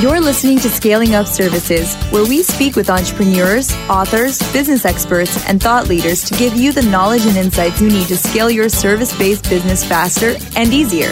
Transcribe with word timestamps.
You're 0.00 0.20
listening 0.20 0.58
to 0.58 0.68
Scaling 0.68 1.14
Up 1.14 1.28
Services, 1.28 1.94
where 2.10 2.26
we 2.26 2.42
speak 2.42 2.74
with 2.74 2.90
entrepreneurs, 2.90 3.72
authors, 3.88 4.40
business 4.52 4.84
experts, 4.84 5.48
and 5.48 5.62
thought 5.62 5.86
leaders 5.86 6.24
to 6.24 6.34
give 6.34 6.56
you 6.56 6.72
the 6.72 6.82
knowledge 6.82 7.24
and 7.26 7.36
insights 7.36 7.80
you 7.80 7.88
need 7.88 8.08
to 8.08 8.16
scale 8.16 8.50
your 8.50 8.68
service 8.68 9.16
based 9.16 9.48
business 9.48 9.84
faster 9.84 10.34
and 10.56 10.74
easier. 10.74 11.10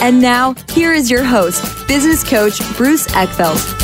And 0.00 0.22
now, 0.22 0.54
here 0.70 0.92
is 0.92 1.10
your 1.10 1.24
host, 1.24 1.64
business 1.88 2.22
coach 2.22 2.60
Bruce 2.76 3.08
Eckfeldt. 3.08 3.82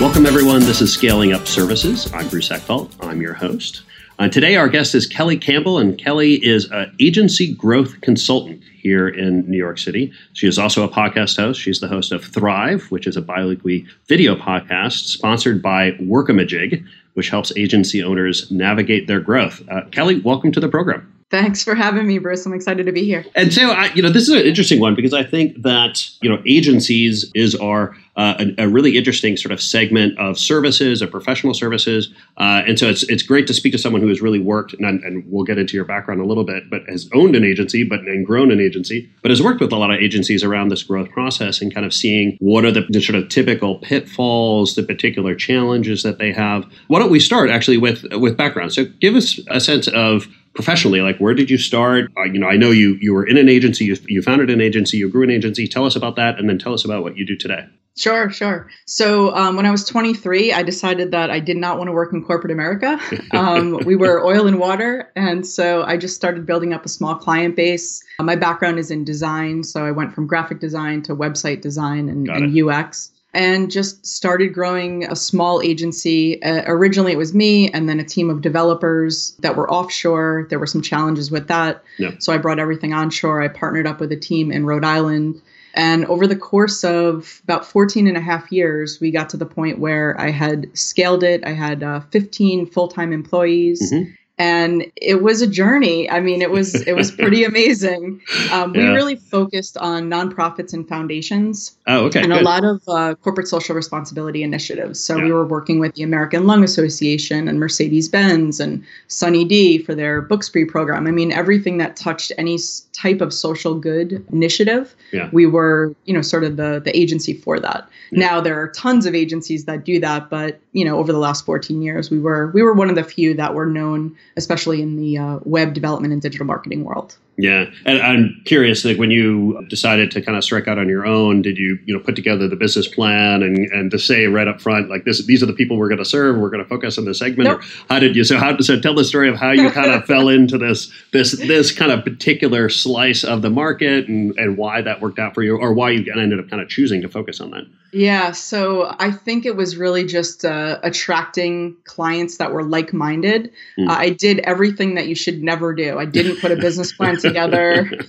Welcome, 0.00 0.24
everyone. 0.24 0.60
This 0.60 0.80
is 0.80 0.90
Scaling 0.90 1.34
Up 1.34 1.46
Services. 1.46 2.10
I'm 2.14 2.26
Bruce 2.28 2.48
Eckfeldt. 2.48 2.90
I'm 3.00 3.20
your 3.20 3.34
host. 3.34 3.82
Uh, 4.20 4.28
today, 4.28 4.54
our 4.54 4.68
guest 4.68 4.94
is 4.94 5.06
Kelly 5.06 5.38
Campbell, 5.38 5.78
and 5.78 5.96
Kelly 5.96 6.34
is 6.44 6.70
an 6.72 6.94
agency 7.00 7.54
growth 7.54 7.98
consultant 8.02 8.62
here 8.74 9.08
in 9.08 9.50
New 9.50 9.56
York 9.56 9.78
City. 9.78 10.12
She 10.34 10.46
is 10.46 10.58
also 10.58 10.84
a 10.84 10.90
podcast 10.90 11.38
host. 11.38 11.58
She's 11.58 11.80
the 11.80 11.88
host 11.88 12.12
of 12.12 12.22
Thrive, 12.22 12.82
which 12.90 13.06
is 13.06 13.16
a 13.16 13.22
biweekly 13.22 13.86
video 14.08 14.36
podcast 14.36 15.06
sponsored 15.06 15.62
by 15.62 15.92
Workamajig, 15.92 16.84
which 17.14 17.30
helps 17.30 17.50
agency 17.56 18.02
owners 18.02 18.50
navigate 18.50 19.06
their 19.06 19.20
growth. 19.20 19.62
Uh, 19.70 19.86
Kelly, 19.90 20.20
welcome 20.20 20.52
to 20.52 20.60
the 20.60 20.68
program. 20.68 21.19
Thanks 21.30 21.62
for 21.62 21.76
having 21.76 22.08
me, 22.08 22.18
Bruce. 22.18 22.44
I'm 22.44 22.52
excited 22.52 22.86
to 22.86 22.92
be 22.92 23.04
here. 23.04 23.24
And 23.36 23.52
so, 23.52 23.70
I, 23.70 23.92
you 23.94 24.02
know, 24.02 24.10
this 24.10 24.24
is 24.24 24.30
an 24.30 24.42
interesting 24.44 24.80
one 24.80 24.96
because 24.96 25.14
I 25.14 25.22
think 25.22 25.62
that 25.62 26.10
you 26.20 26.28
know 26.28 26.42
agencies 26.44 27.30
is 27.36 27.54
our 27.54 27.94
uh, 28.16 28.44
a, 28.58 28.64
a, 28.64 28.68
really 28.68 28.98
interesting 28.98 29.36
sort 29.36 29.52
of 29.52 29.62
segment 29.62 30.18
of 30.18 30.38
services, 30.38 31.00
of 31.00 31.10
professional 31.10 31.54
services, 31.54 32.12
uh, 32.36 32.62
and 32.66 32.78
so 32.78 32.88
it's 32.88 33.04
it's 33.04 33.22
great 33.22 33.46
to 33.46 33.54
speak 33.54 33.72
to 33.72 33.78
someone 33.78 34.02
who 34.02 34.08
has 34.08 34.20
really 34.20 34.40
worked, 34.40 34.74
and, 34.74 35.02
and, 35.04 35.24
we'll 35.30 35.44
get 35.44 35.56
into 35.56 35.76
your 35.76 35.84
background 35.84 36.20
a 36.20 36.24
little 36.24 36.42
bit, 36.42 36.68
but 36.68 36.82
has 36.88 37.08
owned 37.14 37.36
an 37.36 37.44
agency, 37.44 37.84
but 37.84 38.00
and 38.00 38.26
grown 38.26 38.50
an 38.50 38.60
agency, 38.60 39.08
but 39.22 39.30
has 39.30 39.40
worked 39.40 39.60
with 39.60 39.72
a 39.72 39.76
lot 39.76 39.92
of 39.92 40.00
agencies 40.00 40.42
around 40.42 40.68
this 40.68 40.82
growth 40.82 41.08
process, 41.10 41.62
and 41.62 41.72
kind 41.72 41.86
of 41.86 41.94
seeing 41.94 42.36
what 42.40 42.64
are 42.64 42.72
the, 42.72 42.84
the 42.90 43.00
sort 43.00 43.16
of 43.16 43.28
typical 43.28 43.78
pitfalls, 43.78 44.74
the 44.74 44.82
particular 44.82 45.36
challenges 45.36 46.02
that 46.02 46.18
they 46.18 46.32
have. 46.32 46.66
Why 46.88 46.98
don't 46.98 47.10
we 47.10 47.20
start 47.20 47.50
actually 47.50 47.78
with 47.78 48.04
with 48.14 48.36
background? 48.36 48.72
So 48.72 48.84
give 49.00 49.14
us 49.14 49.38
a 49.48 49.60
sense 49.60 49.86
of 49.88 50.26
professionally 50.54 51.00
like 51.00 51.18
where 51.18 51.34
did 51.34 51.50
you 51.50 51.58
start 51.58 52.10
uh, 52.16 52.24
you 52.24 52.38
know 52.38 52.48
i 52.48 52.56
know 52.56 52.70
you 52.70 52.94
you 53.00 53.14
were 53.14 53.24
in 53.26 53.36
an 53.36 53.48
agency 53.48 53.84
you, 53.84 53.96
you 54.06 54.22
founded 54.22 54.50
an 54.50 54.60
agency 54.60 54.96
you 54.96 55.08
grew 55.08 55.22
an 55.22 55.30
agency 55.30 55.66
tell 55.66 55.84
us 55.84 55.96
about 55.96 56.16
that 56.16 56.38
and 56.38 56.48
then 56.48 56.58
tell 56.58 56.74
us 56.74 56.84
about 56.84 57.02
what 57.02 57.16
you 57.16 57.24
do 57.24 57.36
today 57.36 57.66
Sure, 57.96 58.30
sure. 58.30 58.70
So 58.86 59.34
um, 59.34 59.56
when 59.56 59.66
I 59.66 59.70
was 59.70 59.84
23, 59.84 60.52
I 60.52 60.62
decided 60.62 61.10
that 61.10 61.30
I 61.30 61.40
did 61.40 61.56
not 61.56 61.76
want 61.76 61.88
to 61.88 61.92
work 61.92 62.12
in 62.12 62.24
corporate 62.24 62.52
America. 62.52 62.98
Um, 63.32 63.78
we 63.84 63.96
were 63.96 64.24
oil 64.24 64.46
and 64.46 64.58
water. 64.58 65.10
And 65.14 65.46
so 65.46 65.82
I 65.82 65.96
just 65.96 66.16
started 66.16 66.46
building 66.46 66.72
up 66.72 66.84
a 66.84 66.88
small 66.88 67.14
client 67.14 67.56
base. 67.56 68.02
Uh, 68.18 68.24
my 68.24 68.36
background 68.36 68.78
is 68.78 68.90
in 68.90 69.04
design. 69.04 69.62
So 69.62 69.84
I 69.84 69.90
went 69.90 70.14
from 70.14 70.26
graphic 70.26 70.58
design 70.58 71.02
to 71.02 71.14
website 71.14 71.60
design 71.60 72.08
and, 72.08 72.28
and 72.28 72.70
UX 72.70 73.12
and 73.32 73.70
just 73.70 74.04
started 74.06 74.52
growing 74.52 75.04
a 75.04 75.14
small 75.14 75.62
agency. 75.62 76.42
Uh, 76.42 76.62
originally, 76.66 77.12
it 77.12 77.18
was 77.18 77.34
me 77.34 77.70
and 77.70 77.88
then 77.88 78.00
a 78.00 78.04
team 78.04 78.30
of 78.30 78.40
developers 78.40 79.34
that 79.40 79.56
were 79.56 79.70
offshore. 79.70 80.46
There 80.50 80.58
were 80.58 80.66
some 80.66 80.82
challenges 80.82 81.30
with 81.30 81.48
that. 81.48 81.82
Yeah. 81.98 82.12
So 82.18 82.32
I 82.32 82.38
brought 82.38 82.58
everything 82.58 82.92
onshore. 82.92 83.40
I 83.40 83.48
partnered 83.48 83.86
up 83.86 84.00
with 84.00 84.10
a 84.12 84.16
team 84.16 84.50
in 84.50 84.66
Rhode 84.66 84.84
Island. 84.84 85.40
And 85.74 86.04
over 86.06 86.26
the 86.26 86.34
course 86.34 86.82
of 86.82 87.40
about 87.44 87.64
14 87.64 88.08
and 88.08 88.16
a 88.16 88.20
half 88.20 88.50
years, 88.50 89.00
we 89.00 89.12
got 89.12 89.28
to 89.30 89.36
the 89.36 89.46
point 89.46 89.78
where 89.78 90.20
I 90.20 90.30
had 90.30 90.76
scaled 90.76 91.22
it. 91.22 91.46
I 91.46 91.52
had 91.52 91.84
uh, 91.84 92.00
15 92.10 92.66
full 92.66 92.88
time 92.88 93.12
employees. 93.12 93.92
Mm-hmm 93.92 94.14
and 94.40 94.90
it 94.96 95.22
was 95.22 95.42
a 95.42 95.46
journey. 95.46 96.10
I 96.10 96.20
mean, 96.20 96.40
it 96.40 96.50
was 96.50 96.74
it 96.86 96.96
was 96.96 97.10
pretty 97.22 97.44
amazing. 97.44 98.22
Um, 98.50 98.74
yeah. 98.74 98.88
We 98.88 98.94
really 98.94 99.16
focused 99.16 99.76
on 99.76 100.08
nonprofits 100.08 100.72
and 100.72 100.88
foundations. 100.88 101.76
Oh, 101.86 102.06
okay. 102.06 102.20
And 102.20 102.32
good. 102.32 102.40
a 102.40 102.44
lot 102.44 102.64
of 102.64 102.82
uh, 102.88 103.16
corporate 103.16 103.48
social 103.48 103.76
responsibility 103.76 104.42
initiatives. 104.42 104.98
So 104.98 105.18
yeah. 105.18 105.24
we 105.24 105.32
were 105.32 105.46
working 105.46 105.78
with 105.78 105.94
the 105.94 106.04
American 106.04 106.46
Lung 106.46 106.64
Association 106.64 107.48
and 107.48 107.60
Mercedes 107.60 108.08
Benz 108.08 108.60
and 108.60 108.82
Sunny 109.08 109.44
D 109.44 109.76
for 109.76 109.94
their 109.94 110.22
Book 110.22 110.42
Spree 110.42 110.64
program. 110.64 111.06
I 111.06 111.10
mean, 111.10 111.32
everything 111.32 111.76
that 111.76 111.96
touched 111.96 112.32
any 112.38 112.56
type 112.94 113.20
of 113.20 113.34
social 113.34 113.74
good 113.74 114.24
initiative, 114.32 114.94
yeah. 115.12 115.28
we 115.32 115.44
were 115.44 115.94
you 116.06 116.14
know 116.14 116.22
sort 116.22 116.44
of 116.44 116.56
the 116.56 116.80
the 116.82 116.96
agency 116.98 117.34
for 117.34 117.60
that. 117.60 117.86
Now 118.10 118.40
there 118.40 118.58
are 118.58 118.68
tons 118.68 119.04
of 119.04 119.14
agencies 119.14 119.66
that 119.66 119.84
do 119.84 120.00
that, 120.00 120.30
but 120.30 120.60
you 120.72 120.84
know 120.86 120.98
over 120.98 121.12
the 121.12 121.18
last 121.18 121.44
14 121.44 121.82
years, 121.82 122.10
we 122.10 122.18
were 122.18 122.50
we 122.52 122.62
were 122.62 122.72
one 122.72 122.88
of 122.88 122.96
the 122.96 123.04
few 123.04 123.34
that 123.34 123.54
were 123.54 123.66
known 123.66 124.16
especially 124.36 124.82
in 124.82 124.96
the 124.96 125.18
uh, 125.18 125.38
web 125.44 125.74
development 125.74 126.12
and 126.12 126.22
digital 126.22 126.46
marketing 126.46 126.84
world. 126.84 127.16
Yeah, 127.36 127.70
and 127.86 128.02
I'm 128.02 128.42
curious, 128.44 128.84
like 128.84 128.98
when 128.98 129.10
you 129.10 129.64
decided 129.68 130.10
to 130.10 130.20
kind 130.20 130.36
of 130.36 130.44
strike 130.44 130.68
out 130.68 130.78
on 130.78 130.88
your 130.88 131.06
own, 131.06 131.40
did 131.40 131.56
you 131.56 131.78
you 131.86 131.96
know 131.96 132.00
put 132.00 132.14
together 132.14 132.46
the 132.48 132.56
business 132.56 132.86
plan 132.86 133.42
and 133.42 133.58
and 133.72 133.90
to 133.92 133.98
say 133.98 134.26
right 134.26 134.46
up 134.46 134.60
front 134.60 134.90
like 134.90 135.04
this 135.04 135.24
these 135.24 135.42
are 135.42 135.46
the 135.46 135.54
people 135.54 135.78
we're 135.78 135.88
going 135.88 135.98
to 135.98 136.04
serve, 136.04 136.36
we're 136.36 136.50
going 136.50 136.62
to 136.62 136.68
focus 136.68 136.98
on 136.98 137.06
this 137.06 137.18
segment, 137.18 137.48
nope. 137.48 137.60
or 137.60 137.64
how 137.88 137.98
did 137.98 138.14
you 138.14 138.24
so 138.24 138.36
how 138.36 138.58
so 138.58 138.78
tell 138.78 138.94
the 138.94 139.04
story 139.04 139.28
of 139.28 139.36
how 139.36 139.52
you 139.52 139.70
kind 139.70 139.90
of 139.90 140.04
fell 140.06 140.28
into 140.28 140.58
this 140.58 140.92
this 141.12 141.32
this 141.38 141.72
kind 141.72 141.90
of 141.90 142.04
particular 142.04 142.68
slice 142.68 143.24
of 143.24 143.40
the 143.42 143.50
market 143.50 144.06
and 144.06 144.36
and 144.38 144.58
why 144.58 144.82
that 144.82 145.00
worked 145.00 145.18
out 145.18 145.34
for 145.34 145.42
you, 145.42 145.56
or 145.56 145.72
why 145.72 145.90
you 145.90 146.12
ended 146.12 146.38
up 146.38 146.48
kind 146.50 146.60
of 146.60 146.68
choosing 146.68 147.00
to 147.00 147.08
focus 147.08 147.40
on 147.40 147.50
that. 147.52 147.64
Yeah, 147.92 148.30
so 148.32 148.94
I 149.00 149.10
think 149.10 149.44
it 149.44 149.56
was 149.56 149.76
really 149.76 150.04
just 150.04 150.44
uh, 150.44 150.78
attracting 150.82 151.76
clients 151.84 152.36
that 152.36 152.52
were 152.52 152.62
like 152.62 152.92
minded. 152.92 153.52
Mm. 153.78 153.88
Uh, 153.88 153.92
I 153.92 154.10
did 154.10 154.38
everything 154.40 154.94
that 154.94 155.08
you 155.08 155.16
should 155.16 155.42
never 155.42 155.74
do. 155.74 155.98
I 155.98 156.04
didn't 156.04 156.40
put 156.40 156.52
a 156.52 156.56
business 156.56 156.92
plan 156.92 157.18
together. 157.20 157.90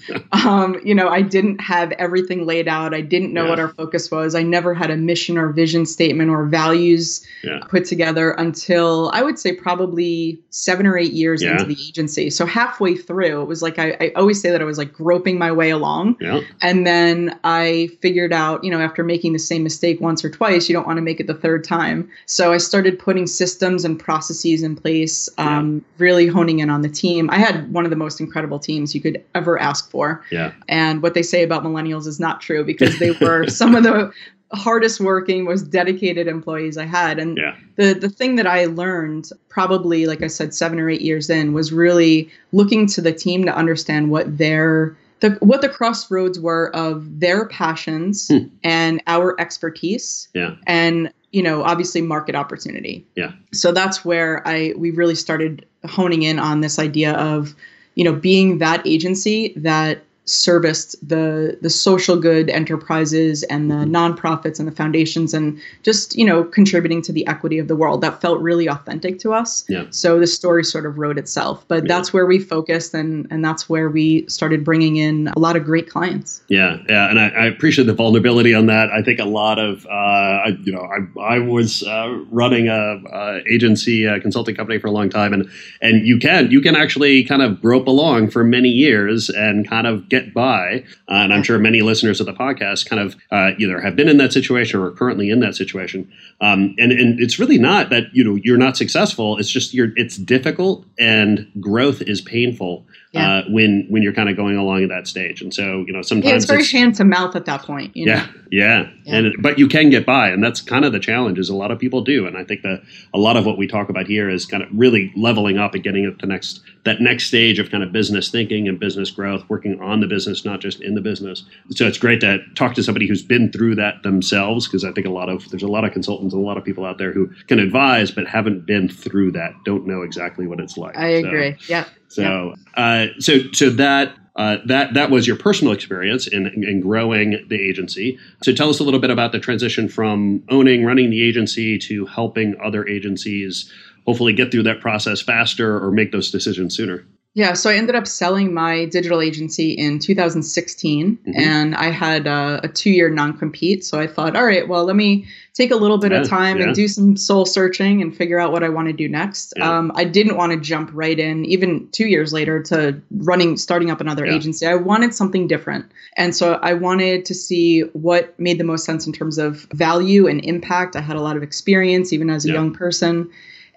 Um, 0.46 0.80
you 0.84 0.96
know, 0.96 1.10
I 1.10 1.22
didn't 1.22 1.60
have 1.60 1.92
everything 1.94 2.46
laid 2.46 2.68
out. 2.68 2.94
I 2.94 3.02
didn't 3.02 3.34
know 3.34 3.44
yeah. 3.44 3.50
what 3.50 3.60
our 3.60 3.68
focus 3.68 4.10
was. 4.10 4.34
I 4.34 4.44
never 4.44 4.74
had 4.74 4.90
a 4.90 4.96
mission 4.96 5.38
or 5.38 5.50
vision 5.50 5.86
statement 5.86 6.30
or 6.30 6.46
values 6.46 7.26
yeah. 7.44 7.60
put 7.68 7.86
together 7.86 8.32
until 8.32 9.12
I 9.14 9.24
would 9.24 9.38
say 9.38 9.54
probably 9.54 10.40
seven 10.50 10.88
or 10.88 10.98
eight 10.98 11.12
years 11.12 11.44
yeah. 11.44 11.52
into 11.52 11.66
the 11.66 11.78
agency. 11.88 12.30
So 12.30 12.46
halfway 12.46 12.96
through, 12.96 13.42
it 13.42 13.46
was 13.46 13.62
like 13.62 13.78
I, 13.78 13.98
I, 14.00 14.12
always 14.16 14.42
say 14.42 14.52
that 14.52 14.62
I 14.62 14.66
was 14.66 14.78
like 14.78 14.94
groping 14.94 15.38
my 15.38 15.52
way 15.52 15.70
along. 15.70 16.16
And 16.62 16.88
then 16.88 17.38
I 17.44 17.90
figured 18.02 18.34
out, 18.34 18.64
you 18.64 18.72
know, 18.72 18.80
after 18.80 19.04
making 19.04 19.34
the 19.34 19.40
same 19.40 19.64
mistake 19.64 20.00
once 20.02 20.24
or 20.24 20.30
twice, 20.30 20.70
you 20.70 20.74
don't 20.74 20.88
want 20.88 20.98
to 20.98 21.02
make 21.02 21.20
it 21.20 21.28
the 21.28 21.34
third 21.34 21.64
time. 21.64 22.10
So 22.26 22.54
I 22.54 22.58
started 22.58 22.98
putting 23.00 23.28
systems 23.28 23.86
and 23.86 24.00
processes 24.00 24.64
in 24.64 24.76
place, 24.76 25.30
um, 25.38 25.84
really 25.98 26.28
honing 26.28 26.60
in 26.60 26.70
on 26.70 26.82
the 26.82 26.90
team. 26.90 27.30
I 27.30 27.38
had 27.38 27.72
one 27.72 27.86
of 27.86 27.90
the 27.90 27.98
most 27.98 28.20
incredible 28.20 28.60
teams 28.60 28.96
you 28.96 29.01
could 29.02 29.24
ever 29.36 29.60
ask 29.60 29.90
for. 29.90 30.24
Yeah. 30.32 30.54
And 30.68 31.02
what 31.02 31.14
they 31.14 31.24
say 31.24 31.44
about 31.44 31.64
millennials 31.64 32.08
is 32.08 32.20
not 32.20 32.42
true 32.42 32.64
because 32.64 33.00
they 33.00 33.12
were 33.12 33.48
some 33.50 33.76
of 33.76 33.84
the 33.84 34.12
hardest 34.54 35.00
working, 35.00 35.46
most 35.46 35.70
dedicated 35.70 36.28
employees 36.28 36.78
I 36.78 36.86
had. 36.86 37.20
And 37.20 37.38
yeah. 37.38 37.56
the 37.76 37.94
the 37.94 38.10
thing 38.10 38.36
that 38.36 38.48
I 38.48 38.66
learned 38.66 39.30
probably 39.50 40.06
like 40.06 40.22
I 40.22 40.28
said 40.28 40.54
7 40.54 40.80
or 40.80 40.90
8 40.90 41.02
years 41.02 41.30
in 41.30 41.54
was 41.54 41.72
really 41.72 42.30
looking 42.52 42.88
to 42.88 43.02
the 43.02 43.14
team 43.14 43.46
to 43.46 43.56
understand 43.56 44.10
what 44.12 44.38
their 44.38 44.98
the, 45.22 45.38
what 45.40 45.62
the 45.62 45.70
crossroads 45.70 46.40
were 46.40 46.76
of 46.76 47.20
their 47.20 47.48
passions 47.48 48.28
hmm. 48.28 48.48
and 48.64 49.02
our 49.08 49.40
expertise 49.40 50.28
yeah. 50.34 50.56
and 50.68 51.14
you 51.32 51.44
know 51.44 51.64
obviously 51.64 52.02
market 52.02 52.36
opportunity 52.36 53.06
yeah 53.16 53.32
so 53.54 53.72
that's 53.72 54.04
where 54.04 54.46
i 54.48 54.74
we 54.76 54.92
really 54.92 55.16
started 55.16 55.66
honing 55.86 56.24
in 56.24 56.40
on 56.40 56.62
this 56.62 56.80
idea 56.80 57.14
of 57.14 57.56
you 57.96 58.04
know 58.04 58.14
being 58.14 58.58
that 58.60 58.86
agency 58.86 59.54
that 59.58 60.04
serviced 60.32 60.96
the 61.08 61.58
the 61.62 61.70
social 61.70 62.18
good 62.18 62.50
enterprises 62.50 63.44
and 63.44 63.70
the 63.70 63.76
nonprofits 63.86 64.60
and 64.60 64.68
the 64.68 64.72
foundations 64.72 65.34
and 65.34 65.60
just 65.84 66.16
you 66.16 66.26
know 66.26 66.44
contributing 66.44 67.02
to 67.02 67.12
the 67.12 67.26
equity 67.28 67.60
of 67.60 67.68
the 67.68 67.76
world. 67.76 68.02
That 68.02 68.22
felt 68.22 68.40
really 68.40 68.68
authentic 68.68 69.20
to 69.20 69.34
us. 69.34 69.66
Yeah. 69.68 69.86
so 69.90 70.20
the 70.20 70.28
story 70.28 70.64
sort 70.64 70.86
of 70.86 70.98
wrote 70.98 71.18
itself 71.18 71.66
but 71.68 71.84
yeah. 71.84 71.88
that's 71.88 72.14
where 72.14 72.26
we 72.26 72.40
focused 72.40 72.94
and 72.94 73.28
and 73.30 73.44
that's 73.44 73.70
where 73.70 73.90
we 73.90 74.26
started 74.28 74.64
bringing 74.64 74.98
in 74.98 75.28
a 75.36 75.40
lot 75.40 75.56
of 75.56 75.64
great 75.64 75.90
clients. 75.90 76.42
Yeah 76.48 76.78
yeah 76.90 77.10
and 77.10 77.20
i, 77.20 77.30
I 77.30 77.46
appreciate 77.46 77.86
the 77.86 77.94
vulnerability 77.94 78.54
on 78.54 78.66
that. 78.68 78.90
I 78.92 79.02
think 79.02 79.20
a 79.20 79.26
lot 79.26 79.60
of 79.60 79.86
uh, 79.86 79.90
I, 79.90 80.48
you 80.64 80.72
know 80.72 80.82
i, 80.82 81.36
I 81.36 81.40
was 81.40 81.84
uh, 81.84 82.24
running 82.30 82.68
a, 82.68 83.02
a 83.12 83.42
agency 83.50 84.06
a 84.06 84.20
consulting 84.20 84.56
company 84.56 84.80
for 84.80 84.88
a 84.88 84.92
long 84.92 85.10
time 85.10 85.34
and 85.34 85.50
and 85.82 86.06
you 86.06 86.18
can 86.18 86.50
you 86.52 86.62
can 86.62 86.76
actually 86.76 87.24
kind 87.24 87.42
of 87.42 87.62
grope 87.62 87.88
along 87.88 88.30
for 88.30 88.44
many 88.44 88.70
years 88.70 89.30
and 89.30 89.68
kind 89.68 89.88
of 89.88 90.10
get 90.10 90.21
by. 90.34 90.84
Uh, 91.10 91.24
and 91.24 91.34
I'm 91.34 91.44
sure 91.44 91.58
many 91.60 91.82
listeners 91.82 92.20
of 92.20 92.26
the 92.26 92.34
podcast 92.34 92.90
kind 92.90 93.02
of 93.02 93.16
uh, 93.32 93.52
either 93.60 93.82
have 93.82 93.96
been 93.96 94.08
in 94.08 94.18
that 94.18 94.34
situation 94.34 94.80
or 94.80 94.86
are 94.88 94.92
currently 94.92 95.30
in 95.30 95.40
that 95.42 95.56
situation. 95.56 96.12
Um, 96.40 96.76
and 96.78 96.92
and 96.92 97.20
it's 97.20 97.40
really 97.40 97.58
not 97.58 97.90
that 97.90 98.04
you 98.14 98.24
know 98.24 98.36
you're 98.44 98.58
not 98.58 98.78
successful. 98.78 99.38
It's 99.38 99.50
just 99.50 99.74
you're 99.74 99.92
it's 99.96 100.18
difficult 100.18 100.86
and 101.00 101.52
growth 101.60 102.02
is 102.02 102.22
painful. 102.22 102.86
Yeah. 103.12 103.40
uh, 103.40 103.44
when 103.50 103.86
when 103.90 104.02
you're 104.04 104.14
kind 104.14 104.30
of 104.30 104.38
going 104.38 104.56
along 104.56 104.84
at 104.84 104.90
that 104.90 105.08
stage. 105.08 105.42
And 105.42 105.54
so 105.54 105.84
you 105.86 105.94
know 105.94 106.02
sometimes 106.02 106.30
yeah, 106.30 106.36
it's 106.36 106.46
very 106.46 106.62
it's, 106.62 106.72
hand 106.72 106.96
to 106.96 107.04
mouth 107.04 107.36
at 107.36 107.46
that 107.46 107.64
point. 107.64 107.92
yeah, 107.96 108.06
know? 108.06 108.28
yeah, 108.52 108.90
yeah. 109.04 109.16
And 109.16 109.36
but 109.40 109.60
you 109.60 109.68
can 109.68 109.90
get 109.90 110.06
by, 110.06 110.30
and 110.30 110.44
that's 110.44 110.62
kind 110.62 110.86
of 110.86 110.94
the 110.94 111.00
challenge. 111.00 111.38
Is 111.38 111.50
a 111.50 111.56
lot 111.56 111.72
of 111.72 111.80
people 111.80 112.02
do, 112.02 112.26
and 112.26 112.38
I 112.38 112.44
think 112.46 112.62
that 112.62 112.84
a 113.14 113.18
lot 113.18 113.36
of 113.36 113.46
what 113.46 113.58
we 113.58 113.68
talk 113.68 113.90
about 113.90 114.08
here 114.08 114.30
is 114.30 114.46
kind 114.46 114.64
of 114.64 114.70
really 114.72 115.12
leveling 115.16 115.58
up 115.58 115.74
and 115.74 115.84
getting 115.84 116.08
up 116.08 116.20
the 116.20 116.28
next 116.28 116.62
that 116.84 117.02
next 117.02 117.26
stage 117.26 117.60
of 117.60 117.70
kind 117.70 117.84
of 117.84 117.92
business 117.92 118.30
thinking 118.30 118.68
and 118.68 118.80
business 118.80 119.12
growth, 119.12 119.44
working 119.50 119.80
on 119.82 120.00
the 120.00 120.08
business, 120.08 120.46
not 120.46 120.62
just 120.62 120.82
in 120.82 120.96
the 120.96 121.02
business. 121.02 121.44
So 121.72 121.88
it's 121.88 121.98
great 121.98 122.22
to 122.22 122.40
talk 122.56 122.76
to 122.76 122.84
somebody 122.84 123.08
who's 123.08 123.24
been 123.24 123.52
through 123.52 123.76
that 123.76 124.04
themselves, 124.04 124.68
because 124.68 124.86
I 124.86 124.92
think 124.94 125.06
a 125.06 125.12
lot 125.12 125.28
of 125.28 125.50
there's 125.50 125.64
a 125.64 125.68
lot 125.68 125.84
of 125.84 125.92
consultants 125.92 126.34
and 126.34 126.42
a 126.42 126.46
lot 126.46 126.58
of 126.58 126.64
people 126.64 126.86
out 126.86 126.98
there 126.98 127.12
who 127.12 127.28
can 127.48 127.60
advise 127.60 128.10
but 128.12 128.26
haven't 128.26 128.66
been 128.66 128.88
through 128.88 129.34
that, 129.34 129.54
don't 129.66 129.86
know 129.86 130.02
exactly 130.02 130.48
what 130.48 130.62
it's 130.62 130.78
like. 130.78 130.98
I 130.98 131.08
agree. 131.08 131.58
So, 131.60 131.74
yeah. 131.74 131.86
So, 132.14 132.56
uh, 132.76 133.08
so, 133.20 133.40
so 133.54 133.70
that 133.72 134.16
uh, 134.36 134.58
that 134.66 134.94
that 134.94 135.12
was 135.12 135.28
your 135.28 135.36
personal 135.36 135.74
experience 135.74 136.26
in, 136.26 136.48
in 136.48 136.80
growing 136.80 137.46
the 137.50 137.56
agency. 137.56 138.18
So 138.44 138.54
tell 138.54 138.70
us 138.70 138.80
a 138.80 138.84
little 138.84 139.00
bit 139.00 139.10
about 139.10 139.34
the 139.34 139.40
transition 139.40 139.90
from 139.90 140.44
owning, 140.50 140.86
running 140.86 141.10
the 141.10 141.28
agency 141.28 141.78
to 141.80 142.06
helping 142.06 142.56
other 142.64 142.88
agencies 142.88 143.72
hopefully 144.06 144.34
get 144.34 144.52
through 144.52 144.64
that 144.64 144.80
process 144.80 145.22
faster 145.22 145.84
or 145.84 145.92
make 145.92 146.12
those 146.12 146.32
decisions 146.32 146.76
sooner. 146.76 147.06
Yeah, 147.34 147.54
so 147.54 147.70
I 147.70 147.76
ended 147.76 147.96
up 147.96 148.08
selling 148.08 148.54
my 148.54 148.86
digital 148.86 149.22
agency 149.22 149.72
in 149.72 150.00
2016, 150.00 151.18
mm-hmm. 151.18 151.32
and 151.40 151.76
I 151.76 151.86
had 151.86 152.28
a, 152.28 152.60
a 152.64 152.68
two 152.68 152.90
year 152.90 153.10
non 153.10 153.38
compete. 153.38 153.86
So 153.86 154.00
I 154.00 154.08
thought, 154.08 154.36
all 154.36 154.46
right, 154.46 154.68
well, 154.68 154.84
let 154.84 154.98
me 154.98 155.28
take 155.62 155.72
a 155.72 155.76
little 155.76 155.98
bit 155.98 156.12
yeah, 156.12 156.22
of 156.22 156.28
time 156.28 156.58
yeah. 156.58 156.66
and 156.66 156.76
do 156.76 156.88
some 156.88 157.16
soul 157.16 157.46
searching 157.46 158.02
and 158.02 158.16
figure 158.16 158.40
out 158.40 158.52
what 158.52 158.64
I 158.64 158.70
want 158.70 158.88
to 158.88 158.94
do 158.94 159.08
next. 159.08 159.54
Yeah. 159.56 159.78
Um, 159.78 159.92
I 159.96 160.04
didn't 160.04 160.36
want 160.36 160.52
to 160.54 160.60
jump 160.60 160.90
right 160.94 161.18
in, 161.18 161.46
even 161.46 161.88
two 161.92 162.08
years 162.08 162.34
later, 162.34 162.64
to 162.64 163.00
running, 163.12 163.58
starting 163.58 163.92
up 163.92 164.02
another 164.02 164.26
agency. 164.26 164.66
I 164.66 164.76
wanted 164.76 165.14
something 165.14 165.48
different. 165.48 165.86
And 166.18 166.36
so 166.36 166.54
I 166.62 166.74
wanted 166.74 167.26
to 167.26 167.34
see 167.34 167.82
what 167.94 168.38
made 168.40 168.60
the 168.60 168.64
most 168.64 168.86
sense 168.86 169.06
in 169.06 169.14
terms 169.14 169.38
of 169.38 169.68
value 169.74 170.28
and 170.28 170.44
impact. 170.44 170.96
I 170.96 171.02
had 171.02 171.16
a 171.16 171.22
lot 171.22 171.38
of 171.38 171.44
experience, 171.44 172.12
even 172.12 172.30
as 172.30 172.46
a 172.46 172.50
young 172.50 172.74
person. 172.74 173.30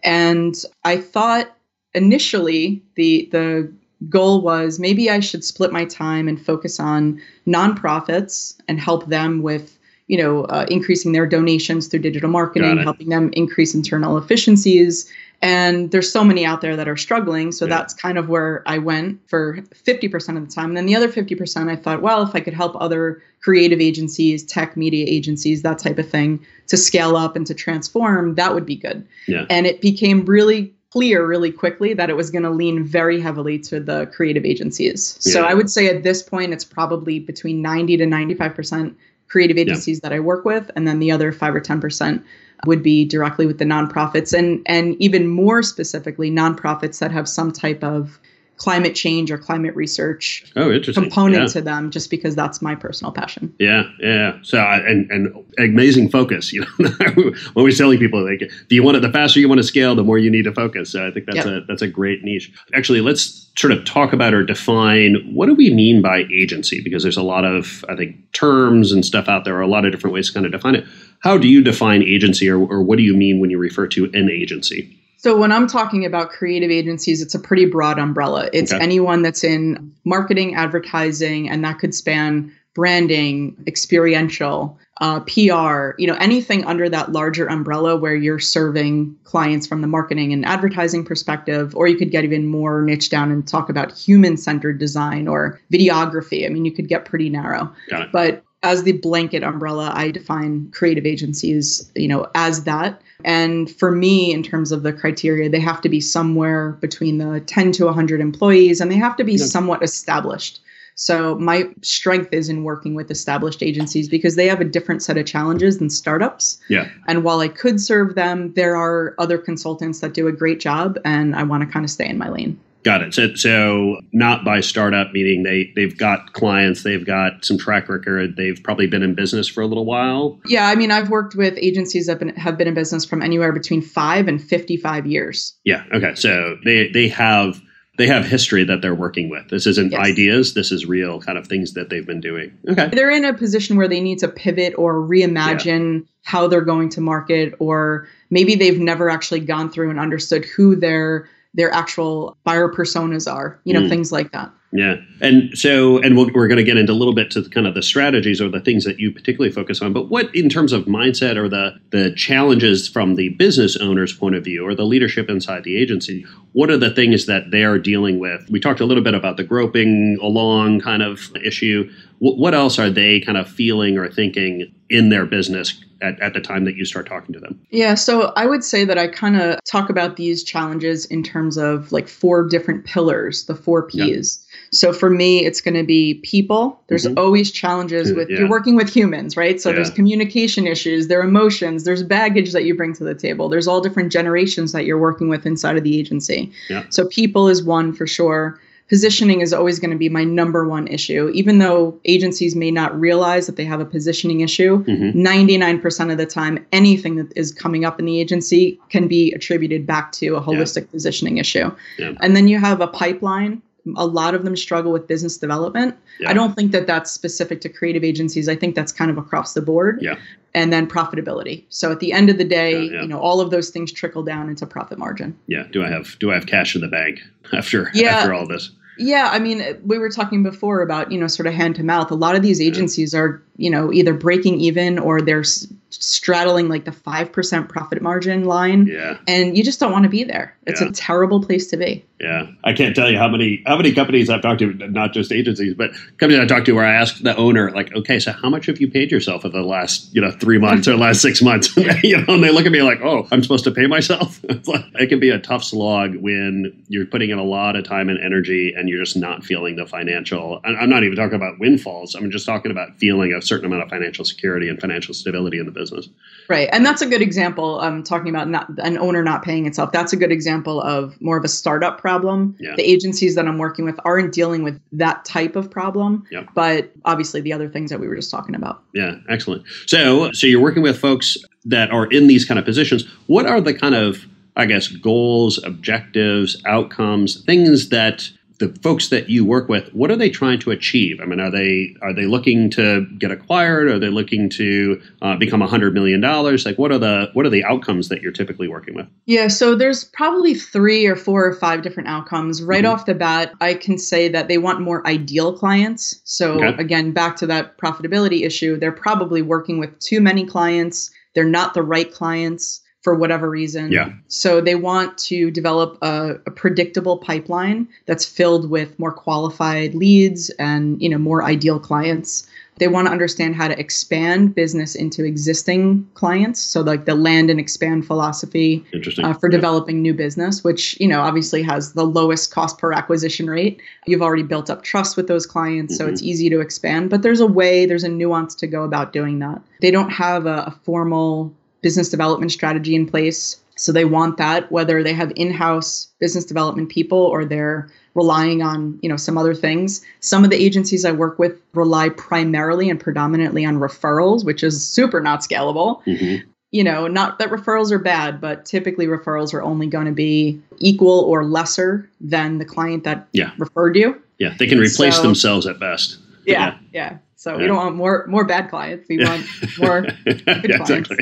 And 0.03 0.55
I 0.85 0.97
thought 0.97 1.55
initially 1.95 2.83
the 2.97 3.29
the 3.31 3.73
goal 4.09 4.43
was 4.43 4.79
maybe 4.79 5.09
I 5.09 5.21
should 5.21 5.45
split 5.45 5.73
my 5.73 5.85
time 5.85 6.29
and 6.29 6.45
focus 6.45 6.79
on 6.79 7.21
nonprofits 7.47 8.57
and 8.69 8.79
help 8.79 9.07
them 9.07 9.41
with 9.41 9.79
you 10.07 10.19
know 10.19 10.45
uh, 10.45 10.67
increasing 10.69 11.13
their 11.13 11.27
donations 11.27 11.89
through 11.89 12.01
digital 12.01 12.31
marketing, 12.31 12.79
helping 12.79 13.09
them 13.09 13.31
increase 13.33 13.75
internal 13.75 14.19
efficiencies. 14.19 15.11
And 15.43 15.91
there's 15.91 16.11
so 16.11 16.25
many 16.25 16.47
out 16.47 16.63
there 16.63 16.75
that 16.75 16.89
are 16.89 16.97
struggling. 16.97 17.53
So 17.53 17.67
yeah. 17.67 17.77
that's 17.77 17.93
kind 17.93 18.17
of 18.17 18.31
where 18.31 18.63
I 18.65 18.79
went 18.79 19.21
for 19.29 19.59
50% 19.75 20.39
of 20.39 20.49
the 20.49 20.55
time. 20.55 20.71
And 20.71 20.77
then 20.77 20.87
the 20.87 20.97
other 20.97 21.09
50%, 21.09 21.71
I 21.71 21.77
thought, 21.77 22.01
well, 22.01 22.23
if 22.23 22.35
I 22.35 22.41
could 22.41 22.55
help 22.55 22.75
other 22.81 23.23
creative 23.43 23.79
agencies, 23.79 24.43
tech 24.43 24.75
media 24.75 25.05
agencies, 25.07 25.61
that 25.61 25.79
type 25.79 25.99
of 25.99 26.09
thing 26.09 26.45
to 26.69 26.79
scale 26.79 27.15
up 27.15 27.37
and 27.37 27.47
to 27.47 27.53
transform, 27.53 28.37
that 28.37 28.55
would 28.55 28.65
be 28.65 28.77
good. 28.77 29.07
Yeah. 29.29 29.45
And 29.51 29.67
it 29.67 29.83
became 29.83 30.25
really 30.25 30.73
clear 30.95 31.27
really 31.27 31.51
quickly 31.51 31.93
that 31.93 32.09
it 32.09 32.17
was 32.17 32.31
going 32.31 32.45
to 32.45 32.51
lean 32.51 32.85
very 32.85 33.21
heavily 33.21 33.59
to 33.59 33.81
the 33.81 34.07
creative 34.15 34.45
agencies. 34.45 35.19
Yeah. 35.27 35.33
So 35.33 35.45
I 35.45 35.53
would 35.53 35.69
say 35.69 35.89
at 35.89 36.05
this 36.05 36.23
point, 36.23 36.53
it's 36.53 36.65
probably 36.65 37.19
between 37.19 37.61
90 37.61 37.97
to 37.99 38.07
95% 38.07 38.95
creative 39.35 39.59
agencies 39.59 39.97
yeah. 39.97 40.09
that 40.09 40.15
I 40.15 40.21
work 40.21 40.45
with, 40.45 40.71
and 40.77 40.87
then 40.87 41.01
the 41.01 41.11
other 41.11 41.33
5 41.33 41.57
or 41.57 41.61
10% 41.61 42.23
would 42.67 42.85
be 42.85 43.05
directly 43.05 43.47
with 43.47 43.59
the 43.59 43.65
nonprofits 43.65 44.33
and 44.33 44.63
and 44.65 44.95
even 45.03 45.27
more 45.27 45.61
specifically 45.61 46.31
nonprofits 46.31 47.01
that 47.01 47.11
have 47.11 47.29
some 47.29 47.51
type 47.51 47.83
of 47.83 48.21
climate 48.57 48.95
change 48.95 49.31
or 49.31 49.39
climate 49.39 49.75
research 49.75 50.45
oh, 50.57 50.71
interesting. 50.71 51.03
component 51.03 51.43
yeah. 51.43 51.49
to 51.49 51.61
them 51.61 51.91
just 51.91 52.11
because 52.11 52.37
that's 52.37 52.63
my 52.63 52.75
personal 52.75 53.13
passion. 53.13 53.55
Yeah, 53.59 53.85
yeah. 53.99 54.39
So 54.43 54.59
and 54.59 55.11
and 55.11 55.45
amazing 55.59 56.11
focus. 56.11 56.53
You 56.53 56.61
know, 56.63 56.91
when 57.55 57.65
we're 57.65 57.73
telling 57.73 57.99
people 57.99 58.25
like, 58.25 58.41
do 58.41 58.75
you 58.75 58.83
want 58.83 58.97
it? 58.97 59.01
The 59.01 59.11
faster 59.11 59.41
you 59.41 59.49
want 59.49 59.59
to 59.59 59.67
scale, 59.67 59.95
the 59.95 60.05
more 60.05 60.19
you 60.19 60.31
need 60.31 60.45
to 60.45 60.53
focus. 60.53 60.91
So 60.91 61.07
I 61.07 61.11
think 61.11 61.27
that's 61.27 61.39
yep. 61.39 61.47
a 61.47 61.61
that's 61.67 61.83
a 61.83 61.89
great 61.89 62.23
niche. 62.23 62.53
Actually, 62.75 63.01
let's 63.01 63.51
sort 63.57 63.73
of 63.73 63.85
talk 63.85 64.13
about 64.13 64.35
or 64.35 64.45
define 64.45 65.17
what 65.33 65.47
do 65.47 65.55
we 65.55 65.73
mean 65.73 66.03
by 66.03 66.25
agency 66.33 66.81
because 66.83 67.03
there's 67.03 67.17
a 67.17 67.23
lot 67.23 67.45
of 67.45 67.85
I 67.89 67.97
think 67.97 68.33
terms 68.33 68.93
and 68.93 69.05
stuff 69.05 69.29
out 69.29 69.45
there. 69.45 69.57
Are 69.57 69.63
a 69.63 69.69
lot 69.69 69.85
of 69.85 69.93
different 69.93 70.15
ways 70.15 70.29
to 70.29 70.35
kind 70.35 70.47
of 70.47 70.53
define 70.53 70.77
it. 70.77 70.85
How 71.21 71.39
do 71.39 71.49
you 71.49 71.63
define 71.63 72.03
agency, 72.03 72.49
or, 72.49 72.59
or 72.59 72.83
what 72.83 72.99
do 72.99 73.03
you 73.03 73.17
mean 73.17 73.41
when 73.41 73.51
you 73.51 73.59
refer 73.59 73.87
to 73.89 74.05
an 74.13 74.31
agency? 74.31 75.01
So 75.25 75.35
when 75.35 75.53
I'm 75.53 75.67
talking 75.67 76.05
about 76.05 76.29
creative 76.29 76.71
agencies, 76.71 77.23
it's 77.23 77.35
a 77.35 77.39
pretty 77.39 77.65
broad 77.65 77.99
umbrella. 77.99 78.51
It's 78.53 78.75
okay. 78.75 78.83
anyone 78.83 79.23
that's 79.23 79.43
in 79.43 79.91
marketing, 80.05 80.55
advertising, 80.55 81.49
and 81.49 81.65
that 81.65 81.79
could 81.79 81.95
span 81.95 82.53
branding, 82.75 83.57
experiential, 83.67 84.79
uh, 85.01 85.21
PR, 85.21 85.95
you 85.97 86.07
know, 86.07 86.17
anything 86.21 86.67
under 86.67 86.91
that 86.91 87.13
larger 87.13 87.47
umbrella 87.47 87.97
where 87.97 88.15
you're 88.15 88.39
serving 88.39 89.17
clients 89.25 89.67
from 89.67 89.81
the 89.81 89.87
marketing 89.87 90.35
and 90.35 90.45
advertising 90.45 91.07
perspective, 91.07 91.75
or 91.75 91.87
you 91.87 91.97
could 91.97 92.11
get 92.11 92.25
even 92.25 92.47
more 92.47 92.83
niche 92.83 93.09
down 93.09 93.33
and 93.33 93.49
talk 93.49 93.71
about 93.71 93.93
human 93.93 94.37
centered 94.37 94.79
design 94.79 95.27
or 95.27 95.59
videography. 95.73 96.45
I 96.45 96.51
mean, 96.51 96.67
you 96.67 96.73
could 96.73 96.87
get 96.87 97.07
pretty 97.07 97.31
narrow. 97.31 97.75
But 98.13 98.45
as 98.65 98.83
the 98.83 98.93
blanket 98.93 99.43
umbrella, 99.43 99.93
I 99.95 100.11
define 100.11 100.71
creative 100.73 101.05
agencies, 101.05 101.91
you 101.95 102.09
know, 102.09 102.27
as 102.35 102.65
that. 102.65 103.01
And 103.25 103.71
for 103.71 103.91
me, 103.91 104.33
in 104.33 104.43
terms 104.43 104.73
of 104.73 104.83
the 104.83 104.93
criteria, 104.93 105.49
they 105.49 105.61
have 105.61 105.81
to 105.83 105.89
be 105.89 106.01
somewhere 106.01 106.73
between 106.81 107.19
the 107.19 107.41
10 107.41 107.73
to 107.73 107.85
100 107.85 108.21
employees 108.21 108.81
and 108.81 108.91
they 108.91 108.97
have 108.97 109.17
to 109.17 109.25
be 109.25 109.37
somewhat 109.37 109.83
established. 109.83 110.61
So 110.97 111.37
my 111.37 111.69
strength 111.83 112.33
is 112.33 112.49
in 112.49 112.63
working 112.63 112.95
with 112.95 113.11
established 113.11 113.63
agencies 113.63 114.09
because 114.09 114.37
they 114.37 114.47
have 114.47 114.61
a 114.61 114.65
different 114.65 115.03
set 115.03 115.19
of 115.19 115.27
challenges 115.27 115.79
than 115.79 115.91
startups. 115.91 116.59
Yeah. 116.69 116.89
And 117.07 117.25
while 117.25 117.41
I 117.41 117.49
could 117.49 117.81
serve 117.81 118.15
them, 118.15 118.53
there 118.55 118.77
are 118.77 119.15
other 119.19 119.39
consultants 119.39 120.01
that 120.01 120.15
do 120.15 120.29
a 120.29 120.33
great 120.33 120.61
job 120.61 120.99
and 121.05 121.35
I 121.35 121.43
want 121.43 121.63
to 121.63 121.69
kind 121.71 121.85
of 121.85 121.91
stay 121.91 122.09
in 122.09 122.17
my 122.17 122.29
lane. 122.29 122.59
Got 122.85 123.01
it. 123.01 123.15
So, 123.15 123.35
so 123.35 123.97
not 124.13 124.45
by 124.45 124.61
startup, 124.61 125.13
meaning 125.13 125.43
they 125.43 125.73
they've 125.75 125.97
got 125.97 126.35
clients, 126.35 126.83
they've 126.83 127.05
got 127.05 127.43
some 127.43 127.57
track 127.57 127.89
record, 127.89 128.37
they've 128.37 128.61
probably 128.63 128.87
been 128.87 129.03
in 129.03 129.15
business 129.15 129.49
for 129.49 129.63
a 129.63 129.67
little 129.67 129.87
while. 129.87 130.39
Yeah, 130.47 130.69
I 130.69 130.75
mean, 130.75 130.91
I've 130.91 131.09
worked 131.09 131.35
with 131.35 131.55
agencies 131.57 132.07
that 132.09 132.19
been, 132.19 132.37
have 132.37 132.59
been 132.59 132.69
in 132.69 132.75
business 132.75 133.07
from 133.07 133.23
anywhere 133.23 133.53
between 133.53 133.81
five 133.81 134.29
and 134.29 134.43
fifty-five 134.43 135.07
years. 135.07 135.57
Yeah. 135.65 135.83
Okay. 135.95 136.15
So 136.15 136.59
they 136.67 136.89
they 136.89 137.09
have 137.09 137.59
they 137.97 138.07
have 138.07 138.27
history 138.27 138.65
that 138.65 138.83
they're 138.83 138.95
working 138.95 139.31
with. 139.31 139.49
This 139.49 139.67
isn't 139.67 139.93
yes. 139.93 140.01
ideas. 140.07 140.53
This 140.53 140.71
is 140.71 140.85
real 140.85 141.21
kind 141.21 141.39
of 141.39 141.47
things 141.47 141.73
that 141.73 141.89
they've 141.89 142.07
been 142.07 142.21
doing. 142.21 142.53
Okay. 142.69 142.89
They're 142.89 143.11
in 143.11 143.25
a 143.25 143.33
position 143.33 143.77
where 143.77 143.89
they 143.89 144.01
need 144.01 144.19
to 144.19 144.29
pivot 144.29 144.75
or 144.77 144.97
reimagine 144.97 146.01
yeah. 146.01 146.07
how 146.25 146.49
they're 146.49 146.61
going 146.61 146.91
to 146.91 147.01
market, 147.01 147.55
or 147.61 148.09
maybe 148.29 148.57
they've 148.57 148.79
never 148.79 149.09
actually 149.09 149.41
gone 149.41 149.71
through 149.71 149.89
and 149.89 149.99
understood 149.99 150.45
who 150.45 150.77
their 150.77 151.31
their 151.55 151.73
actual 151.73 152.37
buyer 152.45 152.69
personas 152.69 153.33
are, 153.33 153.61
you 153.65 153.73
know, 153.73 153.83
mm. 153.83 153.89
things 153.89 154.13
like 154.13 154.33
that. 154.33 154.53
Yeah. 154.77 154.97
And 155.21 155.57
so, 155.57 155.99
and 155.99 156.17
we 156.17 156.25
are 156.25 156.49
going 156.49 156.57
to 156.57 156.65
get 156.65 156.77
into 156.77 156.93
a 156.93 156.95
little 156.95 157.15
bit 157.15 157.31
to 157.31 157.49
kind 157.49 157.69
of 157.69 157.75
the 157.75 157.83
strategies 157.83 158.41
or 158.41 158.49
the 158.49 158.59
things 158.59 158.85
that 158.85 158.99
you 158.99 159.13
particularly 159.13 159.53
focus 159.53 159.81
on. 159.81 159.93
But 159.93 160.09
what, 160.09 160.35
in 160.35 160.49
terms 160.49 160.73
of 160.73 160.87
mindset 160.87 161.37
or 161.37 161.49
the, 161.49 161.79
the 161.91 162.13
challenges 162.17 162.89
from 162.89 163.15
the 163.15 163.29
business 163.29 163.77
owner's 163.77 164.13
point 164.13 164.35
of 164.35 164.43
view 164.43 164.67
or 164.67 164.75
the 164.75 164.85
leadership 164.85 165.31
inside 165.31 165.63
the 165.63 165.77
agency, 165.77 166.27
what 166.55 166.71
are 166.71 166.77
the 166.77 166.91
things 166.91 167.27
that 167.27 167.53
they 167.53 167.63
are 167.63 167.79
dealing 167.79 168.19
with? 168.19 168.51
We 168.51 168.59
talked 168.59 168.81
a 168.81 168.85
little 168.85 169.05
bit 169.05 169.15
about 169.15 169.37
the 169.37 169.45
groping 169.45 170.19
along 170.21 170.81
kind 170.81 171.05
of 171.05 171.31
issue. 171.37 171.89
What, 172.19 172.55
else 172.55 172.79
are 172.79 172.91
they 172.91 173.21
kind 173.21 173.37
of 173.37 173.49
feeling 173.49 173.99
or 173.99 174.09
thinking 174.09 174.73
in 174.89 175.09
their 175.09 175.27
business 175.27 175.85
at, 176.01 176.21
at 176.21 176.35
the 176.35 176.41
time 176.41 176.65
that 176.65 176.77
you 176.77 176.85
start 176.85 177.07
talking 177.07 177.33
to 177.33 177.41
them? 177.41 177.61
Yeah, 177.71 177.95
so 177.95 178.33
I 178.37 178.47
would 178.47 178.63
say 178.63 178.85
that 178.85 178.99
I 178.99 179.09
kind 179.09 179.37
of 179.37 179.59
talk 179.65 179.91
about 179.91 180.17
these 180.17 180.45
challenges 180.45 181.05
in 181.07 181.23
terms 181.23 181.57
of 181.57 181.91
like 181.93 182.09
four 182.09 182.47
different 182.47 182.85
pillars, 182.85 183.45
the 183.47 183.55
four 183.55 183.83
P's. 183.83 184.47
So 184.71 184.93
for 184.93 185.11
me, 185.11 185.45
it's 185.45 185.61
going 185.61 185.75
to 185.75 185.85
be 185.85 186.15
people. 186.25 186.81
There's 186.89 187.07
mm-hmm. 187.07 187.19
always 187.19 187.51
challenges 187.51 188.13
with 188.13 188.29
yeah. 188.29 188.39
you're 188.39 188.49
working 188.49 188.77
with 188.77 188.93
humans, 188.93 189.37
right? 189.37 189.61
So 189.61 189.71
yeah. 189.71 189.77
there's 189.77 189.91
communication 189.91 190.67
issues, 190.67 191.09
there 191.09 191.21
are 191.21 191.25
emotions, 191.25 191.85
there's 191.85 192.03
baggage 192.03 192.53
that 192.53 192.65
you 192.65 192.75
bring 192.75 192.93
to 192.95 193.05
the 193.05 193.15
table. 193.15 193.49
There's 193.49 193.69
all 193.69 193.81
different 193.81 194.13
generations 194.13 194.73
that 194.73 194.85
you're 194.85 194.99
working 194.99 195.29
with 195.29 195.47
inside 195.47 195.77
of 195.77 195.85
the 195.85 195.99
agency. 195.99 196.53
Yeah. 196.69 196.85
So 196.91 197.07
people 197.07 197.49
is 197.49 197.63
one 197.63 197.93
for 197.93 198.07
sure 198.07 198.61
positioning 198.89 199.41
is 199.41 199.53
always 199.53 199.79
going 199.79 199.91
to 199.91 199.97
be 199.97 200.09
my 200.09 200.25
number 200.25 200.67
one 200.69 200.87
issue. 200.89 201.31
Even 201.35 201.59
though 201.59 201.99
agencies 202.05 202.55
may 202.55 202.71
not 202.71 202.99
realize 202.99 203.47
that 203.47 203.57
they 203.57 203.65
have 203.65 203.81
a 203.81 203.85
positioning 203.85 204.41
issue, 204.41 204.85
mm-hmm. 204.85 205.19
99% 205.19 206.13
of 206.13 206.19
the 206.19 206.27
time, 206.27 206.65
anything 206.73 207.17
that 207.17 207.33
is 207.37 207.53
coming 207.53 207.85
up 207.85 207.99
in 207.99 208.07
the 208.07 208.21
agency 208.21 208.79
can 208.91 209.09
be 209.09 209.33
attributed 209.33 209.87
back 209.87 210.13
to 210.13 210.37
a 210.37 210.41
holistic 210.41 210.83
yeah. 210.83 210.91
positioning 210.91 211.39
issue. 211.39 211.71
Yeah. 211.99 212.13
And 212.21 212.37
then 212.37 212.49
you 212.49 212.59
have 212.59 212.81
a 212.81 212.87
pipeline. 212.87 213.63
A 213.97 214.07
lot 214.07 214.35
of 214.35 214.45
them 214.45 214.57
struggle 214.57 214.93
with 214.93 215.07
business 215.07 215.37
development. 215.37 215.97
Yeah. 216.19 216.31
I 216.31 216.33
don't 216.33 216.55
think 216.55 216.73
that 216.73 216.87
that's 216.87 217.11
specific 217.11 217.61
to 217.63 217.69
creative 217.69 218.05
agencies. 218.05 218.49
I 218.49 218.57
think 218.57 218.75
that's 218.75 218.93
kind 218.93 219.11
of 219.11 219.19
across 219.19 219.55
the 219.55 219.63
board. 219.63 219.99
Yeah. 220.01 220.19
And 220.55 220.73
then 220.73 220.87
profitability. 220.87 221.65
So 221.69 221.91
at 221.91 222.01
the 222.01 222.13
end 222.13 222.31
of 222.31 222.39
the 222.39 222.45
day, 222.45 222.85
you 222.85 223.07
know, 223.09 223.19
all 223.19 223.41
of 223.41 223.51
those 223.51 223.71
things 223.71 223.91
trickle 223.93 224.23
down 224.23 224.49
into 224.49 224.67
profit 224.67 224.99
margin. 224.99 225.37
Yeah. 225.49 225.65
Do 225.73 225.85
I 225.85 225.89
have 225.89 226.17
do 226.21 226.31
I 226.31 226.35
have 226.35 226.47
cash 226.47 226.75
in 226.75 226.81
the 226.81 226.89
bank 226.89 227.21
after 227.53 227.89
after 227.89 228.33
all 228.33 228.47
this? 228.47 228.71
Yeah, 228.97 229.29
I 229.33 229.39
mean, 229.39 229.81
we 229.85 229.99
were 229.99 230.09
talking 230.09 230.43
before 230.43 230.81
about 230.81 231.11
you 231.11 231.19
know 231.19 231.27
sort 231.27 231.47
of 231.47 231.55
hand 231.55 231.77
to 231.77 231.83
mouth. 231.83 232.11
A 232.11 232.15
lot 232.15 232.37
of 232.37 232.43
these 232.43 232.61
agencies 232.61 233.15
are 233.15 233.43
you 233.57 233.71
know 233.71 233.93
either 233.93 234.15
breaking 234.15 234.61
even 234.61 234.99
or 234.99 235.21
they're 235.23 235.45
straddling 235.91 236.69
like 236.69 236.85
the 236.85 236.91
5% 236.91 237.69
profit 237.69 238.03
margin 238.03 238.45
line. 238.45 238.89
Yeah. 238.89 239.17
And 239.29 239.57
you 239.57 239.63
just 239.63 239.79
don't 239.79 239.93
want 239.93 240.03
to 240.03 240.09
be 240.09 240.25
there. 240.25 240.57
It's 240.67 240.81
Yeah. 240.81 240.89
a 240.89 240.93
terrible 240.93 241.41
place 241.41 241.69
to 241.69 241.77
be. 241.77 242.05
Yeah, 242.21 242.47
I 242.63 242.73
can't 242.73 242.97
tell 242.97 243.11
you 243.11 243.19
how 243.19 243.29
many 243.29 243.63
how 243.67 243.77
many 243.77 243.93
companies 243.93 244.31
I've 244.31 244.41
talked 244.41 244.61
to, 244.61 244.73
not 244.73 245.13
just 245.13 245.31
agencies, 245.31 245.75
but 245.75 245.91
companies 246.17 246.43
I 246.43 246.47
talked 246.47 246.65
to 246.67 246.73
where 246.73 246.85
I 246.85 246.95
asked 246.95 247.23
the 247.23 247.37
owner, 247.37 247.71
like, 247.73 247.95
okay, 247.95 248.19
so 248.19 248.33
how 248.33 248.49
much 248.49 248.67
have 248.67 248.81
you 248.81 248.89
paid 248.89 249.11
yourself 249.13 249.45
in 249.45 249.51
the 249.53 249.63
last 249.63 250.15
you 250.15 250.23
know 250.23 250.31
three 250.31 250.57
months 250.59 250.89
or 250.89 250.97
last 250.97 251.21
six 251.21 251.43
months? 251.43 251.77
you 252.03 252.17
know, 252.19 252.35
and 252.35 252.43
they 252.43 252.51
look 252.51 252.67
at 252.67 252.73
me 252.73 252.83
like, 252.83 253.01
oh, 253.03 253.27
I'm 253.31 253.43
supposed 253.43 253.65
to 253.65 253.71
pay 253.71 253.87
myself. 253.87 254.41
It 254.97 255.09
can 255.09 255.19
be 255.21 255.31
a 255.31 255.39
tough 255.41 255.65
slog 255.65 256.17
when 256.17 256.85
you're 256.89 257.05
putting 257.05 257.31
in 257.31 257.39
a 257.39 257.45
lot 257.45 257.77
of 257.77 257.85
time 257.85 258.09
and 258.09 258.19
energy 258.19 258.73
and 258.77 258.89
you're 258.89 259.03
just 259.03 259.17
not 259.17 259.45
feeling 259.45 259.77
the 259.77 259.85
financial. 259.87 260.61
I'm 260.65 260.89
not 260.89 261.03
even 261.05 261.17
talking 261.17 261.35
about 261.35 261.59
windfalls. 261.59 262.15
I'm 262.15 262.31
just 262.31 262.47
talking 262.47 262.71
about 262.71 262.97
feeling 262.97 263.33
a 263.33 263.43
certain 263.45 263.67
amount 263.67 263.83
of 263.83 263.89
financial 263.89 264.25
security 264.25 264.69
and 264.69 264.81
financial 264.81 265.15
stability 265.15 265.59
in 265.59 265.67
the 265.67 265.73
business. 265.73 266.09
Right. 266.49 266.69
And 266.73 266.85
that's 266.85 267.03
a 267.03 267.07
good 267.07 267.23
example. 267.23 267.81
Um, 267.81 268.03
talking 268.03 268.29
about 268.29 268.49
not 268.49 268.69
an 268.79 268.99
owner 268.99 269.23
not 269.23 269.43
paying 269.43 269.67
itself. 269.67 269.93
That's 269.93 270.13
a 270.13 270.17
good 270.17 270.33
example 270.33 270.81
of 270.83 271.21
more 271.21 271.37
of 271.37 271.45
a 271.45 271.49
startup 271.49 271.99
problem. 272.01 272.57
Yeah. 272.59 272.75
The 272.77 272.83
agencies 272.83 273.35
that 273.35 273.47
I'm 273.47 273.59
working 273.59 273.85
with 273.85 273.99
aren't 274.05 274.33
dealing 274.33 274.63
with 274.63 274.81
that 274.93 275.25
type 275.25 275.57
of 275.57 275.71
problem, 275.71 276.27
Yep. 276.31 276.49
but 276.55 276.91
obviously 277.05 277.41
the 277.41 277.53
other 277.53 277.69
things 277.69 277.91
that 277.91 278.01
we 278.01 278.09
were 278.09 278.17
just 278.17 278.31
talking 278.31 278.55
about. 278.55 278.83
Yeah, 278.95 279.17
excellent. 279.29 279.65
So, 279.87 280.31
so 280.33 280.47
you're 280.47 280.61
working 280.63 280.83
with 280.83 280.99
folks 280.99 281.37
that 281.65 281.91
are 281.91 282.07
in 282.07 282.27
these 282.27 282.45
kind 282.45 282.59
of 282.59 282.65
positions. 282.65 283.05
What 283.27 283.47
are 283.47 283.61
the 283.61 283.75
kind 283.75 283.95
of, 283.95 284.27
I 284.57 284.67
guess, 284.67 284.89
goals, 284.89 285.63
objectives, 285.65 286.63
outcomes, 286.67 287.43
things 287.45 287.89
that 287.89 288.31
the 288.59 288.69
folks 288.83 289.09
that 289.09 289.29
you 289.29 289.45
work 289.45 289.69
with, 289.69 289.89
what 289.93 290.11
are 290.11 290.17
they 290.17 290.31
trying 290.31 290.59
to 290.61 290.71
achieve? 290.71 291.19
I 291.21 291.27
mean, 291.27 291.41
are 291.41 291.51
they 291.51 291.97
are 292.03 292.13
they 292.13 292.27
looking 292.27 292.71
to 292.71 293.05
get 293.19 293.31
acquired? 293.31 293.89
Are 293.89 293.99
they 293.99 294.09
looking 294.09 294.49
to 294.51 295.01
uh, 295.23 295.37
become 295.37 295.61
a 295.61 295.67
hundred 295.67 295.93
million 295.95 296.21
dollars? 296.21 296.65
Like, 296.65 296.79
what 296.79 296.93
are 296.93 296.99
the 296.99 297.31
what 297.33 297.47
are 297.47 297.51
the 297.51 297.65
outcomes 297.65 298.09
that 298.11 298.23
you're 298.23 298.33
typically 298.33 298.69
working 298.69 298.95
with? 298.95 299.07
Yeah, 299.27 299.49
so 299.49 299.75
there's 299.75 300.05
probably 300.05 300.55
three 300.55 301.07
or 301.07 301.17
four 301.17 301.45
or 301.45 301.55
five 301.55 301.83
different 301.83 302.09
outcomes. 302.09 302.63
Right 302.63 302.85
Mhm. 302.85 302.93
off 302.93 303.07
the 303.07 303.15
bat, 303.15 303.53
I 303.61 303.75
can 303.75 303.99
say 303.99 304.29
that 304.29 304.49
they 304.49 304.59
want 304.59 304.81
more 304.81 305.07
ideal 305.07 305.53
clients. 305.57 306.21
So, 306.25 306.63
Okay. 306.63 306.83
again, 306.83 307.11
back 307.13 307.37
to 307.37 307.47
that 307.47 307.77
profitability 307.79 308.45
issue, 308.47 308.79
they're 308.79 308.93
probably 308.93 309.43
working 309.43 309.79
with 309.79 309.99
too 309.99 310.21
many 310.21 310.45
clients. 310.47 311.11
They're 311.35 311.45
not 311.45 311.75
the 311.75 311.83
right 311.83 312.13
clients 312.13 312.81
for 313.05 313.15
whatever 313.15 313.49
reason. 313.51 313.93
Yeah. 313.93 314.11
So, 314.29 314.61
they 314.61 314.75
want 314.75 315.17
to 315.19 315.51
develop 315.51 315.99
a, 316.03 316.37
a 316.47 316.51
predictable 316.51 317.19
pipeline 317.19 317.87
that's 318.07 318.25
filled 318.25 318.69
with 318.71 318.99
more 318.99 319.13
qualified 319.13 319.95
leads 319.95 320.49
and, 320.59 321.01
you 321.01 321.09
know, 321.11 321.19
more 321.19 321.45
ideal 321.45 321.79
clients. 321.79 322.47
They 322.79 322.89
want 322.89 323.07
to 323.07 323.13
understand 323.13 323.55
how 323.55 323.69
to 323.69 323.79
expand 323.79 324.57
business 324.57 324.97
into 324.97 325.23
existing 325.25 326.09
clients. 326.15 326.59
So, 326.61 326.81
like 326.81 327.05
the 327.05 327.15
land 327.15 327.49
and 327.51 327.61
expand 327.61 328.05
philosophy 328.05 328.85
Interesting. 328.93 329.25
uh, 329.27 329.35
for 329.35 329.49
Yeah. 329.49 329.59
developing 329.59 330.03
new 330.03 330.13
business, 330.15 330.65
which 330.65 330.99
you 330.99 331.07
know 331.07 331.21
obviously 331.21 331.63
has 331.63 331.93
the 331.93 332.05
lowest 332.05 332.51
cost 332.53 332.79
per 332.79 332.93
acquisition 332.93 333.49
rate. 333.49 333.81
You've 334.07 334.23
already 334.23 334.43
built 334.43 334.71
up 334.71 334.83
trust 334.83 335.17
with 335.17 335.29
those 335.29 335.47
clients, 335.47 335.97
so 335.97 336.07
Mhm. 336.07 336.13
it's 336.13 336.23
easy 336.23 336.51
to 336.51 336.59
expand. 336.61 337.11
But 337.11 337.23
there's 337.23 337.39
a 337.41 337.47
way, 337.47 337.87
there's 337.87 338.03
a 338.03 338.09
nuance 338.09 338.57
to 338.57 338.67
go 338.67 338.83
about 338.83 339.13
doing 339.13 339.39
that. 339.39 339.61
They 339.81 339.93
don't 339.93 340.11
have 340.11 340.47
a, 340.47 340.65
a 340.67 340.75
formal 340.83 341.53
business 341.85 342.09
development 342.09 342.51
strategy 342.51 342.95
in 342.95 343.07
place, 343.07 343.61
so 343.77 343.93
they 343.93 344.07
want 344.07 344.39
that. 344.39 344.73
Whether 344.73 345.03
they 345.03 345.13
have 345.13 345.33
in-house 345.37 346.09
business 346.19 346.45
development 346.47 346.89
people 346.89 347.19
or 347.19 347.45
they're 347.45 347.89
relying 348.15 348.63
on 348.63 348.99
you 349.03 349.09
know 349.09 349.17
some 349.19 349.37
other 349.37 349.55
things. 349.55 350.01
Some 350.21 350.45
of 350.45 350.51
the 350.51 350.57
agencies 350.57 351.05
I 351.05 351.13
work 351.13 351.39
with 351.39 351.61
rely 351.75 352.09
primarily 352.09 352.89
and 352.89 352.99
predominantly 352.99 353.65
on 353.67 353.77
referrals, 353.79 354.45
which 354.45 354.63
is 354.65 354.75
super 354.89 355.21
not 355.21 355.41
scalable 355.41 356.03
Mhm. 356.07 356.43
you 356.73 356.83
know, 356.83 357.07
not 357.07 357.39
that 357.39 357.51
referrals 357.51 357.93
are 357.93 357.99
bad, 358.01 358.41
but 358.41 358.65
typically 358.65 359.07
referrals 359.07 359.53
are 359.55 359.63
only 359.63 359.87
going 359.87 360.07
to 360.07 360.13
be 360.27 360.59
equal 360.79 361.21
or 361.21 361.45
lesser 361.45 362.09
than 362.21 362.59
the 362.59 362.65
client 362.65 363.05
that 363.05 363.29
Yeah. 363.33 363.51
referred 363.59 363.95
you. 363.95 364.17
Yeah, 364.41 364.55
they 364.59 364.67
can 364.67 364.79
replace 364.81 365.17
So- 365.17 365.23
themselves 365.23 365.67
at 365.69 365.79
best. 365.79 366.17
Yeah, 366.47 366.75
yeah. 366.93 367.19
So 367.37 367.53
Yeah. 367.53 367.59
we 367.59 367.67
don't 367.69 367.77
want 367.77 367.95
more 367.97 368.25
more 368.29 368.45
bad 368.45 368.71
clients. 368.71 369.07
We 369.09 369.19
want 369.19 369.45
more. 369.79 370.07
yeah, 370.27 370.63
exactly. 370.83 371.19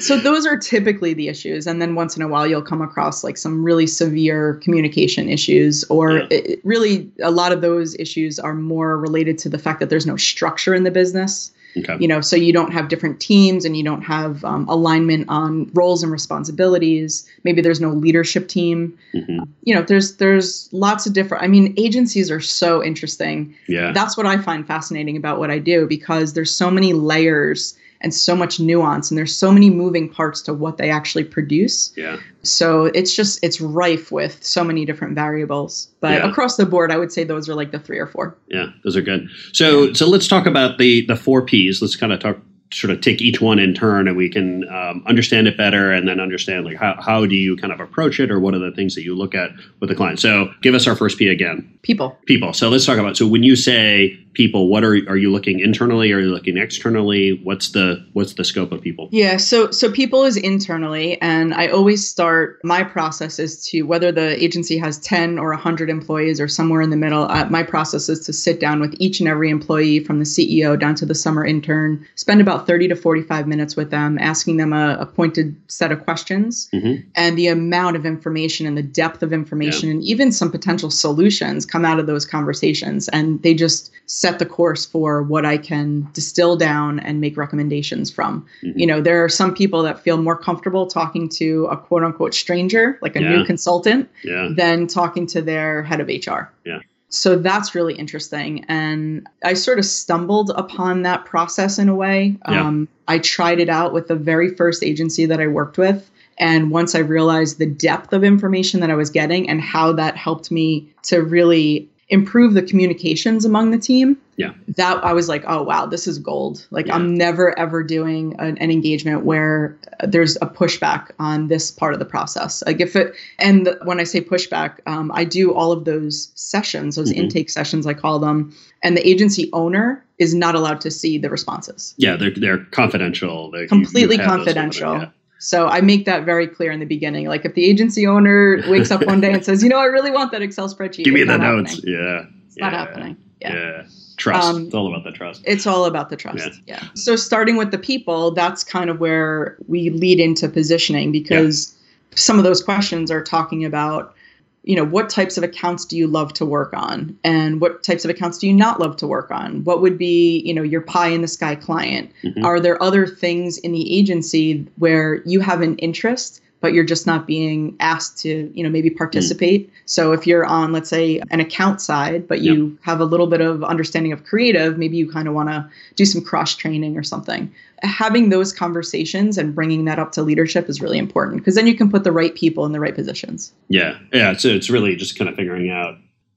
So 0.00 0.16
those 0.18 0.46
are 0.46 0.56
typically 0.56 1.14
the 1.14 1.28
issues, 1.28 1.66
and 1.66 1.80
then 1.82 1.94
once 1.94 2.16
in 2.16 2.22
a 2.22 2.28
while 2.28 2.46
you'll 2.46 2.62
come 2.62 2.82
across 2.82 3.22
like 3.24 3.36
some 3.36 3.62
really 3.62 3.86
severe 3.86 4.54
communication 4.62 5.28
issues, 5.28 5.84
or 5.84 6.18
Yeah. 6.18 6.26
it, 6.30 6.60
really 6.64 7.08
a 7.22 7.30
lot 7.30 7.52
of 7.52 7.60
those 7.60 7.94
issues 7.98 8.38
are 8.38 8.54
more 8.54 8.98
related 8.98 9.38
to 9.38 9.48
the 9.48 9.58
fact 9.58 9.80
that 9.80 9.90
there's 9.90 10.06
no 10.06 10.16
structure 10.16 10.74
in 10.74 10.84
the 10.84 10.90
business. 10.90 11.52
Okay. 11.76 11.96
you 12.00 12.08
know 12.08 12.22
so 12.22 12.34
you 12.34 12.50
don't 12.52 12.72
have 12.72 12.88
different 12.88 13.20
teams 13.20 13.64
and 13.66 13.76
you 13.76 13.84
don't 13.84 14.00
have 14.00 14.42
um, 14.42 14.66
alignment 14.68 15.26
on 15.28 15.70
roles 15.74 16.02
and 16.02 16.10
responsibilities 16.10 17.28
maybe 17.44 17.60
there's 17.60 17.80
no 17.80 17.90
leadership 17.90 18.48
team 18.48 18.96
Mhm. 19.14 19.46
you 19.64 19.74
know 19.74 19.82
there's 19.82 20.16
there's 20.16 20.68
lots 20.72 21.06
of 21.06 21.12
different 21.12 21.44
i 21.44 21.46
mean 21.46 21.74
agencies 21.76 22.30
are 22.30 22.40
so 22.40 22.82
interesting 22.82 23.54
Yeah. 23.68 23.92
that's 23.92 24.16
what 24.16 24.26
i 24.26 24.38
find 24.38 24.66
fascinating 24.66 25.16
about 25.16 25.38
what 25.38 25.50
i 25.50 25.58
do 25.58 25.86
because 25.86 26.32
there's 26.32 26.52
so 26.54 26.70
many 26.70 26.94
layers 26.94 27.74
and 28.00 28.14
so 28.14 28.36
much 28.36 28.60
nuance 28.60 29.10
and 29.10 29.18
there's 29.18 29.36
so 29.36 29.50
many 29.50 29.70
moving 29.70 30.08
parts 30.08 30.40
to 30.42 30.54
what 30.54 30.76
they 30.78 30.90
actually 30.90 31.24
produce 31.24 31.92
yeah. 31.96 32.16
so 32.42 32.86
it's 32.86 33.14
just 33.14 33.42
it's 33.42 33.60
rife 33.60 34.12
with 34.12 34.42
so 34.44 34.62
many 34.62 34.84
different 34.84 35.14
variables 35.14 35.88
but 36.00 36.12
Yeah. 36.12 36.28
across 36.30 36.56
the 36.56 36.66
board 36.66 36.92
i 36.92 36.96
would 36.96 37.10
say 37.12 37.24
those 37.24 37.48
are 37.48 37.54
like 37.54 37.72
the 37.72 37.78
three 37.78 37.98
or 37.98 38.06
four 38.06 38.36
Yeah, 38.48 38.66
those 38.84 38.96
are 38.96 39.02
good. 39.02 39.28
So, 39.52 39.92
so 39.92 40.08
let's 40.08 40.28
talk 40.28 40.46
about 40.46 40.78
the 40.78 41.04
the 41.06 41.16
four 41.16 41.42
P's. 41.44 41.82
Let's 41.82 41.96
kind 41.96 42.12
of 42.12 42.20
talk, 42.20 42.38
sort 42.72 42.90
of 42.90 43.00
take 43.00 43.20
each 43.22 43.40
one 43.40 43.58
in 43.58 43.72
turn, 43.74 44.08
and 44.08 44.16
we 44.16 44.28
can 44.28 44.68
um, 44.68 45.02
understand 45.06 45.46
it 45.48 45.56
better, 45.56 45.92
and 45.92 46.06
then 46.08 46.20
understand 46.20 46.64
like 46.66 46.76
how 46.76 46.94
how 47.00 47.26
do 47.26 47.34
you 47.34 47.56
kind 47.56 47.72
of 47.72 47.80
approach 47.80 48.20
it, 48.20 48.30
or 48.30 48.38
what 48.40 48.54
are 48.54 48.58
the 48.58 48.72
things 48.72 48.94
that 48.94 49.02
you 49.02 49.14
look 49.14 49.34
at 49.34 49.50
with 49.80 49.88
the 49.90 49.96
client. 49.96 50.18
So, 50.20 50.50
give 50.62 50.74
us 50.74 50.86
our 50.86 50.96
first 50.96 51.18
P 51.18 51.28
again. 51.28 51.78
people 51.82 52.16
People. 52.26 52.52
So 52.52 52.68
let's 52.68 52.86
talk 52.86 52.98
about. 52.98 53.16
So 53.16 53.26
when 53.26 53.42
you 53.42 53.56
say 53.56 54.18
people, 54.38 54.68
what 54.68 54.84
are 54.84 54.94
are 55.08 55.16
you 55.16 55.30
looking 55.30 55.58
internally? 55.58 56.12
Are 56.12 56.20
you 56.20 56.30
looking 56.30 56.56
externally? 56.56 57.40
What's 57.42 57.72
the 57.72 58.06
what's 58.12 58.34
the 58.34 58.44
scope 58.44 58.70
of 58.70 58.80
people? 58.80 59.08
Yeah, 59.10 59.36
so 59.36 59.70
so 59.72 59.90
people 59.90 60.24
is 60.24 60.36
internally, 60.36 61.20
and 61.20 61.52
I 61.52 61.66
always 61.66 62.08
start 62.08 62.60
my 62.62 62.84
process 62.84 63.40
is 63.40 63.62
to 63.66 63.82
whether 63.82 64.12
the 64.12 64.42
agency 64.42 64.78
has 64.78 64.96
ten 64.98 65.38
or 65.40 65.52
hundred 65.54 65.90
employees 65.90 66.40
or 66.40 66.46
somewhere 66.46 66.80
in 66.80 66.90
the 66.90 66.96
middle. 66.96 67.24
Uh, 67.24 67.46
my 67.50 67.64
process 67.64 68.08
is 68.08 68.20
to 68.26 68.32
sit 68.32 68.60
down 68.60 68.78
with 68.80 68.94
each 68.98 69.18
and 69.18 69.28
every 69.28 69.50
employee, 69.50 69.98
from 69.98 70.20
the 70.20 70.24
CEO 70.24 70.78
down 70.78 70.94
to 70.94 71.04
the 71.04 71.16
summer 71.16 71.44
intern, 71.44 72.06
spend 72.14 72.40
about 72.40 72.64
thirty 72.64 72.86
to 72.86 72.94
forty-five 72.94 73.48
minutes 73.48 73.74
with 73.74 73.90
them, 73.90 74.18
asking 74.20 74.56
them 74.56 74.72
a, 74.72 74.96
a 75.00 75.06
pointed 75.06 75.56
set 75.66 75.90
of 75.90 76.04
questions, 76.04 76.68
Mhm. 76.72 77.02
and 77.16 77.36
the 77.36 77.48
amount 77.48 77.96
of 77.96 78.06
information 78.06 78.66
and 78.66 78.78
the 78.78 78.84
depth 78.84 79.24
of 79.24 79.32
information, 79.32 79.90
and 79.90 80.04
even 80.04 80.30
some 80.30 80.52
potential 80.52 80.90
solutions 80.92 81.66
come 81.66 81.84
out 81.84 81.98
of 81.98 82.06
those 82.06 82.24
conversations, 82.24 83.08
and 83.08 83.42
they 83.42 83.52
just 83.52 83.90
set 84.06 84.27
the 84.36 84.44
course 84.44 84.84
for 84.84 85.22
what 85.22 85.46
I 85.46 85.56
can 85.56 86.06
distill 86.12 86.56
down 86.56 87.00
and 87.00 87.20
make 87.20 87.36
recommendations 87.38 88.10
from 88.10 88.44
you 88.60 88.86
know 88.86 89.00
there 89.00 89.24
are 89.24 89.28
some 89.30 89.54
people 89.54 89.82
that 89.84 90.00
feel 90.00 90.18
more 90.18 90.36
comfortable 90.36 90.86
talking 90.86 91.28
to 91.30 91.66
a 91.70 91.76
quote 91.78 92.04
unquote 92.04 92.34
stranger 92.34 92.98
like 93.00 93.16
a 93.16 93.22
Yeah. 93.22 93.36
new 93.36 93.44
consultant 93.46 94.10
Yeah. 94.22 94.50
than 94.54 94.86
talking 94.86 95.26
to 95.28 95.40
their 95.40 95.82
head 95.82 96.00
of 96.00 96.08
hr 96.08 96.50
Yeah. 96.66 96.80
so 97.08 97.36
that's 97.36 97.74
really 97.74 97.94
interesting 97.94 98.64
and 98.68 99.26
i 99.44 99.54
sort 99.54 99.78
of 99.78 99.86
stumbled 99.86 100.50
upon 100.56 101.02
that 101.04 101.24
process 101.24 101.78
in 101.78 101.88
a 101.88 101.94
way 101.94 102.36
Yeah. 102.50 102.66
um, 102.66 102.88
i 103.08 103.18
tried 103.18 103.60
it 103.60 103.70
out 103.70 103.92
with 103.94 104.08
the 104.08 104.16
very 104.16 104.50
first 104.54 104.82
agency 104.84 105.24
that 105.26 105.40
i 105.40 105.46
worked 105.46 105.78
with 105.78 106.10
and 106.38 106.70
once 106.70 106.94
i 106.94 106.98
realized 107.00 107.58
the 107.58 107.66
depth 107.66 108.12
of 108.12 108.22
information 108.24 108.80
that 108.80 108.90
i 108.90 108.94
was 108.94 109.10
getting 109.10 109.48
and 109.48 109.60
how 109.60 109.92
that 109.92 110.16
helped 110.16 110.50
me 110.50 110.88
to 111.04 111.22
really 111.22 111.88
improve 112.10 112.54
the 112.54 112.62
communications 112.62 113.44
among 113.44 113.70
the 113.70 113.78
team 113.78 114.16
Yeah. 114.36 114.52
that 114.76 115.04
I 115.04 115.12
was 115.12 115.28
like, 115.28 115.44
oh 115.46 115.62
wow, 115.62 115.84
this 115.84 116.06
is 116.06 116.18
gold. 116.18 116.66
Like 116.70 116.86
Yeah. 116.86 116.94
I'm 116.94 117.14
never 117.14 117.56
ever 117.58 117.82
doing 117.82 118.34
an, 118.38 118.56
an 118.58 118.70
engagement 118.70 119.24
where 119.26 119.76
there's 120.02 120.36
a 120.36 120.46
pushback 120.46 121.10
on 121.18 121.48
this 121.48 121.70
part 121.70 121.92
of 121.92 121.98
the 121.98 122.06
process. 122.06 122.62
Like 122.66 122.80
if 122.80 122.96
it, 122.96 123.14
and 123.38 123.66
the, 123.66 123.78
when 123.84 124.00
I 124.00 124.04
say 124.04 124.20
pushback, 124.22 124.78
um, 124.86 125.10
I 125.14 125.24
do 125.24 125.52
all 125.52 125.70
of 125.70 125.84
those 125.84 126.30
sessions, 126.34 126.96
those 126.96 127.12
Mhm. 127.12 127.16
intake 127.16 127.50
sessions, 127.50 127.86
I 127.86 127.92
call 127.94 128.18
them, 128.18 128.54
and 128.82 128.96
the 128.96 129.06
agency 129.06 129.50
owner 129.52 130.02
is 130.18 130.34
not 130.34 130.54
allowed 130.54 130.80
to 130.80 130.90
see 130.90 131.18
the 131.18 131.28
responses. 131.30 131.94
Yeah, 131.98 132.16
they're 132.16 132.30
they're 132.34 132.64
confidential. 132.70 133.50
They, 133.50 133.58
you- 133.58 133.62
you 133.64 133.68
Completely 133.68 134.16
sort 134.16 134.28
of- 134.28 134.34
confidential. 134.34 134.92
yeah. 134.94 135.08
So 135.38 135.68
I 135.68 135.80
make 135.80 136.04
that 136.06 136.24
very 136.24 136.46
clear 136.46 136.72
in 136.72 136.80
the 136.80 136.86
beginning. 136.86 137.28
Like 137.28 137.44
if 137.44 137.54
the 137.54 137.64
agency 137.64 138.06
owner 138.06 138.62
wakes 138.68 138.90
up 138.90 139.06
one 139.06 139.20
day 139.20 139.32
and 139.32 139.44
says, 139.44 139.62
you 139.62 139.68
know, 139.68 139.78
I 139.78 139.84
really 139.84 140.10
want 140.10 140.32
that 140.32 140.42
Excel 140.42 140.72
spreadsheet. 140.72 141.04
Give 141.04 141.14
me 141.14 141.22
the 141.22 141.38
notes. 141.38 141.74
happening. 141.74 141.94
Yeah. 141.94 142.24
It's 142.46 142.56
yeah. 142.56 142.64
not 142.64 142.72
happening. 142.72 143.16
Yeah. 143.40 143.54
Yeah. 143.54 143.82
Trust. 144.16 144.48
Um, 144.48 144.66
it's 144.66 144.74
all 144.74 144.88
about 144.88 145.04
the 145.04 145.12
trust. 145.12 145.42
It's 145.44 145.66
all 145.66 145.84
about 145.84 146.10
the 146.10 146.16
trust. 146.16 146.60
Yeah. 146.66 146.82
So 146.94 147.14
starting 147.14 147.56
with 147.56 147.70
the 147.70 147.78
people, 147.78 148.32
that's 148.32 148.64
kind 148.64 148.90
of 148.90 148.98
where 148.98 149.56
we 149.68 149.90
lead 149.90 150.18
into 150.18 150.48
positioning 150.48 151.12
because 151.12 151.72
some 152.16 152.36
of 152.36 152.44
those 152.44 152.60
questions 152.60 153.10
are 153.12 153.22
talking 153.22 153.64
about 153.64 154.14
you 154.62 154.76
know 154.76 154.84
what 154.84 155.08
types 155.08 155.38
of 155.38 155.44
accounts 155.44 155.84
do 155.84 155.96
you 155.96 156.06
love 156.06 156.32
to 156.34 156.44
work 156.44 156.72
on? 156.74 157.18
And 157.24 157.60
what 157.60 157.82
types 157.82 158.04
of 158.04 158.10
accounts 158.10 158.38
do 158.38 158.46
you 158.46 158.52
not 158.52 158.80
love 158.80 158.96
to 158.98 159.06
work 159.06 159.30
on? 159.30 159.64
What 159.64 159.80
would 159.80 159.98
be 159.98 160.40
you 160.40 160.54
know 160.54 160.62
your 160.62 160.80
pie 160.80 161.08
in 161.08 161.22
the 161.22 161.28
sky 161.28 161.54
client? 161.54 162.12
Mm-hmm. 162.22 162.44
are 162.44 162.60
there 162.60 162.82
other 162.82 163.06
things 163.06 163.58
in 163.58 163.72
the 163.72 163.96
agency 163.96 164.66
where 164.76 165.22
you 165.24 165.40
have 165.40 165.60
an 165.60 165.76
interest 165.76 166.40
but 166.60 166.72
you're 166.72 166.84
just 166.84 167.06
not 167.06 167.26
being 167.26 167.76
asked 167.80 168.18
to, 168.18 168.50
you 168.54 168.62
know, 168.64 168.70
maybe 168.70 168.90
participate. 168.90 169.68
Mm. 169.68 169.72
So 169.86 170.12
if 170.12 170.26
you're 170.26 170.44
on, 170.44 170.72
let's 170.72 170.88
say, 170.88 171.20
an 171.30 171.40
account 171.40 171.80
side, 171.80 172.26
but 172.26 172.40
you 172.40 172.66
yep. 172.66 172.78
have 172.82 173.00
a 173.00 173.04
little 173.04 173.26
bit 173.26 173.40
of 173.40 173.62
understanding 173.62 174.12
of 174.12 174.24
creative, 174.24 174.78
maybe 174.78 174.96
you 174.96 175.10
kind 175.10 175.28
of 175.28 175.34
want 175.34 175.48
to 175.48 175.68
do 175.94 176.04
some 176.04 176.22
cross 176.22 176.56
training 176.56 176.96
or 176.96 177.02
something. 177.02 177.52
Having 177.82 178.30
those 178.30 178.52
conversations 178.52 179.38
and 179.38 179.54
bringing 179.54 179.84
that 179.84 179.98
up 179.98 180.12
to 180.12 180.22
leadership 180.22 180.68
is 180.68 180.80
really 180.80 180.98
important 180.98 181.38
because 181.38 181.54
then 181.54 181.66
you 181.66 181.76
can 181.76 181.90
put 181.90 182.02
the 182.02 182.12
right 182.12 182.34
people 182.34 182.66
in 182.66 182.72
the 182.72 182.80
right 182.80 182.94
positions. 182.94 183.52
Yeah, 183.68 183.98
yeah. 184.12 184.36
So 184.36 184.48
it's 184.48 184.68
really 184.68 184.96
just 184.96 185.16
kind 185.16 185.28
of 185.28 185.36
figuring 185.36 185.70
out 185.70 185.96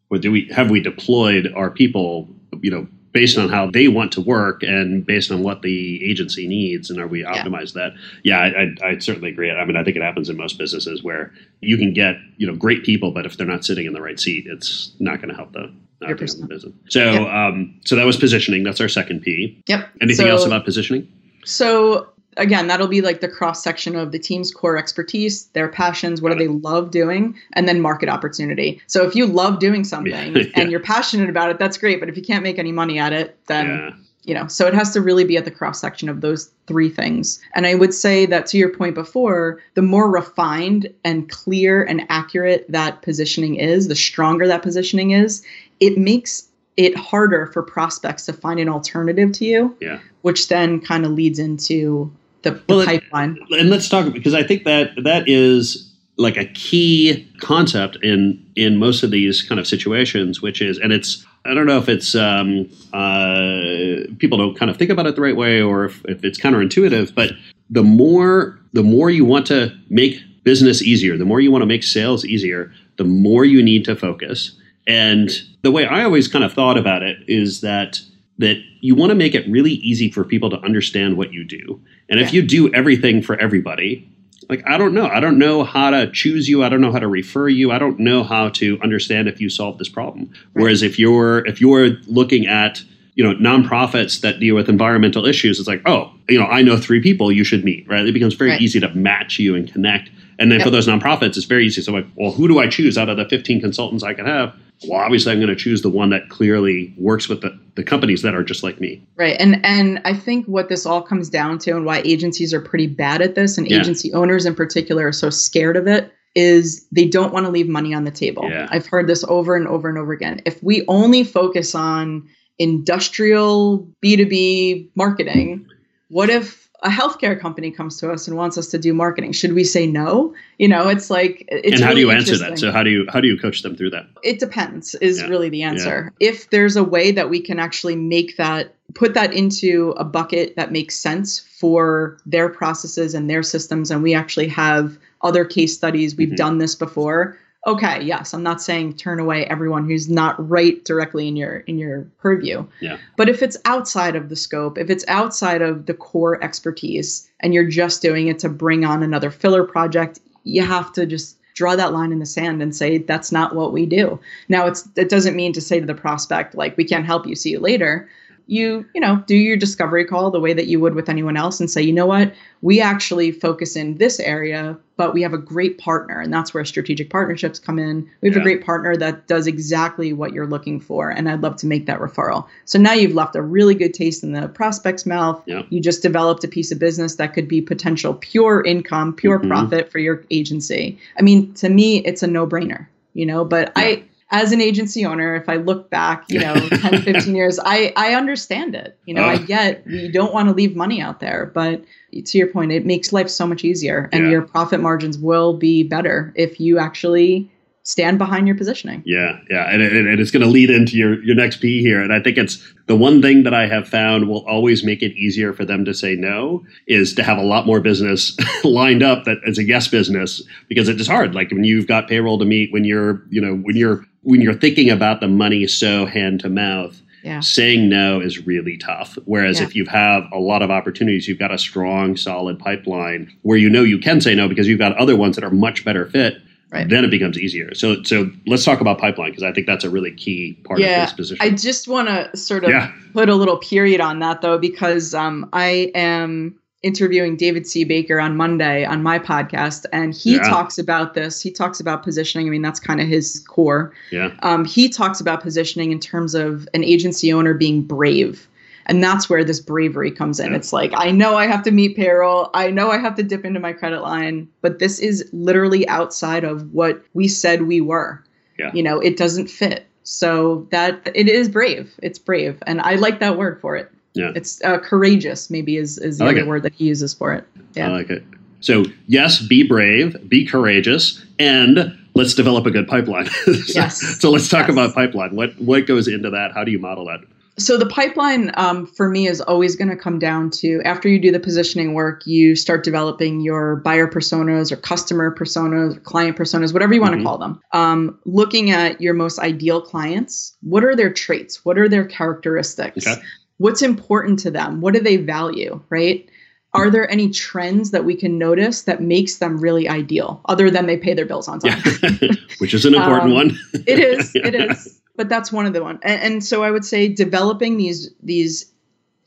what 0.10 0.22
do 0.22 0.32
we 0.32 0.48
have 0.52 0.70
we 0.70 0.82
deployed 0.82 1.52
our 1.56 1.72
people, 1.72 2.28
you 2.62 2.70
know, 2.70 2.88
based 3.12 3.38
on 3.38 3.50
how 3.50 3.70
they 3.70 3.88
want 3.88 4.12
to 4.14 4.22
work 4.22 4.64
and 4.64 5.06
based 5.06 5.32
on 5.32 5.44
what 5.44 5.62
the 5.62 6.10
agency 6.10 6.48
needs 6.48 6.90
and 6.90 7.00
are 7.00 7.08
we 7.08 7.24
optimize 7.24 7.76
yeah. 7.76 7.90
that? 7.90 7.94
Yeah 8.24 8.40
I, 8.40 8.48
I, 8.48 8.92
I, 8.92 8.98
certainly 9.00 9.30
agree. 9.30 9.52
I 9.52 9.66
mean 9.66 9.78
i 9.78 9.84
think 9.84 9.98
it 9.98 10.04
happens 10.04 10.30
in 10.30 10.38
most 10.38 10.58
businesses 10.58 11.04
where 11.04 11.32
you 11.62 11.78
can 11.78 11.94
get 11.94 12.16
you 12.38 12.48
know 12.48 12.56
great 12.56 12.84
people 12.84 13.12
but 13.12 13.26
if 13.26 13.38
they're 13.38 13.48
not 13.48 13.66
sitting 13.66 13.86
in 13.86 13.94
the 13.94 14.02
right 14.02 14.20
seat 14.20 14.46
it's 14.48 14.94
not 15.00 15.18
going 15.18 15.30
to 15.30 15.36
help 15.36 15.54
the 15.54 15.74
not 16.02 16.18
the 16.18 16.48
business. 16.48 16.66
So 16.90 17.12
yep. 17.12 17.28
um 17.28 17.80
so 17.86 17.96
that 17.96 18.06
was 18.06 18.18
positioning. 18.18 18.64
That's 18.64 18.82
our 18.82 18.90
second 18.90 19.22
p. 19.22 19.62
Yep. 19.68 19.88
Anything 20.02 20.26
so, 20.26 20.32
else 20.32 20.46
about 20.46 20.66
positioning? 20.66 21.12
So 21.46 22.11
again, 22.38 22.68
that'll 22.68 22.88
be 22.88 23.02
like 23.02 23.22
the 23.22 23.28
cross 23.28 23.64
section 23.64 23.96
of 23.96 24.12
the 24.12 24.20
team's 24.20 24.52
core 24.52 24.78
expertise, 24.78 25.46
their 25.48 25.68
passions, 25.68 26.22
what 26.22 26.32
do 26.32 26.38
they 26.38 26.48
love 26.48 26.92
doing, 26.92 27.38
and 27.54 27.68
then 27.68 27.82
market 27.82 28.10
opportunity. 28.10 28.82
So 28.88 29.06
if 29.06 29.16
you 29.16 29.26
love 29.26 29.60
doing 29.60 29.84
something 29.84 30.36
yeah. 30.36 30.44
and 30.56 30.72
you're 30.72 30.80
passionate 30.80 31.30
about 31.30 31.50
it, 31.50 31.60
that's 31.60 31.78
great. 31.78 32.00
But 32.00 32.10
if 32.10 32.18
you 32.18 32.24
can't 32.24 32.44
make 32.44 32.60
any 32.60 32.72
money 32.72 33.00
at 33.00 33.14
it, 33.14 33.38
then 33.48 33.68
yeah. 33.68 33.92
you 34.24 34.34
know, 34.34 34.48
so 34.48 34.66
it 34.66 34.74
has 34.74 34.92
to 34.94 35.02
really 35.02 35.26
be 35.26 35.38
at 35.38 35.46
the 35.46 35.52
cross 35.52 35.82
section 35.82 36.08
of 36.08 36.22
those 36.22 36.52
three 36.68 36.90
things. 36.90 37.42
And 37.54 37.68
I 37.68 37.76
would 37.76 37.94
say 37.94 38.26
that 38.28 38.46
to 38.48 38.58
your 38.58 38.70
point 38.70 38.96
before, 38.96 39.62
the 39.74 39.82
more 39.82 40.10
refined 40.10 40.92
and 41.04 41.30
clear 41.30 41.84
and 41.84 42.06
accurate 42.10 42.66
that 42.70 43.02
positioning 43.02 43.56
is, 43.56 43.88
the 43.88 43.96
stronger 43.96 44.48
that 44.48 44.62
positioning 44.62 45.12
is, 45.12 45.44
it 45.80 45.98
makes 45.98 46.48
it 46.78 46.96
harder 46.96 47.48
for 47.48 47.62
prospects 47.62 48.26
to 48.26 48.34
find 48.34 48.60
an 48.60 48.70
alternative 48.70 49.34
to 49.34 49.46
you. 49.46 49.76
Yeah. 49.82 50.00
Which 50.22 50.48
then 50.48 50.80
kind 50.80 51.04
of 51.04 51.12
leads 51.12 51.40
into 51.40 52.12
the, 52.44 52.52
the 52.52 52.64
well, 52.68 52.86
pipeline. 52.86 53.38
And 53.52 53.70
let's 53.70 53.88
talk 53.90 54.12
because 54.14 54.34
I 54.34 54.44
think 54.44 54.64
that 54.66 54.92
that 55.04 55.28
is 55.28 55.92
like 56.18 56.38
a 56.38 56.46
key 56.46 57.30
concept 57.40 57.98
in 58.04 58.46
in 58.56 58.78
most 58.78 59.04
of 59.04 59.12
these 59.12 59.42
kind 59.42 59.60
of 59.60 59.68
situations, 59.68 60.42
which 60.42 60.62
is, 60.62 60.78
and 60.78 60.92
it's 60.94 61.26
I 61.46 61.54
don't 61.54 61.66
know 61.66 61.78
if 61.78 61.90
it's 61.90 62.14
um, 62.16 62.70
uh, 62.94 64.08
people 64.20 64.38
don't 64.38 64.58
kind 64.58 64.70
of 64.70 64.78
think 64.78 64.92
about 64.92 65.08
it 65.08 65.16
the 65.16 65.22
right 65.22 65.36
way 65.36 65.62
or 65.62 65.86
if, 65.86 66.04
if 66.06 66.24
it's 66.24 66.40
counterintuitive, 66.40 67.16
but 67.16 67.32
the 67.70 67.84
more 67.84 68.60
the 68.74 68.84
more 68.84 69.10
you 69.10 69.26
want 69.26 69.48
to 69.48 69.76
make 69.90 70.20
business 70.44 70.82
easier, 70.82 71.18
the 71.18 71.26
more 71.26 71.40
you 71.40 71.52
want 71.52 71.62
to 71.62 71.68
make 71.68 71.84
sales 71.84 72.26
easier, 72.26 72.72
the 72.98 73.04
more 73.04 73.46
you 73.46 73.62
need 73.62 73.86
to 73.86 73.96
focus. 73.96 74.58
And 74.88 75.30
the 75.62 75.72
way 75.72 75.86
I 75.86 76.04
always 76.04 76.28
kind 76.28 76.44
of 76.44 76.54
thought 76.54 76.78
about 76.78 77.04
it 77.04 77.18
is 77.28 77.62
that 77.62 78.02
that 78.38 78.62
you 78.82 78.96
want 78.96 79.12
to 79.12 79.16
make 79.16 79.34
it 79.34 79.50
really 79.50 79.74
easy 79.74 80.12
for 80.12 80.24
people 80.24 80.50
to 80.50 80.58
understand 80.58 81.18
what 81.18 81.32
you 81.32 81.44
do. 81.44 81.80
And 82.10 82.20
yeah. 82.20 82.26
if 82.26 82.34
you 82.34 82.42
do 82.42 82.74
everything 82.74 83.22
for 83.22 83.40
everybody, 83.40 84.10
like 84.50 84.68
I 84.68 84.78
don't 84.78 84.94
know, 84.94 85.08
I 85.08 85.20
don't 85.20 85.38
know 85.38 85.64
how 85.64 85.92
to 85.92 86.12
choose 86.12 86.50
you, 86.50 86.64
I 86.64 86.70
don't 86.70 86.82
know 86.82 86.92
how 86.92 87.00
to 87.00 87.08
refer 87.08 87.48
you, 87.48 87.72
I 87.72 87.80
don't 87.80 88.00
know 88.00 88.24
how 88.24 88.50
to 88.50 88.80
understand 88.82 89.28
if 89.28 89.40
you 89.40 89.50
solve 89.50 89.78
this 89.78 89.88
problem. 89.88 90.30
Right. 90.54 90.64
Whereas 90.64 90.82
if 90.82 91.00
you're 91.00 91.46
if 91.46 91.62
you're 91.62 91.90
looking 92.08 92.48
at 92.48 92.84
you 93.16 93.24
know 93.24 93.36
nonprofits 93.36 94.22
that 94.22 94.40
deal 94.40 94.56
with 94.56 94.70
environmental 94.70 95.26
issues 95.26 95.60
it's 95.60 95.68
like 95.68 95.82
oh 95.86 96.14
you 96.30 96.40
know 96.40 96.46
i 96.46 96.62
know 96.62 96.78
three 96.78 97.02
people 97.02 97.30
you 97.30 97.44
should 97.44 97.64
meet 97.64 97.86
right 97.90 98.06
it 98.06 98.14
becomes 98.14 98.36
very 98.36 98.52
right. 98.52 98.62
easy 98.62 98.80
to 98.80 98.88
match 98.96 99.38
you 99.38 99.54
and 99.54 99.72
connect 99.72 100.10
and 100.40 100.50
then 100.50 100.60
yep. 100.60 100.66
for 100.66 100.72
those 100.72 100.88
nonprofits 100.88 101.36
it's 101.36 101.44
very 101.44 101.66
easy 101.66 101.82
so 101.82 101.92
like 101.92 102.06
well 102.16 102.32
who 102.32 102.48
do 102.48 102.58
i 102.60 102.68
choose 102.68 102.98
out 102.98 103.10
of 103.10 103.18
the 103.18 103.26
15 103.26 103.60
consultants 103.60 104.04
i 104.04 104.14
could 104.14 104.26
have 104.26 104.56
well, 104.88 105.00
obviously 105.00 105.32
I'm 105.32 105.40
going 105.40 105.50
to 105.50 105.56
choose 105.56 105.82
the 105.82 105.90
one 105.90 106.10
that 106.10 106.30
clearly 106.30 106.94
works 106.98 107.30
with 107.30 107.42
the, 107.42 107.58
the 107.76 107.84
companies 107.84 108.22
that 108.24 108.34
are 108.34 108.44
just 108.44 108.64
like 108.64 108.80
me. 108.80 109.06
Right. 109.16 109.36
And 109.40 109.64
and 109.66 110.02
I 110.06 110.14
think 110.14 110.46
what 110.48 110.70
this 110.70 110.86
all 110.86 111.02
comes 111.02 111.30
down 111.30 111.60
to 111.60 111.72
and 111.72 111.86
why 111.86 112.02
agencies 112.04 112.54
are 112.54 112.62
pretty 112.62 112.88
bad 112.88 113.22
at 113.22 113.36
this 113.36 113.58
and 113.58 113.70
yeah. 113.70 113.80
agency 113.80 114.14
owners 114.14 114.46
in 114.46 114.56
particular 114.56 115.08
are 115.08 115.14
so 115.14 115.30
scared 115.30 115.78
of 115.78 115.88
it 115.88 116.12
is 116.34 116.88
they 116.92 117.08
don't 117.08 117.34
want 117.34 117.46
to 117.46 117.52
leave 117.52 117.68
money 117.68 117.94
on 117.94 118.06
the 118.06 118.12
table. 118.12 118.50
Yeah. 118.50 118.68
I've 118.72 118.88
heard 118.88 119.08
this 119.08 119.24
over 119.28 119.56
and 119.56 119.68
over 119.68 119.90
and 119.90 119.98
over 119.98 120.14
again. 120.14 120.42
If 120.46 120.64
we 120.64 120.86
only 120.88 121.24
focus 121.24 121.76
on 121.76 122.28
industrial 122.58 123.88
B2B 124.04 124.90
marketing, 124.96 125.68
what 126.08 126.30
if 126.30 126.61
a 126.84 126.90
healthcare 126.90 127.40
company 127.40 127.70
comes 127.70 127.98
to 127.98 128.12
us 128.12 128.28
and 128.28 128.36
wants 128.36 128.58
us 128.58 128.68
to 128.68 128.80
do 128.80 128.94
marketing 128.94 129.32
should 129.32 129.54
we 129.54 129.64
say 129.64 129.86
no 129.86 130.34
you 130.58 130.68
know 130.68 130.88
it's 130.88 131.10
like 131.10 131.46
it's 131.48 131.76
and 131.76 131.84
how 131.84 131.90
really 131.90 132.02
do 132.02 132.08
you 132.08 132.12
answer 132.12 132.38
that 132.38 132.58
so 132.58 132.72
how 132.72 132.84
do 132.84 132.90
you 132.90 133.06
how 133.10 133.22
do 133.22 133.28
you 133.28 133.38
coach 133.38 133.62
them 133.62 133.76
through 133.76 133.90
that 133.90 134.06
it 134.24 134.40
depends 134.40 134.96
is 134.96 135.20
yeah. 135.20 135.28
really 135.28 135.50
the 135.50 135.64
answer 135.64 136.12
yeah. 136.20 136.30
if 136.30 136.50
there's 136.50 136.76
a 136.76 136.84
way 136.84 137.12
that 137.12 137.30
we 137.30 137.40
can 137.40 137.60
actually 137.60 137.96
make 137.96 138.38
that 138.38 138.76
put 138.94 139.14
that 139.14 139.34
into 139.34 139.92
a 139.98 140.04
bucket 140.04 140.56
that 140.56 140.72
makes 140.72 140.96
sense 140.96 141.40
for 141.40 142.18
their 142.26 142.50
processes 142.50 143.14
and 143.14 143.30
their 143.30 143.44
systems 143.44 143.92
and 143.92 144.02
we 144.04 144.14
actually 144.14 144.48
have 144.48 144.98
other 145.22 145.46
case 145.46 145.76
studies 145.76 146.16
we've 146.16 146.30
mm-hmm. 146.30 146.36
done 146.36 146.58
this 146.58 146.76
before 146.76 147.38
okay, 147.68 148.02
yes, 148.02 148.34
I'm 148.34 148.44
not 148.44 148.62
saying 148.62 148.96
turn 148.96 149.20
away 149.20 149.46
everyone 149.46 149.88
who's 149.88 150.10
not 150.10 150.50
right 150.50 150.84
directly 150.84 151.28
in 151.28 151.36
your 151.36 151.58
in 151.60 151.78
your 151.78 152.08
purview. 152.20 152.66
Yeah. 152.80 152.98
But 153.18 153.30
if 153.30 153.42
it's 153.42 153.58
outside 153.66 154.16
of 154.16 154.30
the 154.30 154.36
scope, 154.36 154.78
if 154.78 154.90
it's 154.90 155.06
outside 155.08 155.62
of 155.62 155.86
the 155.86 155.94
core 155.94 156.44
expertise 156.44 157.30
and 157.40 157.54
you're 157.54 157.70
just 157.70 158.02
doing 158.02 158.28
it 158.28 158.40
to 158.40 158.50
bring 158.50 158.84
on 158.86 159.04
another 159.04 159.30
filler 159.32 159.64
project, 159.64 160.20
you 160.44 160.64
have 160.64 160.92
to 160.94 161.06
just 161.06 161.38
draw 161.54 161.76
that 161.76 161.94
line 161.94 162.12
in 162.12 162.20
the 162.20 162.26
sand 162.26 162.62
and 162.62 162.76
say 162.76 162.98
that's 162.98 163.32
not 163.32 163.56
what 163.56 163.74
we 163.74 163.86
do. 163.86 164.20
Now 164.50 164.66
it's 164.66 164.88
it 164.96 165.10
doesn't 165.10 165.36
mean 165.36 165.54
to 165.54 165.62
say 165.62 165.80
to 165.80 165.86
the 165.86 165.94
prospect 165.94 166.56
like 166.56 166.78
we 166.78 166.86
can't 166.86 167.06
help 167.06 167.28
you, 167.28 167.36
see 167.36 167.52
you 167.52 167.60
later 167.60 168.10
you 168.48 168.86
you 168.94 169.02
know 169.02 169.24
do 169.28 169.36
your 169.36 169.58
discovery 169.58 170.06
call 170.06 170.32
the 170.32 170.40
way 170.40 170.54
that 170.54 170.68
you 170.68 170.80
would 170.80 170.96
with 170.96 171.10
anyone 171.10 171.38
else 171.38 171.60
and 171.60 171.70
say 171.70 171.82
you 171.82 171.94
know 171.94 172.06
what 172.06 172.34
we 172.62 172.82
actually 172.82 173.32
focus 173.32 173.76
in 173.76 173.98
this 173.98 174.20
area 174.20 174.78
but 174.98 175.14
we 175.14 175.22
have 175.22 175.34
a 175.34 175.38
great 175.38 175.78
partner 175.78 176.20
and 176.20 176.34
that's 176.34 176.54
where 176.54 176.64
strategic 176.66 177.10
partnerships 177.10 177.60
come 177.60 177.80
in 177.80 178.10
we 178.22 178.30
have 178.30 178.36
yeah. 178.36 178.42
a 178.42 178.44
great 178.44 178.66
partner 178.66 178.96
that 178.96 179.28
does 179.28 179.48
exactly 179.48 180.14
what 180.14 180.34
you're 180.34 180.48
looking 180.48 180.80
for 180.80 181.10
and 181.10 181.30
i'd 181.30 181.42
love 181.42 181.56
to 181.56 181.68
make 181.68 181.86
that 181.86 182.00
referral 182.00 182.46
so 182.66 182.78
now 182.78 182.94
you've 182.94 183.16
left 183.16 183.36
a 183.36 183.42
really 183.42 183.76
good 183.76 183.94
taste 183.94 184.24
in 184.24 184.34
the 184.34 184.48
prospect's 184.50 185.06
mouth 185.06 185.42
yeah. 185.46 185.64
you 185.70 185.80
just 185.80 186.02
developed 186.02 186.44
a 186.44 186.48
piece 186.48 186.72
of 186.72 186.80
business 186.80 187.16
that 187.16 187.34
could 187.34 187.48
be 187.48 187.62
potential 187.62 188.14
pure 188.16 188.64
income 188.64 189.14
pure 189.14 189.40
mm-hmm. 189.40 189.50
profit 189.50 189.92
for 189.92 190.00
your 190.00 190.24
agency 190.30 190.98
i 191.18 191.22
mean 191.22 191.54
to 191.54 191.70
me 191.70 191.98
it's 192.06 192.24
a 192.24 192.28
no-brainer 192.28 192.88
you 193.14 193.26
know 193.26 193.46
but 193.46 193.72
yeah. 193.76 193.84
i 193.84 194.04
as 194.32 194.54
an 194.54 194.62
agency 194.62 195.06
owner, 195.06 195.36
if 195.36 195.50
I 195.50 195.58
look 195.58 195.90
back, 195.90 196.24
you 196.30 196.40
know, 196.40 196.56
10, 196.70 197.02
15 197.02 197.36
years, 197.36 197.60
I, 197.64 197.94
I 197.98 198.16
understand 198.16 198.76
it. 198.76 198.98
You 199.06 199.14
know, 199.14 199.24
uh, 199.24 199.32
I 199.32 199.38
get 199.38 199.86
we 199.86 200.10
don't 200.10 200.34
want 200.34 200.48
to 200.48 200.56
leave 200.56 200.76
money 200.76 201.02
out 201.02 201.20
there, 201.20 201.52
but 201.54 201.84
to 202.26 202.38
your 202.38 202.48
point, 202.48 202.72
it 202.72 202.86
makes 202.86 203.12
life 203.14 203.30
so 203.30 203.46
much 203.46 203.64
easier 203.64 204.10
and 204.12 204.26
yeah. 204.26 204.32
your 204.32 204.42
profit 204.42 204.80
margins 204.80 205.18
will 205.18 205.58
be 205.58 205.84
better 205.84 206.34
if 206.36 206.60
you 206.60 206.80
actually 206.80 207.52
stand 207.84 208.18
behind 208.18 208.48
your 208.48 208.56
positioning. 208.56 209.02
Yeah, 209.06 209.40
yeah, 209.50 209.70
and, 209.72 209.82
and, 209.82 210.08
and 210.08 210.20
it's 210.20 210.32
going 210.32 210.44
to 210.44 210.50
lead 210.50 210.70
into 210.70 210.98
your 210.98 211.22
your 211.24 211.36
next 211.36 211.58
P 211.58 211.82
here, 211.82 212.02
and 212.02 212.14
I 212.14 212.20
think 212.22 212.38
it's 212.38 212.64
the 212.86 212.96
one 212.96 213.22
thing 213.22 213.44
that 213.44 213.54
I 213.54 213.68
have 213.68 213.88
found 213.88 214.30
will 214.30 214.46
always 214.48 214.84
make 214.84 215.02
it 215.02 215.14
easier 215.14 215.52
for 215.52 215.66
them 215.66 215.84
to 215.86 215.94
say 215.94 216.16
no 216.16 216.64
is 216.88 217.14
to 217.16 217.24
have 217.24 217.38
a 217.38 217.44
lot 217.44 217.66
more 217.66 217.80
business 217.80 218.38
lined 218.64 219.04
up 219.04 219.26
that 219.26 219.38
as 219.48 219.58
a 219.58 219.64
yes 219.64 219.88
business 219.88 220.42
because 220.68 220.88
it 220.88 221.02
is 221.02 221.08
hard. 221.08 221.36
Like 221.36 221.52
when 221.52 221.64
you've 221.64 221.88
got 221.88 222.08
payroll 222.08 222.40
to 222.40 222.46
meet, 222.46 222.72
when 222.72 222.86
you're 222.86 223.24
you 223.30 223.42
know 223.42 223.56
when 223.56 223.76
you're 223.76 224.06
when 224.24 224.42
you're 224.42 224.54
thinking 224.54 224.90
about 224.90 225.20
the 225.20 225.28
money 225.28 225.68
so 225.68 226.06
hand 226.06 226.42
to 226.42 226.50
mouth. 226.50 227.02
Yeah. 227.24 227.40
saying 227.40 227.88
no 227.88 228.20
is 228.20 228.48
really 228.48 228.78
tough. 228.78 229.16
Whereas 229.26 229.60
yeah. 229.60 229.68
if 229.68 229.76
you 229.76 229.86
have 229.86 230.24
a 230.34 230.40
lot 230.40 230.64
of 230.64 230.72
opportunities, 230.72 231.28
you've 231.28 231.38
got 231.38 231.52
a 231.52 231.58
strong, 231.60 232.18
solid 232.18 232.58
pipeline 232.58 233.32
where 233.44 233.60
you 233.60 233.70
know 233.70 233.84
you 233.84 234.00
can 234.00 234.22
say 234.22 234.34
no 234.34 234.48
because 234.50 234.68
you've 234.68 234.80
got 234.80 234.98
other 234.98 235.16
ones 235.16 235.36
that 235.36 235.44
are 235.44 235.52
much 235.52 235.86
better 235.86 236.08
fit 236.08 236.42
Right. 236.72 236.88
Then 236.88 237.04
it 237.04 237.12
becomes 237.12 237.38
easier. 237.38 237.76
So, 237.76 238.02
so 238.04 238.32
let's 238.48 238.64
talk 238.64 238.80
about 238.80 238.98
pipeline 238.98 239.32
because 239.32 239.44
I 239.44 239.52
think 239.52 239.68
that's 239.68 239.84
a 239.84 239.90
really 239.90 240.12
key 240.12 240.54
part 240.64 240.80
yeah, 240.80 241.04
of 241.04 241.10
this 241.10 241.14
position. 241.14 241.46
I 241.46 241.50
just 241.50 241.90
want 241.90 242.08
to 242.08 242.38
sort 242.38 242.64
of 242.64 242.70
yeah. 242.70 242.94
put 243.12 243.28
a 243.28 243.36
little 243.36 243.58
period 243.58 244.00
on 244.00 244.20
that 244.20 244.42
though, 244.42 244.58
because 244.58 245.14
um, 245.14 245.50
I 245.52 245.92
am 245.94 246.58
interviewing 246.84 247.36
David 247.36 247.68
C. 247.68 247.84
Baker 247.84 248.20
on 248.20 248.36
Monday 248.36 248.86
on 248.86 249.04
my 249.04 249.20
podcast, 249.20 249.86
and 249.94 250.14
he 250.14 250.36
yeah. 250.36 250.50
talks 250.50 250.78
about 250.78 251.14
this. 251.14 251.42
He 251.42 251.52
talks 251.52 251.80
about 251.80 252.04
positioning. 252.04 252.48
I 252.48 252.50
mean, 252.50 252.62
that's 252.62 252.80
kind 252.80 253.00
of 253.00 253.08
his 253.08 253.44
core. 253.48 253.94
Yeah. 254.12 254.32
Um, 254.42 254.66
he 254.66 254.90
talks 254.90 255.20
about 255.20 255.42
positioning 255.42 255.92
in 255.92 256.00
terms 256.00 256.34
of 256.34 256.68
an 256.74 256.84
agency 256.84 257.32
owner 257.32 257.54
being 257.54 257.84
brave. 257.84 258.48
And 258.88 259.04
that's 259.04 259.30
where 259.30 259.44
this 259.44 259.60
bravery 259.60 260.12
comes 260.12 260.40
in. 260.40 260.56
It's 260.56 260.74
like, 260.74 260.92
I 260.96 261.12
know 261.12 261.38
I 261.38 261.46
have 261.46 261.64
to 261.64 261.72
meet 261.72 261.96
payroll. 261.96 262.50
I 262.56 262.72
know 262.72 262.90
I 262.90 262.98
have 262.98 263.16
to 263.16 263.24
dip 263.24 263.46
into 263.46 263.60
my 263.60 263.74
credit 263.74 264.02
line, 264.02 264.50
but 264.62 264.80
this 264.80 265.00
is 265.00 265.30
literally 265.32 265.88
outside 265.88 266.44
of 266.44 266.74
what 266.74 267.02
we 267.14 267.28
said 267.28 267.62
we 267.62 267.80
were. 267.80 268.24
Yeah. 268.58 268.72
You 268.74 268.82
know, 268.82 269.00
it 269.00 269.18
doesn't 269.18 269.52
fit. 269.52 269.86
So 270.04 270.68
that 270.72 271.10
it 271.14 271.30
is 271.30 271.48
brave. 271.48 271.94
It's 272.02 272.18
brave. 272.18 272.62
And 272.66 272.82
I 272.82 272.96
like 272.96 273.20
that 273.20 273.38
word 273.38 273.62
for 273.62 273.78
it. 273.78 273.92
Yeah. 274.14 274.32
It's 274.36 274.62
uh, 274.64 274.80
courageous, 274.80 275.50
maybe 275.50 275.78
is, 275.78 275.98
is 275.98 276.18
the 276.18 276.26
like 276.26 276.34
other 276.36 276.42
it. 276.42 276.48
word 276.48 276.64
that 276.64 276.74
he 276.74 276.86
uses 276.86 277.14
for 277.14 277.34
it. 277.34 277.46
Yeah. 277.76 277.88
I 277.90 277.92
like 277.92 278.10
it. 278.10 278.24
So, 278.60 278.86
yes, 279.08 279.42
be 279.42 279.64
brave, 279.64 280.18
be 280.30 280.46
courageous, 280.46 281.24
and 281.40 281.98
let's 282.14 282.34
develop 282.36 282.66
a 282.66 282.72
good 282.72 282.88
pipeline. 282.88 283.26
so, 283.46 283.54
Yes. 283.68 284.00
so 284.20 284.30
let's 284.30 284.50
talk 284.50 284.68
Yes. 284.68 284.72
about 284.74 284.94
pipeline. 284.94 285.36
What 285.36 285.58
what 285.60 285.88
goes 285.88 286.08
into 286.08 286.30
that? 286.30 286.52
How 286.54 286.64
do 286.64 286.72
you 286.72 286.78
model 286.80 287.06
that? 287.06 287.22
So 287.58 287.78
the 287.78 287.86
pipeline 287.86 288.52
um, 288.56 288.88
for 288.88 289.10
me 289.10 289.28
is 289.28 289.42
always 289.42 289.76
going 289.76 289.90
to 289.90 289.96
come 289.96 290.20
down 290.20 290.50
to 290.52 290.82
after 290.86 291.10
you 291.10 291.20
do 291.20 291.32
the 291.32 291.40
positioning 291.40 291.94
work, 291.94 292.26
you 292.26 292.56
start 292.56 292.84
developing 292.84 293.42
your 293.42 293.76
buyer 293.78 294.08
personas 294.08 294.72
or 294.72 294.78
customer 294.78 295.36
personas 295.36 295.98
or 295.98 296.00
client 296.00 296.38
personas, 296.38 296.72
whatever 296.74 296.94
you 296.94 297.02
want 297.02 297.18
to 297.18 297.24
call 297.24 297.38
them. 297.38 297.60
Um, 297.74 298.18
looking 298.26 298.72
at 298.72 299.02
your 299.02 299.14
most 299.14 299.38
ideal 299.38 299.82
clients, 299.82 300.56
what 300.62 300.84
are 300.84 300.96
their 300.96 301.12
traits? 301.12 301.64
What 301.66 301.78
are 301.78 301.90
their 301.90 302.06
characteristics? 302.06 303.06
Okay. 303.06 303.22
What's 303.62 303.82
important 303.82 304.40
to 304.40 304.52
them? 304.52 304.82
What 304.82 304.94
do 304.94 305.00
they 305.00 305.18
value? 305.18 305.82
Right? 305.90 306.28
Are 306.74 306.90
there 306.90 307.10
any 307.12 307.30
trends 307.30 307.92
that 307.92 308.06
we 308.06 308.16
can 308.16 308.38
notice 308.38 308.84
that 308.84 309.02
makes 309.02 309.38
them 309.38 309.60
really 309.60 309.90
ideal, 309.90 310.40
other 310.46 310.72
than 310.72 310.86
they 310.88 310.96
pay 310.98 311.14
their 311.14 311.26
bills 311.26 311.48
on 311.50 311.60
time? 311.60 311.82
Yeah, 312.22 312.32
which 312.60 312.74
is 312.74 312.86
an 312.86 312.96
important 312.96 313.32
Um, 313.32 313.34
one. 313.34 313.60
it 313.86 314.00
is 314.00 314.34
it 314.36 314.56
is 314.56 315.00
But 315.18 315.28
that's 315.30 315.52
one 315.52 315.66
of 315.66 315.74
the 315.74 315.84
one. 315.84 316.00
And, 316.02 316.22
and 316.22 316.44
so 316.44 316.64
I 316.64 316.72
would 316.72 316.86
say 316.86 317.08
developing 317.08 317.78
these 317.78 318.10
these 318.24 318.72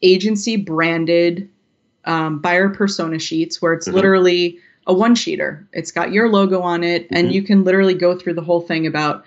agency 0.02 0.56
branded 0.56 1.48
um, 2.06 2.38
buyer 2.40 2.68
persona 2.70 3.18
sheets 3.18 3.62
where 3.62 3.72
it's 3.74 3.88
Mhm. 3.88 3.92
literally 3.94 4.58
a 4.86 4.92
one 4.92 5.14
sheeter. 5.14 5.64
It's 5.72 5.92
got 5.92 6.12
your 6.12 6.28
logo 6.28 6.60
on 6.60 6.82
it, 6.82 7.06
and 7.10 7.28
Mhm. 7.28 7.32
you 7.32 7.42
can 7.42 7.62
literally 7.64 7.94
go 7.94 8.18
through 8.18 8.34
the 8.34 8.42
whole 8.42 8.60
thing 8.60 8.86
about 8.86 9.24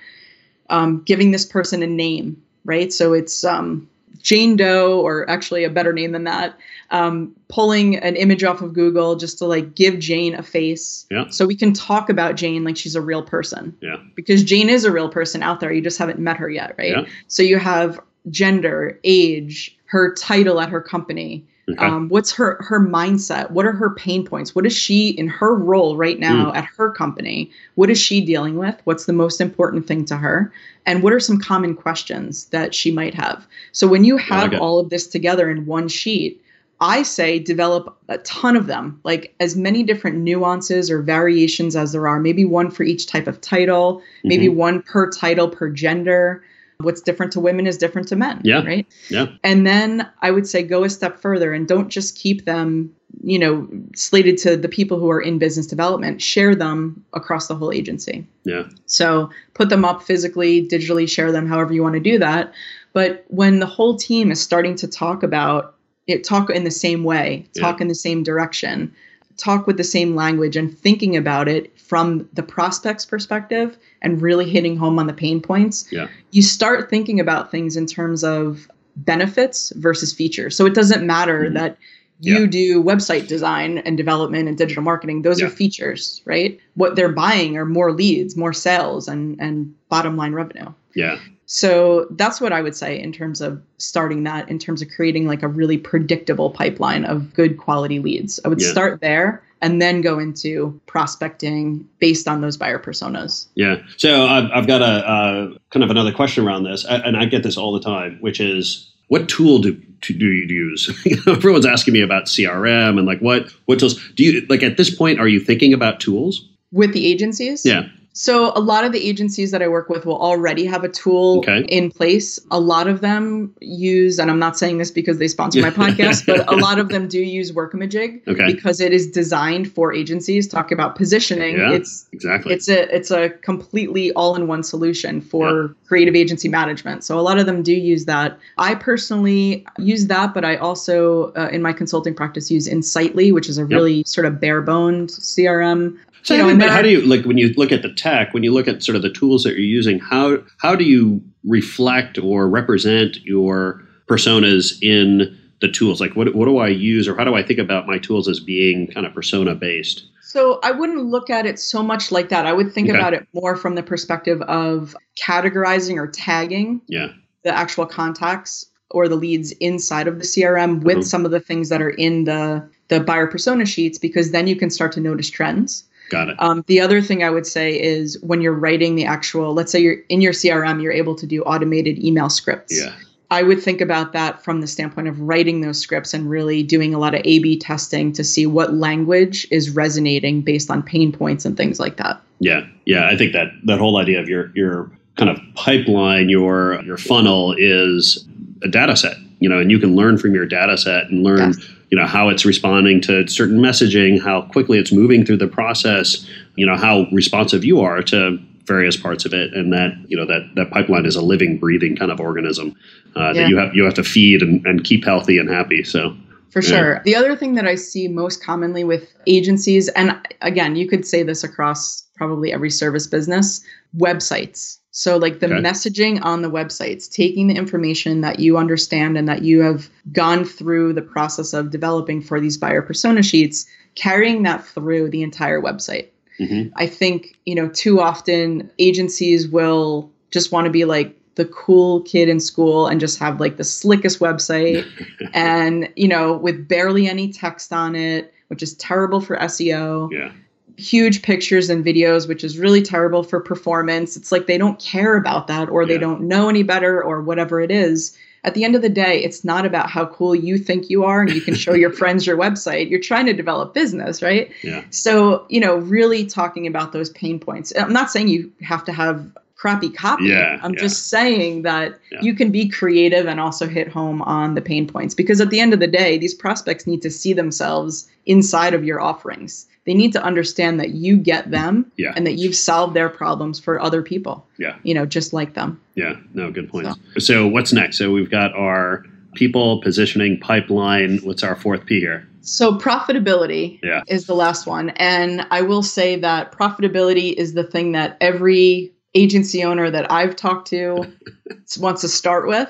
um, 0.70 1.02
giving 1.06 1.32
this 1.32 1.46
person 1.46 1.82
a 1.82 1.88
name, 1.88 2.42
right? 2.66 2.92
So 2.92 3.14
it's 3.14 3.44
um, 3.44 3.88
Jane 4.28 4.58
Doe, 4.58 5.00
or 5.00 5.30
actually 5.30 5.64
a 5.64 5.70
better 5.70 5.94
name 5.94 6.12
than 6.12 6.26
that. 6.26 6.54
Um, 6.92 7.34
pulling 7.48 7.96
an 7.96 8.18
image 8.18 8.44
off 8.44 8.62
of 8.62 8.74
Google 8.74 9.16
just 9.16 9.38
to 9.38 9.46
like 9.46 9.74
give 9.74 10.00
Jane 10.00 10.36
a 10.36 10.44
face, 10.44 11.06
Yeah. 11.10 11.30
so 11.30 11.46
we 11.46 11.56
can 11.56 11.72
talk 11.72 12.10
about 12.10 12.36
Jane 12.36 12.66
like 12.66 12.76
she's 12.76 12.94
a 12.94 13.02
real 13.02 13.24
person 13.24 13.74
Yeah. 13.82 13.96
because 14.16 14.44
Jane 14.44 14.68
is 14.68 14.84
a 14.84 14.92
real 14.92 15.08
person 15.08 15.42
out 15.44 15.62
there. 15.62 15.72
You 15.72 15.80
just 15.82 15.98
haven't 15.98 16.20
met 16.20 16.36
her 16.36 16.50
yet, 16.50 16.76
right? 16.78 16.90
Yeah. 16.92 17.06
So 17.28 17.42
you 17.42 17.58
have 17.58 18.02
gender, 18.30 19.00
age, 19.06 19.78
her 19.86 20.14
title 20.14 20.60
at 20.60 20.68
her 20.68 20.82
company. 20.82 21.46
Okay. 21.70 21.86
Um, 21.86 22.08
what's 22.08 22.32
her 22.32 22.58
her 22.62 22.80
mindset? 22.80 23.52
What 23.52 23.66
are 23.66 23.74
her 23.74 23.90
pain 23.90 24.24
points? 24.26 24.56
What 24.56 24.66
is 24.66 24.76
she 24.76 25.10
in 25.10 25.28
her 25.28 25.54
role 25.54 25.98
right 25.98 26.18
now 26.18 26.54
at 26.54 26.66
her 26.78 26.92
company? 26.92 27.52
What 27.76 27.90
is 27.90 28.00
she 28.00 28.22
dealing 28.22 28.56
with? 28.56 28.76
What's 28.86 29.06
the 29.06 29.12
most 29.14 29.42
important 29.42 29.86
thing 29.86 30.06
to 30.06 30.16
her? 30.16 30.52
And 30.86 31.04
what 31.04 31.12
are 31.12 31.20
some 31.20 31.38
common 31.40 31.76
questions 31.76 32.46
that 32.46 32.74
she 32.74 32.90
might 32.90 33.14
have? 33.14 33.46
So 33.74 33.86
when 33.86 34.06
you 34.06 34.16
have 34.16 34.54
all 34.62 34.80
of 34.80 34.90
this 34.90 35.08
together 35.08 35.50
in 35.50 35.66
one 35.66 35.90
sheet, 35.90 36.42
I 36.80 37.04
say 37.04 37.40
develop 37.40 37.98
a 38.08 38.20
ton 38.20 38.56
of 38.56 38.68
them, 38.68 39.02
like 39.04 39.34
as 39.42 39.58
many 39.58 39.84
different 39.84 40.20
nuances 40.20 40.90
or 40.90 41.02
variations 41.02 41.76
as 41.76 41.92
there 41.92 42.08
are, 42.08 42.20
maybe 42.20 42.46
one 42.46 42.72
for 42.72 42.84
each 42.84 43.08
type 43.08 43.28
of 43.28 43.42
title, 43.42 44.02
maybe 44.24 44.48
Mhm. 44.48 44.56
one 44.56 44.82
per 44.84 45.10
title 45.10 45.50
per 45.50 45.70
gender. 45.70 46.44
What's 46.80 47.02
different 47.02 47.32
to 47.34 47.40
women 47.40 47.66
is 47.66 47.78
different 47.78 48.08
to 48.10 48.16
men. 48.16 48.42
Yeah. 48.44 48.64
Right. 48.64 48.86
Yeah. 49.10 49.28
And 49.44 49.66
then 49.66 50.08
I 50.22 50.32
would 50.32 50.48
say 50.48 50.62
go 50.62 50.84
a 50.84 50.90
step 50.90 51.20
further 51.20 51.52
and 51.54 51.68
don't 51.68 51.90
just 51.90 52.16
keep 52.16 52.46
them, 52.46 52.94
you 53.24 53.40
know, 53.40 53.68
slated 53.96 54.38
to 54.40 54.56
the 54.56 54.70
people 54.70 55.00
who 55.00 55.10
are 55.10 55.20
in 55.20 55.40
business 55.40 55.66
development. 55.66 56.22
Share 56.22 56.54
them 56.54 57.04
across 57.14 57.48
the 57.48 57.56
whole 57.56 57.72
agency. 57.72 58.28
Yeah. 58.44 58.64
So 58.86 59.32
put 59.56 59.70
them 59.70 59.86
up 59.86 60.04
physically, 60.04 60.68
digitally, 60.68 61.10
share 61.10 61.32
them 61.32 61.48
however 61.48 61.74
you 61.74 61.82
want 61.82 61.96
to 61.96 62.00
do 62.00 62.20
that. 62.20 62.54
But 62.94 63.26
when 63.30 63.60
the 63.60 63.66
whole 63.66 63.98
team 63.98 64.32
is 64.32 64.40
starting 64.40 64.76
to 64.76 64.88
talk 64.88 65.24
about 65.24 65.76
it, 66.06 66.24
talk 66.24 66.50
in 66.52 66.64
the 66.64 66.72
same 66.72 67.04
way, 67.04 67.48
Yeah. 67.56 67.64
talk 67.64 67.82
in 67.82 67.88
the 67.88 67.96
same 67.96 68.24
direction, 68.24 68.94
talk 69.38 69.68
with 69.68 69.78
the 69.78 69.84
same 69.84 70.16
language, 70.16 70.56
and 70.56 70.76
thinking 70.78 71.16
about 71.16 71.48
it 71.48 71.78
from 71.80 72.28
the 72.34 72.44
prospect's 72.44 73.06
perspective 73.06 73.78
and 74.02 74.22
really 74.22 74.50
hitting 74.50 74.76
home 74.78 75.00
on 75.00 75.08
the 75.08 75.14
pain 75.14 75.40
points, 75.42 75.88
Yeah. 75.92 76.08
you 76.32 76.42
start 76.42 76.90
thinking 76.90 77.20
about 77.20 77.52
things 77.52 77.78
in 77.78 77.86
terms 77.86 78.24
of 78.24 78.68
benefits 78.98 79.72
versus 79.76 80.12
features. 80.14 80.56
So 80.56 80.66
it 80.66 80.74
doesn't 80.74 81.06
matter 81.06 81.46
Mhm. 81.50 81.54
that 81.54 81.78
you 82.20 82.40
Yeah. 82.42 82.46
do 82.48 82.84
website 82.84 83.28
design 83.28 83.78
and 83.80 83.96
development 83.96 84.48
and 84.48 84.58
digital 84.58 84.82
marketing. 84.82 85.22
Those 85.22 85.40
Yeah. 85.40 85.46
are 85.46 85.50
features, 85.52 86.22
right? 86.26 86.60
What 86.74 86.96
they're 86.96 87.12
buying 87.12 87.58
are 87.58 87.66
more 87.66 87.92
leads, 87.92 88.36
more 88.36 88.54
sales, 88.54 89.08
and 89.08 89.36
and 89.40 89.72
bottom 89.90 90.18
line 90.18 90.34
revenue. 90.34 90.72
Yeah. 90.96 91.20
So 91.50 92.08
that's 92.12 92.40
what 92.42 92.52
I 92.52 92.62
would 92.62 92.76
say 92.76 93.00
in 93.02 93.12
terms 93.14 93.40
of 93.40 93.62
starting 93.78 94.24
that, 94.24 94.50
in 94.50 94.60
terms 94.60 94.82
of 94.82 94.90
creating 94.90 95.28
like 95.28 95.44
a 95.44 95.48
really 95.48 95.78
predictable 95.78 96.50
pipeline 96.52 97.06
of 97.06 97.34
good 97.34 97.58
quality 97.58 98.00
leads. 98.00 98.40
I 98.44 98.50
would 98.50 98.62
Yeah. 98.62 98.70
start 98.70 99.00
there 99.02 99.42
and 99.62 99.82
then 99.82 100.02
go 100.02 100.20
into 100.20 100.80
prospecting 100.88 101.88
based 102.00 102.28
on 102.28 102.42
those 102.42 102.58
buyer 102.58 102.78
personas. 102.80 103.48
Yeah. 103.56 103.78
So 103.96 104.26
I've, 104.26 104.52
I've 104.54 104.68
got 104.68 104.82
a 104.82 104.86
uh, 104.86 105.48
kind 105.72 105.84
of 105.84 105.90
another 105.90 106.12
question 106.12 106.46
around 106.46 106.66
this, 106.66 106.86
and 106.86 107.16
I 107.16 107.26
get 107.26 107.44
this 107.44 107.58
all 107.58 107.72
the 107.74 107.80
time, 107.80 108.18
which 108.20 108.40
is 108.42 108.92
what 109.08 109.30
tool 109.30 109.60
do 109.60 109.82
to, 110.02 110.14
do 110.14 110.28
you 110.28 110.46
use? 110.54 110.90
Everyone's 111.28 111.66
asking 111.66 111.94
me 111.94 112.02
about 112.02 112.26
CRM 112.26 112.98
and 113.00 113.08
like 113.08 113.20
what 113.20 113.50
what 113.66 113.80
tools 113.80 113.96
do 114.16 114.24
you 114.26 114.46
like 114.50 114.64
at 114.64 114.76
this 114.76 114.94
point? 114.94 115.20
Are 115.20 115.30
you 115.30 115.40
thinking 115.40 115.74
about 115.74 116.02
tools? 116.02 116.46
With 116.74 116.92
the 116.92 117.08
agencies? 117.08 117.66
Yeah. 117.66 117.84
So 118.20 118.52
a 118.56 118.60
lot 118.60 118.84
of 118.84 118.94
the 118.94 119.08
agencies 119.08 119.52
that 119.52 119.62
I 119.62 119.68
work 119.68 119.90
with 119.90 120.08
will 120.08 120.20
already 120.20 120.66
have 120.66 120.84
a 120.84 120.90
tool 120.90 121.38
Okay. 121.38 121.60
in 121.70 121.92
place. 121.92 122.40
A 122.50 122.60
lot 122.60 122.88
of 122.88 123.02
them 123.02 123.54
use, 123.62 124.18
and 124.18 124.32
I'm 124.32 124.40
not 124.40 124.58
saying 124.58 124.80
this 124.80 124.90
because 124.90 125.20
they 125.20 125.28
sponsor 125.28 125.62
my 125.62 125.70
podcast, 125.84 126.26
but 126.26 126.52
a 126.52 126.56
lot 126.56 126.80
of 126.80 126.90
them 126.90 127.08
do 127.08 127.20
use 127.22 127.52
Workamajig 127.52 128.28
Okay. 128.28 128.52
because 128.52 128.82
it 128.82 128.92
is 128.92 129.06
designed 129.12 129.72
for 129.72 129.94
agencies. 129.94 130.48
Talk 130.48 130.72
about 130.72 130.96
positioning. 130.96 131.58
Yeah. 131.58 131.74
It's 131.74 132.08
Exactly. 132.12 132.56
it's 132.56 132.68
a 132.68 132.96
it's 132.96 133.12
a 133.12 133.30
completely 133.30 134.12
all-in-one 134.14 134.64
solution 134.64 135.22
for 135.22 135.76
creative 135.88 136.16
agency 136.16 136.50
management. 136.50 137.04
So 137.04 137.20
a 137.20 137.22
lot 137.22 137.38
of 137.38 137.46
them 137.46 137.62
do 137.62 137.72
use 137.74 138.06
that. 138.06 138.40
I 138.58 138.74
personally 138.74 139.64
use 139.78 140.08
that, 140.08 140.34
but 140.34 140.44
I 140.44 140.56
also 140.56 141.32
uh, 141.34 141.50
in 141.52 141.62
my 141.62 141.72
consulting 141.72 142.16
practice 142.16 142.50
use 142.50 142.66
Insightly, 142.68 143.32
which 143.32 143.48
is 143.48 143.60
a 143.60 143.66
really 143.66 144.04
sort 144.08 144.26
of 144.26 144.40
bare-boned 144.42 145.10
CRM. 145.10 145.98
So 146.24 146.34
you 146.36 146.42
know, 146.42 146.48
how, 146.48 146.56
do 146.58 146.66
you, 146.66 146.72
how 146.72 146.82
do 146.82 146.90
you 146.90 147.02
like 147.02 147.26
when 147.26 147.38
you 147.38 147.54
look 147.56 147.72
at 147.72 147.82
the 147.82 147.94
tech, 147.94 148.34
when 148.34 148.44
you 148.44 148.54
look 148.54 148.68
at 148.68 148.84
sort 148.84 148.96
of 148.96 149.02
the 149.02 149.10
tools 149.10 149.44
that 149.44 149.52
you're 149.52 149.60
using, 149.60 150.00
how 150.00 150.38
how 150.58 150.76
do 150.76 150.84
you 150.84 151.22
reflect 151.46 152.18
or 152.18 152.50
represent 152.50 153.18
your 153.24 153.82
personas 154.08 154.78
in 154.82 155.38
the 155.62 155.72
tools? 155.72 156.02
Like 156.02 156.16
what 156.16 156.34
what 156.36 156.46
do 156.46 156.58
I 156.58 156.68
use 156.68 157.08
or 157.08 157.16
how 157.16 157.24
do 157.24 157.36
I 157.36 157.44
think 157.44 157.60
about 157.60 157.88
my 157.88 157.98
tools 157.98 158.28
as 158.28 158.40
being 158.40 158.88
kind 158.88 159.06
of 159.06 159.14
persona 159.14 159.56
based? 159.56 160.04
So 160.22 160.60
I 160.62 160.72
wouldn't 160.72 161.06
look 161.06 161.30
at 161.30 161.46
it 161.46 161.58
so 161.58 161.82
much 161.82 162.12
like 162.12 162.30
that. 162.30 162.46
I 162.46 162.52
would 162.52 162.74
think 162.74 162.90
Okay. 162.90 162.98
about 162.98 163.14
it 163.14 163.26
more 163.34 163.56
from 163.56 163.76
the 163.76 163.84
perspective 163.84 164.42
of 164.44 164.96
categorizing 165.22 165.96
or 165.96 166.08
tagging 166.08 166.82
Yeah. 166.88 167.08
the 167.44 167.58
actual 167.58 167.86
contacts 167.86 168.66
or 168.92 169.08
the 169.08 169.16
leads 169.16 169.52
inside 169.54 170.08
of 170.08 170.20
the 170.20 170.26
CRM 170.26 170.82
with 170.82 170.98
Mhm. 171.00 171.04
some 171.06 171.26
of 171.26 171.32
the 171.32 171.40
things 171.40 171.70
that 171.70 171.82
are 171.82 171.90
in 171.90 172.26
the 172.26 172.64
the 172.90 173.02
buyer 173.02 173.28
persona 173.28 173.66
sheets 173.66 173.98
because 173.98 174.32
then 174.32 174.48
you 174.48 174.56
can 174.56 174.70
start 174.70 174.94
to 174.94 175.02
notice 175.02 175.30
trends. 175.30 175.84
Got 176.10 176.30
it. 176.30 176.36
Um, 176.40 176.64
the 176.68 176.80
other 176.80 177.02
thing 177.02 177.24
I 177.24 177.30
would 177.30 177.46
say 177.46 177.82
is 177.82 178.18
when 178.22 178.42
you're 178.42 178.54
writing 178.54 178.96
the 178.96 179.06
actual, 179.06 179.54
let's 179.54 179.72
say 179.72 179.80
you're 179.80 179.98
in 180.10 180.22
your 180.22 180.34
CRM, 180.34 180.82
you're 180.82 180.94
able 180.94 181.16
to 181.16 181.26
do 181.26 181.42
automated 181.44 182.04
email 182.04 182.30
scripts. 182.30 182.80
Yeah. 182.80 182.94
I 183.30 183.44
would 183.44 183.62
think 183.62 183.82
about 183.82 184.14
that 184.14 184.42
from 184.42 184.62
the 184.62 184.68
standpoint 184.68 185.10
of 185.10 185.20
writing 185.20 185.60
those 185.60 185.80
scripts 185.80 186.14
and 186.14 186.30
really 186.30 186.64
doing 186.64 186.94
a 186.94 187.00
lot 187.00 187.14
of 187.14 187.22
A 187.26 187.40
B 187.40 187.60
testing 187.60 188.14
to 188.14 188.24
see 188.24 188.46
what 188.46 188.74
language 188.74 189.46
is 189.52 189.70
resonating 189.70 190.42
based 190.42 190.72
on 190.72 190.82
pain 190.82 191.12
points 191.12 191.44
and 191.44 191.58
things 191.58 191.78
like 191.80 191.98
that. 191.98 192.22
Yeah, 192.40 192.66
yeah. 192.86 193.08
I 193.08 193.18
think 193.18 193.34
that 193.34 193.48
that 193.66 193.80
whole 193.80 193.98
idea 193.98 194.22
of 194.22 194.30
your 194.30 194.52
your 194.56 194.90
kind 195.18 195.30
of 195.30 195.38
pipeline, 195.56 196.30
your 196.30 196.82
your 196.84 196.98
funnel 196.98 197.54
is 197.58 198.26
a 198.64 198.70
data 198.70 198.96
set. 198.96 199.18
You 199.40 199.50
know, 199.50 199.60
and 199.60 199.70
you 199.70 199.78
can 199.78 199.96
learn 199.96 200.18
from 200.18 200.34
your 200.34 200.46
data 200.46 200.78
set 200.78 201.10
and 201.10 201.24
learn, 201.24 201.54
Yes. 201.54 201.70
You 201.90 201.98
know, 201.98 202.06
how 202.06 202.30
it's 202.30 202.46
responding 202.46 203.00
to 203.02 203.28
certain 203.28 203.60
messaging, 203.60 204.22
how 204.22 204.42
quickly 204.44 204.78
it's 204.78 204.92
moving 204.92 205.26
through 205.26 205.38
the 205.38 205.48
process. 205.48 206.28
You 206.56 206.66
know, 206.66 206.76
how 206.76 207.06
responsive 207.12 207.64
you 207.64 207.80
are 207.82 208.02
to 208.04 208.38
various 208.66 208.98
parts 208.98 209.24
of 209.26 209.34
it, 209.34 209.54
and 209.54 209.72
that 209.72 209.92
you 210.08 210.18
know 210.18 210.26
that 210.26 210.42
that 210.56 210.70
pipeline 210.72 211.06
is 211.06 211.16
a 211.16 211.22
living, 211.22 211.58
breathing 211.58 211.96
kind 211.96 212.12
of 212.12 212.20
organism 212.20 212.76
uh, 213.16 213.28
Yeah. 213.28 213.34
that 213.34 213.50
you 213.50 213.58
have 213.58 213.74
you 213.76 213.84
have 213.86 213.94
to 213.96 214.04
feed 214.04 214.42
and, 214.42 214.66
and 214.66 214.84
keep 214.84 215.06
healthy 215.06 215.38
and 215.38 215.50
happy. 215.50 215.84
So 215.84 216.16
For 216.50 216.62
Yeah. 216.62 216.70
sure. 216.70 217.02
The 217.06 217.16
other 217.16 217.36
thing 217.36 217.56
that 217.56 217.68
I 217.68 217.76
see 217.76 218.08
most 218.08 218.44
commonly 218.44 218.84
with 218.84 219.04
agencies, 219.28 219.90
and 219.90 220.16
again, 220.42 220.76
you 220.76 220.88
could 220.88 221.06
say 221.06 221.22
this 221.24 221.44
across 221.44 222.04
probably 222.16 222.52
every 222.52 222.70
service 222.72 223.06
business, 223.08 223.62
websites. 223.98 224.80
So, 225.00 225.16
like 225.18 225.42
the 225.42 225.46
Okay. 225.46 225.62
messaging 225.62 226.18
on 226.24 226.42
the 226.42 226.50
websites, 226.50 227.08
taking 227.08 227.46
the 227.46 227.54
information 227.54 228.22
that 228.22 228.40
you 228.40 228.58
understand 228.58 229.16
and 229.16 229.30
that 229.30 229.44
you 229.44 229.62
have 229.62 229.92
gone 230.12 230.44
through 230.44 230.94
the 230.94 231.04
process 231.04 231.54
of 231.54 231.70
developing 231.70 232.20
for 232.20 232.40
these 232.40 232.58
buyer 232.58 232.82
persona 232.82 233.22
sheets, 233.22 233.68
carrying 233.94 234.42
that 234.42 234.66
through 234.66 235.12
the 235.12 235.22
entire 235.22 235.62
website. 235.62 236.08
Mhm. 236.40 236.72
I 236.78 236.88
think, 236.88 237.36
you 237.46 237.54
know, 237.54 237.68
too 237.70 238.02
often 238.02 238.72
agencies 238.80 239.48
will 239.48 240.10
just 240.32 240.52
want 240.52 240.66
to 240.66 240.72
be 240.72 240.84
like 240.84 241.16
the 241.36 241.46
cool 241.46 242.02
kid 242.02 242.28
in 242.28 242.40
school 242.40 242.88
and 242.88 243.00
just 243.00 243.20
have 243.20 243.40
like 243.40 243.58
the 243.58 243.64
slickest 243.64 244.18
website 244.18 244.84
and, 245.36 245.90
you 245.96 246.08
know, 246.08 246.34
with 246.38 246.68
barely 246.68 247.08
any 247.08 247.32
text 247.32 247.72
on 247.72 247.96
it, 247.96 248.34
which 248.48 248.64
is 248.64 248.74
terrible 248.74 249.22
for 249.22 249.38
SEO 249.38 250.10
Yeah. 250.12 250.32
Huge 250.78 251.22
pictures 251.24 251.70
and 251.70 251.84
videos, 251.84 252.28
which 252.28 252.44
is 252.44 252.58
really 252.58 252.82
terrible 252.82 253.24
for 253.24 253.40
performance. 253.40 254.16
It's 254.16 254.32
like 254.32 254.46
they 254.48 254.58
don't 254.58 254.80
care 254.80 255.18
about 255.18 255.48
that 255.48 255.70
or 255.70 255.86
they 255.86 255.94
Yeah. 255.96 256.00
don't 256.02 256.22
know 256.22 256.50
any 256.50 256.64
better 256.64 257.04
or 257.04 257.22
whatever 257.22 257.60
it 257.62 257.72
is. 257.72 258.16
At 258.44 258.54
the 258.54 258.64
end 258.64 258.76
of 258.76 258.82
the 258.84 258.90
day, 258.90 259.22
it's 259.24 259.44
not 259.44 259.66
about 259.66 259.90
how 259.90 260.06
cool 260.06 260.36
you 260.36 260.58
think 260.58 260.90
you 260.90 261.04
are 261.04 261.22
and 261.22 261.32
you 261.34 261.42
can 261.42 261.56
show 261.56 261.74
your 261.74 261.92
friends 262.02 262.26
your 262.28 262.38
website. 262.38 262.90
You're 262.90 263.00
trying 263.02 263.26
to 263.26 263.34
develop 263.34 263.74
business, 263.74 264.22
right? 264.22 264.52
Yeah. 264.64 264.84
So, 264.92 265.46
you 265.50 265.60
know, 265.60 265.78
really 265.78 266.26
talking 266.26 266.68
about 266.68 266.94
those 266.94 267.10
pain 267.10 267.40
points. 267.40 267.74
I'm 267.78 267.92
not 267.92 268.12
saying 268.12 268.28
you 268.28 268.52
have 268.62 268.86
to 268.86 268.94
have 268.94 269.26
crappy 269.56 269.90
copy. 269.90 270.26
Yeah, 270.26 270.60
I'm 270.62 270.76
yeah. 270.76 270.80
just 270.80 271.08
saying 271.08 271.64
that 271.64 271.98
Yeah. 272.12 272.20
you 272.22 272.36
can 272.36 272.52
be 272.52 272.70
creative 272.70 273.26
and 273.26 273.40
also 273.40 273.66
hit 273.68 273.88
home 273.88 274.22
on 274.22 274.54
the 274.54 274.62
pain 274.62 274.86
points 274.88 275.16
because 275.16 275.42
at 275.42 275.50
the 275.50 275.60
end 275.60 275.74
of 275.74 275.80
the 275.80 275.88
day, 275.88 276.20
these 276.20 276.36
prospects 276.36 276.86
need 276.86 277.02
to 277.02 277.10
see 277.10 277.34
themselves 277.34 278.08
inside 278.28 278.76
of 278.76 278.86
your 278.86 279.02
offerings. 279.02 279.66
They 279.88 279.94
need 279.96 280.12
to 280.14 280.22
understand 280.24 280.80
that 280.80 280.90
you 280.92 281.18
get 281.18 281.50
them 281.50 281.92
Yeah. 281.98 282.12
and 282.16 282.28
that 282.28 282.34
you've 282.34 282.56
solved 282.56 282.94
their 282.94 283.10
problems 283.10 283.58
for 283.60 283.82
other 283.82 284.04
people, 284.04 284.46
Yeah. 284.60 284.76
you 284.84 284.94
know, 284.94 285.06
just 285.06 285.34
like 285.34 285.54
them. 285.56 285.80
Yeah. 285.96 286.18
No, 286.36 286.52
good 286.52 286.70
points. 286.70 287.00
So, 287.18 287.48
what's 287.48 287.74
next? 287.74 287.98
So, 287.98 288.12
we've 288.12 288.30
got 288.30 288.54
our 288.54 289.04
people, 289.36 289.82
positioning, 289.82 290.40
pipeline. 290.40 291.20
What's 291.24 291.42
our 291.44 291.56
fourth 291.56 291.86
P 291.86 292.00
here? 292.00 292.28
So 292.42 292.74
profitability 292.78 293.80
Yeah. 293.84 294.02
is 294.08 294.26
the 294.26 294.36
last 294.36 294.68
one. 294.68 294.90
And 294.98 295.46
I 295.52 295.62
will 295.62 295.84
say 295.84 296.16
that 296.18 296.52
profitability 296.52 297.34
is 297.34 297.54
the 297.54 297.64
thing 297.64 297.92
that 297.94 298.18
every 298.22 298.92
agency 299.16 299.64
owner 299.64 299.90
that 299.92 300.12
I've 300.12 300.36
talked 300.36 300.68
to 300.70 301.06
wants 301.80 302.02
to 302.02 302.08
start 302.08 302.48
with. 302.48 302.70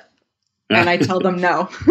And 0.70 0.90
I 0.90 0.98
tell 0.98 1.20
them 1.20 1.40
no. 1.40 1.70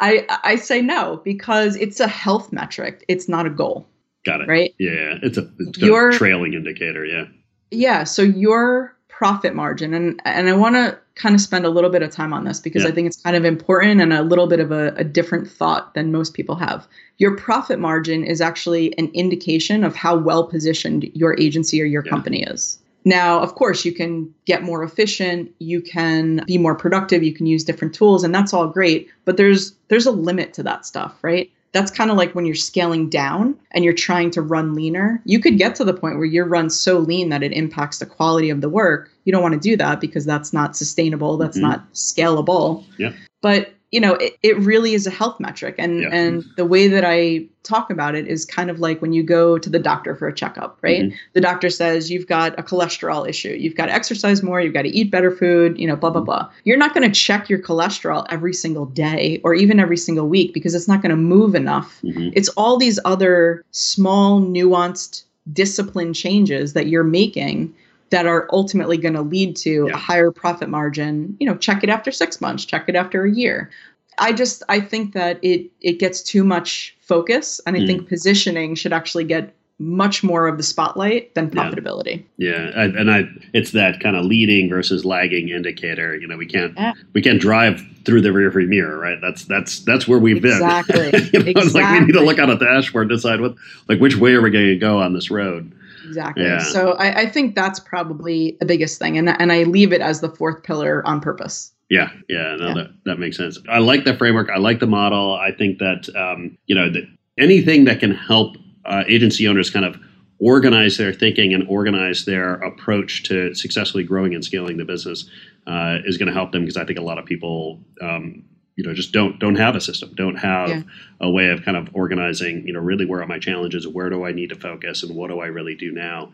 I 0.00 0.26
I 0.42 0.56
say 0.56 0.82
no 0.82 1.20
because 1.24 1.76
it's 1.76 2.00
a 2.00 2.08
health 2.08 2.52
metric. 2.52 3.04
It's 3.08 3.28
not 3.28 3.46
a 3.46 3.50
goal, 3.50 3.86
got 4.26 4.40
it. 4.42 4.48
right? 4.48 4.74
Yeah. 4.78 5.18
It's 5.22 5.38
a, 5.38 5.48
it's 5.60 5.78
Your- 5.78 6.12
trailing 6.12 6.52
indicator. 6.54 7.04
Yeah. 7.06 7.24
Yeah, 7.70 8.04
so 8.04 8.22
your 8.22 8.94
profit 9.08 9.54
margin 9.54 9.94
and 9.94 10.20
and 10.26 10.46
I 10.48 10.52
want 10.52 10.74
to 10.76 10.98
kind 11.14 11.34
of 11.34 11.40
spend 11.40 11.64
a 11.64 11.70
little 11.70 11.88
bit 11.88 12.02
of 12.02 12.10
time 12.10 12.34
on 12.34 12.44
this 12.44 12.60
because 12.60 12.82
Yeah. 12.82 12.90
I 12.90 12.92
think 12.92 13.06
it's 13.06 13.16
kind 13.22 13.34
of 13.34 13.44
important 13.46 14.02
and 14.02 14.12
a 14.12 14.20
little 14.22 14.46
bit 14.46 14.60
of 14.60 14.70
a, 14.70 14.92
a 14.96 15.04
different 15.04 15.50
thought 15.50 15.94
than 15.94 16.12
most 16.12 16.34
people 16.34 16.54
have. 16.56 16.86
Your 17.16 17.34
profit 17.34 17.78
margin 17.78 18.22
is 18.24 18.42
actually 18.42 18.96
an 18.98 19.10
indication 19.14 19.82
of 19.84 19.96
how 19.96 20.14
well 20.18 20.46
positioned 20.46 21.04
your 21.14 21.34
agency 21.40 21.80
or 21.80 21.86
your 21.86 22.04
Yeah. 22.04 22.10
company 22.10 22.42
is. 22.42 22.78
Now, 23.06 23.40
of 23.40 23.54
course, 23.54 23.84
you 23.86 23.92
can 23.92 24.34
get 24.46 24.62
more 24.64 24.82
efficient, 24.82 25.50
you 25.60 25.80
can 25.80 26.42
be 26.46 26.58
more 26.58 26.74
productive, 26.74 27.22
you 27.22 27.32
can 27.32 27.46
use 27.46 27.64
different 27.64 27.94
tools 27.94 28.22
and 28.22 28.34
that's 28.34 28.52
all 28.52 28.66
great, 28.68 29.08
but 29.24 29.36
there's 29.38 29.72
there's 29.88 30.06
a 30.06 30.10
limit 30.10 30.52
to 30.54 30.62
that 30.64 30.84
stuff, 30.84 31.14
right? 31.22 31.50
That's 31.76 31.90
kind 31.90 32.10
of 32.10 32.16
like 32.16 32.34
when 32.34 32.46
you're 32.46 32.54
scaling 32.54 33.10
down 33.10 33.54
and 33.72 33.84
you're 33.84 33.92
trying 33.92 34.30
to 34.30 34.40
run 34.40 34.72
leaner. 34.74 35.20
You 35.26 35.38
could 35.38 35.58
get 35.58 35.74
to 35.74 35.84
the 35.84 35.92
point 35.92 36.16
where 36.16 36.24
you're 36.24 36.46
run 36.46 36.70
so 36.70 36.98
lean 36.98 37.28
that 37.28 37.42
it 37.42 37.52
impacts 37.52 37.98
the 37.98 38.06
quality 38.06 38.48
of 38.48 38.62
the 38.62 38.70
work. 38.70 39.10
You 39.24 39.32
don't 39.32 39.42
want 39.42 39.52
to 39.52 39.60
do 39.60 39.76
that 39.76 40.00
because 40.00 40.24
that's 40.24 40.54
not 40.54 40.74
sustainable, 40.74 41.36
that's 41.36 41.58
Mhm. 41.58 41.62
not 41.62 41.92
scalable. 41.92 42.82
Yeah. 42.96 43.12
But 43.42 43.74
you 43.92 44.00
know, 44.00 44.14
it, 44.14 44.36
it 44.42 44.58
really 44.58 44.94
is 44.94 45.06
a 45.06 45.10
health 45.10 45.38
metric. 45.38 45.76
And 45.78 46.00
Yeah. 46.00 46.08
and 46.12 46.44
the 46.56 46.64
way 46.64 46.88
that 46.88 47.04
I 47.06 47.46
talk 47.62 47.90
about 47.90 48.14
it 48.14 48.26
is 48.26 48.44
kind 48.44 48.68
of 48.70 48.78
like 48.80 49.00
when 49.00 49.12
you 49.12 49.22
go 49.22 49.58
to 49.58 49.70
the 49.70 49.78
doctor 49.78 50.14
for 50.16 50.26
a 50.28 50.34
checkup, 50.34 50.78
right? 50.82 51.04
Mhm. 51.04 51.12
The 51.34 51.40
doctor 51.40 51.70
says 51.70 52.10
you've 52.10 52.26
got 52.26 52.58
a 52.58 52.62
cholesterol 52.62 53.28
issue, 53.28 53.56
you've 53.58 53.76
got 53.76 53.86
to 53.86 53.92
exercise 53.92 54.42
more, 54.42 54.60
you've 54.60 54.74
got 54.74 54.82
to 54.82 54.88
eat 54.88 55.10
better 55.10 55.30
food, 55.30 55.78
you 55.78 55.86
know, 55.86 55.96
blah 55.96 56.10
blah 56.10 56.20
blah. 56.22 56.48
You're 56.64 56.76
not 56.76 56.94
going 56.94 57.10
to 57.10 57.14
check 57.18 57.48
your 57.48 57.60
cholesterol 57.60 58.26
every 58.28 58.54
single 58.54 58.86
day 58.86 59.40
or 59.44 59.54
even 59.54 59.78
every 59.80 59.96
single 59.96 60.28
week 60.28 60.52
because 60.52 60.74
it's 60.74 60.88
not 60.88 61.00
going 61.00 61.10
to 61.10 61.16
move 61.16 61.54
enough. 61.54 62.00
Mhm. 62.02 62.32
It's 62.34 62.48
all 62.50 62.76
these 62.78 62.98
other 63.04 63.64
small, 63.70 64.40
nuanced 64.40 65.22
discipline 65.52 66.12
changes 66.12 66.72
that 66.72 66.88
you're 66.88 67.04
making 67.04 67.72
that 68.10 68.26
are 68.26 68.48
ultimately 68.52 68.96
going 68.96 69.14
to 69.14 69.22
lead 69.22 69.56
to 69.56 69.86
Yeah. 69.88 69.94
a 69.94 69.96
higher 69.96 70.30
profit 70.30 70.68
margin. 70.68 71.36
You 71.40 71.46
know, 71.48 71.56
check 71.56 71.82
it 71.82 71.90
after 71.90 72.10
six 72.12 72.40
months, 72.40 72.64
check 72.64 72.88
it 72.88 72.94
after 72.94 73.24
a 73.24 73.30
year. 73.30 73.70
I 74.18 74.32
just 74.32 74.62
I 74.68 74.80
think 74.80 75.12
that 75.14 75.38
it 75.42 75.70
it 75.80 75.98
gets 75.98 76.22
too 76.22 76.44
much 76.44 76.96
focus, 77.00 77.60
and 77.66 77.76
I 77.76 77.80
Mm. 77.80 77.86
think 77.86 78.08
positioning 78.08 78.74
should 78.74 78.92
actually 78.92 79.24
get 79.24 79.52
much 79.78 80.24
more 80.24 80.46
of 80.46 80.56
the 80.56 80.62
spotlight 80.62 81.34
than 81.34 81.50
profitability. 81.50 82.22
Yeah, 82.38 82.70
I, 82.74 82.84
and 82.84 83.10
I 83.10 83.24
it's 83.52 83.72
that 83.72 84.00
kind 84.00 84.16
of 84.16 84.24
leading 84.24 84.70
versus 84.70 85.04
lagging 85.04 85.50
indicator. 85.50 86.16
You 86.16 86.26
know, 86.26 86.38
we 86.38 86.46
can't 86.46 86.72
Yeah. 86.78 86.92
we 87.12 87.20
can't 87.20 87.38
drive 87.40 87.84
through 88.06 88.22
the 88.22 88.30
rearview 88.30 88.66
mirror, 88.68 88.98
right? 88.98 89.18
That's 89.20 89.44
that's 89.44 89.80
that's 89.80 90.08
where 90.08 90.18
we've 90.18 90.42
Exactly. 90.42 91.10
been. 91.10 91.28
you 91.34 91.38
know, 91.40 91.60
It's 91.60 91.74
like 91.74 91.90
we 91.92 92.00
need 92.00 92.12
to 92.14 92.20
Exactly. 92.20 92.24
look 92.26 92.38
on 92.38 92.48
a 92.50 92.58
dashboard, 92.58 93.10
decide 93.10 93.42
what 93.42 93.54
like 93.88 94.00
which 94.00 94.16
way 94.16 94.32
are 94.32 94.40
we 94.40 94.50
going 94.50 94.66
to 94.68 94.76
go 94.76 94.98
on 94.98 95.12
this 95.12 95.30
road. 95.30 95.72
Exactly. 96.06 96.44
Yeah. 96.44 96.58
So 96.60 96.92
I, 96.92 97.22
I 97.22 97.26
think 97.26 97.54
that's 97.54 97.80
probably 97.80 98.56
the 98.60 98.66
biggest 98.66 98.98
thing, 98.98 99.18
and 99.18 99.28
and 99.28 99.52
I 99.52 99.64
leave 99.64 99.92
it 99.92 100.00
as 100.00 100.20
the 100.20 100.28
fourth 100.28 100.62
pillar 100.62 101.06
on 101.06 101.20
purpose. 101.20 101.72
Yeah, 101.88 102.10
yeah, 102.28 102.56
no, 102.56 102.68
Yeah. 102.68 102.74
that 102.74 102.90
that 103.04 103.18
makes 103.18 103.36
sense. 103.36 103.58
I 103.68 103.78
like 103.78 104.04
the 104.04 104.16
framework. 104.16 104.48
I 104.50 104.58
like 104.58 104.80
the 104.80 104.86
model. 104.86 105.34
I 105.34 105.52
think 105.52 105.78
that 105.78 106.08
um, 106.16 106.56
you 106.66 106.74
know 106.74 106.90
that 106.90 107.04
anything 107.38 107.84
that 107.84 108.00
can 108.00 108.12
help 108.14 108.56
uh, 108.84 109.04
agency 109.08 109.46
owners 109.48 109.70
kind 109.70 109.84
of 109.84 109.96
organize 110.38 110.96
their 110.98 111.12
thinking 111.12 111.54
and 111.54 111.66
organize 111.68 112.24
their 112.24 112.54
approach 112.54 113.22
to 113.24 113.54
successfully 113.54 114.04
growing 114.04 114.34
and 114.34 114.44
scaling 114.44 114.76
the 114.76 114.84
business 114.84 115.28
uh, 115.66 115.98
is 116.04 116.18
going 116.18 116.26
to 116.26 116.32
help 116.34 116.52
them 116.52 116.62
because 116.62 116.76
I 116.76 116.84
think 116.84 116.98
a 116.98 117.02
lot 117.02 117.18
of 117.18 117.24
people. 117.24 117.80
Um, 118.00 118.44
you 118.76 118.84
know, 118.84 118.92
just 118.94 119.12
don't 119.12 119.38
don't 119.38 119.56
have 119.56 119.74
a 119.74 119.80
system, 119.80 120.10
don't 120.14 120.36
have 120.36 120.68
Yeah. 120.68 120.82
a 121.20 121.30
way 121.30 121.48
of 121.48 121.62
kind 121.64 121.76
of 121.76 121.88
organizing. 121.94 122.66
You 122.66 122.74
know, 122.74 122.80
really 122.80 123.06
where 123.06 123.22
are 123.22 123.26
my 123.26 123.38
challenges? 123.38 123.88
Where 123.88 124.10
do 124.10 124.24
I 124.24 124.32
need 124.32 124.50
to 124.50 124.54
focus? 124.54 125.02
And 125.02 125.16
what 125.16 125.28
do 125.30 125.40
I 125.40 125.46
really 125.46 125.74
do 125.74 125.90
now? 125.92 126.32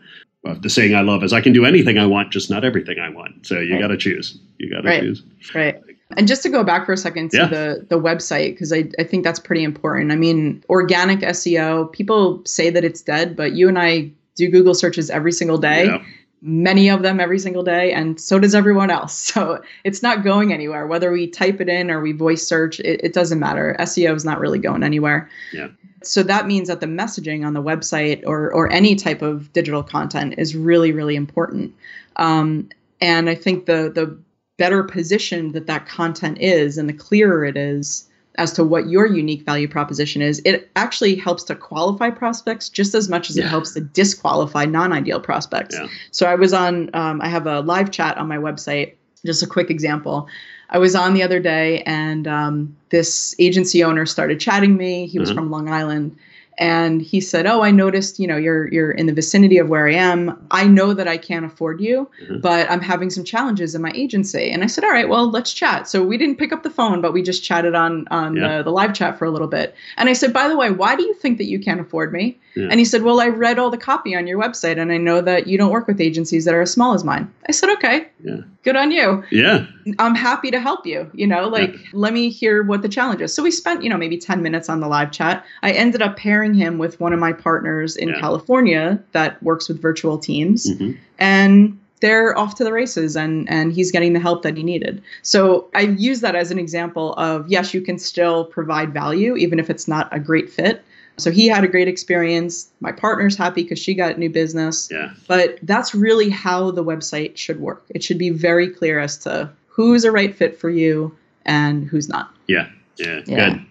The 0.61 0.69
saying 0.69 0.93
I 0.93 1.01
love 1.01 1.23
is 1.23 1.31
I 1.31 1.39
can 1.39 1.53
do 1.53 1.63
anything 1.63 1.97
I 1.97 2.05
want, 2.05 2.31
just 2.33 2.49
not 2.49 2.65
everything 2.65 2.99
I 2.99 3.07
want. 3.09 3.47
So 3.47 3.59
you 3.61 3.73
Right. 3.75 3.81
got 3.81 3.87
to 3.87 3.97
choose. 3.97 4.37
You 4.59 4.69
got 4.69 4.81
to 4.81 4.89
Right. 4.89 5.01
choose. 5.01 5.23
Right. 5.55 5.77
And 6.17 6.27
just 6.27 6.43
to 6.43 6.49
go 6.49 6.65
back 6.65 6.85
for 6.85 6.91
a 6.91 6.97
second 6.97 7.31
to 7.31 7.37
Yeah. 7.37 7.47
the 7.47 7.85
the 7.89 7.99
website 7.99 8.51
because 8.51 8.73
I, 8.73 8.89
I 8.99 9.03
think 9.05 9.23
that's 9.23 9.39
pretty 9.39 9.63
important. 9.63 10.11
I 10.11 10.17
mean, 10.17 10.61
organic 10.69 11.21
SEO, 11.21 11.91
people 11.93 12.41
say 12.45 12.69
that 12.69 12.83
it's 12.83 13.01
dead, 13.01 13.37
but 13.37 13.53
you 13.53 13.69
and 13.69 13.79
I 13.79 14.11
do 14.35 14.49
Google 14.49 14.73
searches 14.73 15.09
every 15.09 15.31
single 15.31 15.57
day, 15.57 15.85
Yeah. 15.85 16.01
Many 16.45 16.89
of 16.89 17.03
them 17.03 17.21
every 17.21 17.39
single 17.39 17.63
day, 17.63 17.93
and 17.93 18.19
so 18.19 18.37
does 18.37 18.53
everyone 18.53 18.91
else. 18.91 19.13
So 19.33 19.61
it's 19.83 20.03
not 20.03 20.23
going 20.23 20.53
anywhere. 20.53 20.85
Whether 20.85 21.11
we 21.11 21.25
type 21.27 21.59
it 21.59 21.69
in 21.69 21.89
or 21.89 22.01
we 22.01 22.11
voice 22.11 22.45
search, 22.45 22.79
it, 22.81 22.99
it 23.03 23.13
doesn't 23.13 23.39
matter. 23.39 23.75
SEO 23.79 24.15
is 24.15 24.25
not 24.25 24.39
really 24.39 24.59
going 24.59 24.83
anywhere. 24.83 25.27
Yeah. 25.51 25.69
So 26.03 26.21
that 26.23 26.45
means 26.45 26.67
that 26.67 26.79
the 26.79 26.85
messaging 26.85 27.45
on 27.45 27.53
the 27.53 27.63
website 27.63 28.21
or 28.27 28.53
or 28.53 28.71
any 28.71 28.95
type 28.95 29.21
of 29.23 29.51
digital 29.53 29.81
content 29.81 30.35
is 30.37 30.55
really 30.55 30.91
really 30.91 31.15
important. 31.15 31.73
Um, 32.17 32.69
and 33.01 33.29
I 33.29 33.35
think 33.35 33.65
the 33.65 33.91
the 33.93 34.15
better 34.57 34.83
positioned 34.83 35.53
that 35.53 35.65
that 35.67 35.87
content 35.87 36.37
is 36.39 36.77
and 36.77 36.87
the 36.87 36.93
clearer 36.93 37.43
it 37.43 37.57
is 37.57 38.07
as 38.35 38.51
to 38.53 38.63
what 38.63 38.87
your 38.89 39.05
unique 39.05 39.43
value 39.43 39.67
proposition 39.67 40.21
is, 40.21 40.41
it 40.43 40.69
actually 40.75 41.15
helps 41.15 41.43
to 41.43 41.55
qualify 41.55 42.09
prospects 42.09 42.67
just 42.69 42.95
as 42.95 43.07
much 43.09 43.29
as 43.29 43.37
Yeah. 43.37 43.45
it 43.45 43.49
helps 43.49 43.73
to 43.73 43.81
disqualify 43.81 44.65
non-ideal 44.65 45.19
prospects. 45.19 45.75
Yeah. 45.75 45.87
So 46.11 46.25
I 46.25 46.35
was 46.35 46.51
on, 46.53 46.89
um, 46.95 47.21
I 47.21 47.27
have 47.27 47.45
a 47.45 47.59
live 47.61 47.91
chat 47.91 48.17
on 48.17 48.27
my 48.27 48.37
website. 48.37 48.93
Just 49.25 49.43
a 49.43 49.47
quick 49.47 49.69
example. 49.69 50.27
I 50.69 50.79
was 50.79 50.95
on 50.95 51.13
the 51.13 51.21
other 51.23 51.39
day, 51.39 51.81
and 51.83 52.27
um, 52.27 52.75
this 52.89 53.35
agency 53.39 53.83
owner 53.83 54.05
started 54.05 54.39
chatting 54.39 54.75
me. 54.75 55.05
He 55.05 55.19
was 55.19 55.29
Mhm. 55.31 55.35
from 55.35 55.51
Long 55.51 55.69
Island, 55.69 56.15
and 56.59 57.01
he 57.01 57.19
said, 57.19 57.45
"Oh, 57.47 57.61
I 57.61 57.71
noticed, 57.71 58.19
you 58.19 58.27
know, 58.27 58.37
you're 58.37 58.71
you're 58.71 58.91
in 58.91 59.05
the 59.07 59.13
vicinity 59.13 59.57
of 59.57 59.69
where 59.69 59.87
I 59.87 59.93
am. 59.93 60.37
I 60.51 60.67
know 60.67 60.93
that 60.93 61.07
I 61.07 61.17
can't 61.17 61.45
afford 61.45 61.81
you, 61.81 62.09
Mhm. 62.29 62.41
but 62.41 62.69
I'm 62.69 62.81
having 62.81 63.09
some 63.09 63.23
challenges 63.23 63.73
in 63.75 63.81
my 63.81 63.91
agency." 63.95 64.49
And 64.51 64.63
I 64.63 64.67
said, 64.67 64.83
"All 64.83 64.91
right, 64.91 65.09
well, 65.09 65.29
let's 65.29 65.51
chat." 65.53 65.87
So 65.89 66.03
we 66.03 66.17
didn't 66.17 66.37
pick 66.37 66.53
up 66.53 66.63
the 66.63 66.69
phone, 66.69 67.01
but 67.01 67.13
we 67.13 67.21
just 67.23 67.43
chatted 67.43 67.75
on 67.75 68.07
on 68.11 68.35
Yeah. 68.35 68.57
the, 68.57 68.63
the 68.65 68.71
live 68.71 68.93
chat 68.93 69.17
for 69.17 69.25
a 69.25 69.31
little 69.31 69.47
bit. 69.47 69.73
And 69.97 70.09
I 70.09 70.13
said, 70.13 70.33
"By 70.33 70.47
the 70.47 70.57
way, 70.57 70.69
why 70.71 70.95
do 70.95 71.03
you 71.03 71.13
think 71.13 71.37
that 71.39 71.45
you 71.45 71.59
can't 71.59 71.79
afford 71.81 72.13
me?" 72.13 72.37
Yeah. 72.55 72.67
And 72.69 72.79
he 72.79 72.85
said, 72.85 73.01
"Well, 73.03 73.19
I 73.19 73.27
read 73.27 73.57
all 73.59 73.69
the 73.71 73.77
copy 73.77 74.15
on 74.15 74.27
your 74.27 74.39
website, 74.39 74.77
and 74.77 74.91
I 74.91 74.97
know 74.97 75.21
that 75.21 75.47
you 75.47 75.57
don't 75.57 75.71
work 75.71 75.87
with 75.87 75.99
agencies 75.99 76.45
that 76.45 76.53
are 76.53 76.61
as 76.61 76.71
small 76.71 76.93
as 76.93 77.03
mine." 77.03 77.27
I 77.49 77.51
said, 77.51 77.69
"Okay, 77.71 78.07
Yeah. 78.23 78.41
good 78.63 78.75
on 78.75 78.91
you." 78.91 79.23
Yeah. 79.31 79.65
I'm 79.99 80.15
happy 80.15 80.51
to 80.51 80.59
help 80.59 80.85
you. 80.85 81.09
You 81.13 81.27
know, 81.27 81.47
like 81.47 81.75
let 81.93 82.13
me 82.13 82.29
hear 82.29 82.63
what 82.63 82.81
the 82.81 82.89
challenge 82.89 83.21
is. 83.21 83.33
So 83.33 83.43
we 83.43 83.51
spent, 83.51 83.83
you 83.83 83.89
know, 83.89 83.97
maybe 83.97 84.17
10 84.17 84.41
minutes 84.41 84.69
on 84.69 84.79
the 84.79 84.87
live 84.87 85.11
chat. 85.11 85.45
I 85.61 85.71
ended 85.71 86.01
up 86.01 86.17
pairing 86.17 86.53
him 86.53 86.77
with 86.77 86.99
one 86.99 87.13
of 87.13 87.19
my 87.19 87.33
partners 87.33 87.95
in 87.95 88.09
Yeah. 88.09 88.19
California 88.19 88.99
that 89.11 89.41
works 89.43 89.67
with 89.67 89.81
virtual 89.81 90.17
teams. 90.17 90.69
Mhm. 90.69 90.97
And 91.19 91.77
they're 92.01 92.37
off 92.37 92.55
to 92.55 92.63
the 92.65 92.73
races 92.73 93.15
and 93.15 93.49
and 93.49 93.71
he's 93.71 93.89
getting 93.91 94.11
the 94.13 94.19
help 94.19 94.43
that 94.43 94.57
he 94.57 94.63
needed. 94.63 95.01
So 95.21 95.67
I 95.73 95.81
use 95.81 96.19
that 96.19 96.35
as 96.35 96.51
an 96.51 96.59
example 96.59 97.13
of 97.13 97.47
yes, 97.47 97.73
you 97.73 97.79
can 97.81 97.97
still 97.97 98.45
provide 98.45 98.93
value 98.93 99.35
even 99.37 99.57
if 99.59 99.69
it's 99.69 99.87
not 99.87 100.09
a 100.11 100.19
great 100.19 100.49
fit. 100.49 100.83
So 101.17 101.29
he 101.31 101.47
had 101.47 101.63
a 101.63 101.67
great 101.67 101.87
experience. 101.87 102.67
My 102.81 102.91
partner's 102.91 103.37
happy 103.37 103.63
because 103.63 103.77
she 103.79 103.93
got 103.93 104.17
new 104.17 104.29
business. 104.31 104.89
Yeah. 104.91 105.11
But 105.27 105.59
that's 105.61 105.93
really 105.93 106.29
how 106.29 106.71
the 106.71 106.83
website 106.83 107.37
should 107.37 107.61
work. 107.61 107.83
It 107.89 108.03
should 108.03 108.17
be 108.17 108.31
very 108.31 108.67
clear 108.67 108.99
as 108.99 109.17
to 109.19 109.49
who's 109.73 110.03
a 110.03 110.11
right 110.11 110.35
fit 110.35 110.59
for 110.59 110.69
you 110.69 111.15
and 111.45 111.85
who's 111.87 112.07
not. 112.07 112.33
Yeah. 112.47 112.69
Yeah. 112.97 113.21
yeah. 113.25 113.49
Good. 113.49 113.65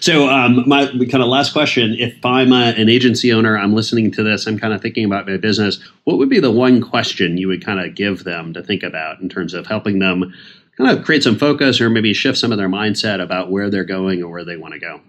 So, 0.00 0.28
um, 0.28 0.68
my 0.68 0.86
kind 0.86 1.22
of 1.22 1.28
last 1.28 1.52
question: 1.52 1.94
If 1.98 2.24
I'm 2.24 2.52
a, 2.52 2.74
an 2.76 2.90
agency 2.90 3.32
owner, 3.32 3.56
I'm 3.56 3.72
listening 3.72 4.10
to 4.12 4.22
this, 4.22 4.46
I'm 4.46 4.58
kind 4.58 4.74
of 4.74 4.82
thinking 4.82 5.06
about 5.06 5.26
my 5.26 5.38
business. 5.38 5.78
What 6.04 6.18
would 6.18 6.28
be 6.28 6.40
the 6.40 6.50
one 6.50 6.82
question 6.82 7.38
you 7.38 7.48
would 7.48 7.64
kind 7.64 7.80
of 7.80 7.94
give 7.94 8.24
them 8.24 8.52
to 8.52 8.62
think 8.62 8.82
about 8.82 9.20
in 9.20 9.28
terms 9.28 9.54
of 9.54 9.66
helping 9.66 9.98
them 9.98 10.34
kind 10.76 10.98
of 10.98 11.04
create 11.04 11.22
some 11.22 11.38
focus 11.38 11.80
or 11.80 11.88
maybe 11.88 12.12
shift 12.12 12.36
some 12.36 12.52
of 12.52 12.58
their 12.58 12.68
mindset 12.68 13.22
about 13.22 13.50
where 13.50 13.70
they're 13.70 13.84
going 13.84 14.22
or 14.22 14.28
where 14.28 14.44
they 14.44 14.56
want 14.56 14.74
to 14.74 14.80
go? 14.80 15.00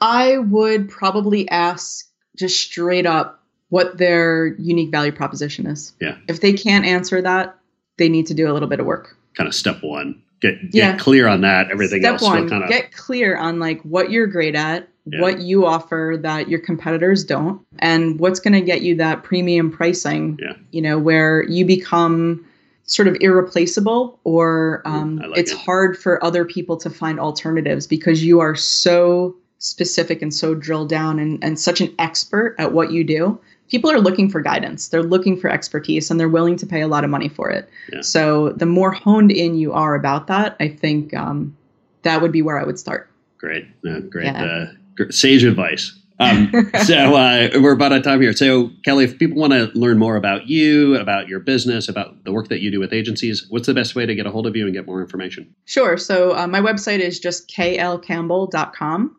I 0.00 0.38
would 0.38 0.88
probably 0.88 1.48
ask 1.48 2.06
just 2.36 2.60
straight 2.60 3.06
up 3.06 3.42
what 3.70 3.98
their 3.98 4.54
unique 4.58 4.90
value 4.90 5.12
proposition 5.12 5.66
is. 5.66 5.92
Yeah. 6.00 6.16
If 6.28 6.40
they 6.40 6.52
can't 6.52 6.84
answer 6.84 7.20
that, 7.22 7.58
they 7.96 8.08
need 8.08 8.26
to 8.26 8.34
do 8.34 8.50
a 8.50 8.52
little 8.52 8.68
bit 8.68 8.80
of 8.80 8.86
work. 8.86 9.17
Kind 9.38 9.48
of 9.48 9.54
step 9.54 9.82
one 9.82 10.22
get 10.40 10.60
get 10.70 10.74
yeah. 10.74 10.96
clear 10.96 11.26
on 11.28 11.40
that. 11.42 11.70
Everything 11.70 12.02
Step 12.02 12.14
else 12.14 12.22
one, 12.22 12.48
kind 12.48 12.62
of 12.62 12.68
get 12.68 12.92
clear 12.92 13.36
on 13.36 13.58
like 13.58 13.80
what 13.82 14.10
you're 14.10 14.26
great 14.26 14.54
at, 14.54 14.88
yeah. 15.06 15.20
what 15.20 15.40
you 15.40 15.66
offer 15.66 16.16
that 16.20 16.48
your 16.48 16.60
competitors 16.60 17.24
don't, 17.24 17.60
and 17.78 18.18
what's 18.20 18.40
going 18.40 18.54
to 18.54 18.60
get 18.60 18.82
you 18.82 18.94
that 18.96 19.22
premium 19.22 19.70
pricing. 19.70 20.38
Yeah. 20.40 20.54
You 20.70 20.82
know, 20.82 20.98
where 20.98 21.44
you 21.44 21.64
become 21.64 22.44
sort 22.84 23.08
of 23.08 23.16
irreplaceable, 23.20 24.18
or 24.24 24.82
um, 24.84 25.16
like 25.16 25.38
it's 25.38 25.52
it. 25.52 25.58
hard 25.58 25.98
for 25.98 26.22
other 26.24 26.44
people 26.44 26.76
to 26.78 26.90
find 26.90 27.20
alternatives 27.20 27.86
because 27.86 28.24
you 28.24 28.40
are 28.40 28.54
so 28.54 29.36
specific 29.58 30.22
and 30.22 30.32
so 30.32 30.54
drilled 30.54 30.88
down 30.88 31.18
and, 31.18 31.42
and 31.42 31.58
such 31.58 31.80
an 31.80 31.92
expert 31.98 32.54
at 32.58 32.72
what 32.72 32.92
you 32.92 33.02
do 33.02 33.38
people 33.68 33.90
are 33.90 34.00
looking 34.00 34.28
for 34.28 34.40
guidance. 34.40 34.88
They're 34.88 35.02
looking 35.02 35.36
for 35.36 35.48
expertise 35.50 36.10
and 36.10 36.18
they're 36.18 36.28
willing 36.28 36.56
to 36.56 36.66
pay 36.66 36.80
a 36.80 36.88
lot 36.88 37.04
of 37.04 37.10
money 37.10 37.28
for 37.28 37.50
it. 37.50 37.68
Yeah. 37.92 38.00
so 38.02 38.50
the 38.50 38.66
more 38.66 38.90
honed 38.90 39.30
in 39.30 39.56
you 39.56 39.72
are 39.72 39.94
about 39.94 40.26
that 40.26 40.56
i 40.60 40.68
think 40.68 41.14
um, 41.14 41.56
that 42.02 42.20
would 42.20 42.32
be 42.32 42.42
where 42.42 42.58
i 42.58 42.64
would 42.64 42.78
start. 42.78 43.10
Great. 43.38 43.66
Uh, 43.88 44.00
great 44.00 44.24
yeah. 44.24 44.66
uh, 44.98 45.04
sage 45.10 45.44
advice. 45.44 45.96
Um, 46.18 46.50
so 46.84 47.14
uh, 47.14 47.48
we're 47.54 47.72
about 47.72 47.92
out 47.92 47.98
of 47.98 48.04
time 48.04 48.20
here. 48.20 48.32
So 48.32 48.70
kelly 48.84 49.04
if 49.04 49.18
people 49.18 49.38
want 49.38 49.52
to 49.52 49.70
learn 49.78 49.98
more 49.98 50.16
about 50.16 50.48
you 50.48 50.96
about 50.96 51.28
your 51.28 51.40
business 51.40 51.88
about 51.88 52.24
the 52.24 52.32
work 52.32 52.48
that 52.48 52.60
you 52.60 52.70
do 52.70 52.80
with 52.80 52.92
agencies 52.92 53.46
what's 53.48 53.66
the 53.66 53.74
best 53.74 53.94
way 53.94 54.04
to 54.06 54.14
get 54.14 54.26
a 54.26 54.30
hold 54.30 54.46
of 54.46 54.56
you 54.56 54.64
and 54.64 54.74
get 54.74 54.86
more 54.86 55.00
information? 55.00 55.54
Sure. 55.64 55.96
So 55.96 56.36
uh, 56.36 56.46
my 56.46 56.60
website 56.60 56.98
is 56.98 57.20
just 57.20 57.48
klcampbell.com 57.48 59.16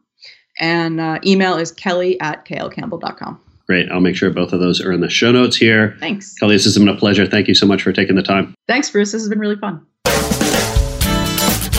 and 0.60 1.00
uh, 1.00 1.20
email 1.26 1.56
is 1.56 1.72
kelly 1.72 2.20
at 2.20 2.46
klcampbell.com 2.46 3.40
Great. 3.70 3.92
I'll 3.92 4.02
make 4.02 4.16
sure 4.16 4.32
both 4.32 4.52
of 4.52 4.60
those 4.60 4.82
are 4.82 4.92
in 4.92 5.00
the 5.00 5.12
show 5.12 5.32
notes 5.32 5.56
here. 5.56 5.96
Thanks. 6.00 6.34
Kelly, 6.34 6.56
this 6.56 6.64
has 6.64 6.76
been 6.76 6.90
a 6.90 6.96
pleasure. 6.96 7.28
Thank 7.28 7.48
you 7.48 7.54
so 7.54 7.68
much 7.68 7.84
for 7.84 7.94
taking 7.94 8.16
the 8.16 8.24
time. 8.24 8.56
Thanks, 8.68 8.90
Bruce. 8.90 9.12
This 9.12 9.22
has 9.22 9.30
been 9.30 9.38
really 9.38 9.58
fun. 9.58 9.86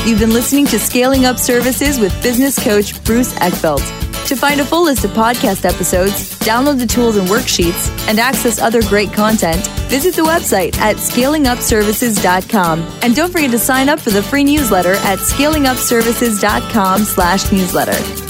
You've 0.06 0.20
been 0.20 0.32
listening 0.32 0.66
to 0.66 0.78
Scaling 0.78 1.24
Up 1.24 1.36
Services 1.36 1.98
with 1.98 2.12
business 2.22 2.62
coach 2.62 3.02
Bruce 3.02 3.34
Eckfeldt. 3.34 3.82
To 4.28 4.36
find 4.36 4.60
a 4.60 4.64
full 4.64 4.84
list 4.84 5.04
of 5.04 5.10
podcast 5.10 5.64
episodes, 5.64 6.38
download 6.38 6.78
the 6.78 6.86
tools 6.86 7.16
and 7.16 7.26
worksheets, 7.26 7.90
and 8.08 8.20
access 8.20 8.60
other 8.60 8.82
great 8.82 9.12
content, 9.12 9.66
visit 9.88 10.14
the 10.14 10.22
website 10.22 10.78
at 10.78 10.94
scalingupservices.com. 10.94 12.82
And 13.02 13.16
don't 13.16 13.32
forget 13.32 13.50
to 13.50 13.58
sign 13.58 13.88
up 13.88 13.98
for 13.98 14.10
the 14.10 14.22
free 14.22 14.44
newsletter 14.44 14.94
at 14.94 15.18
scalingupservices.com 15.18 17.02
slash 17.02 17.50
newsletter. 17.50 18.29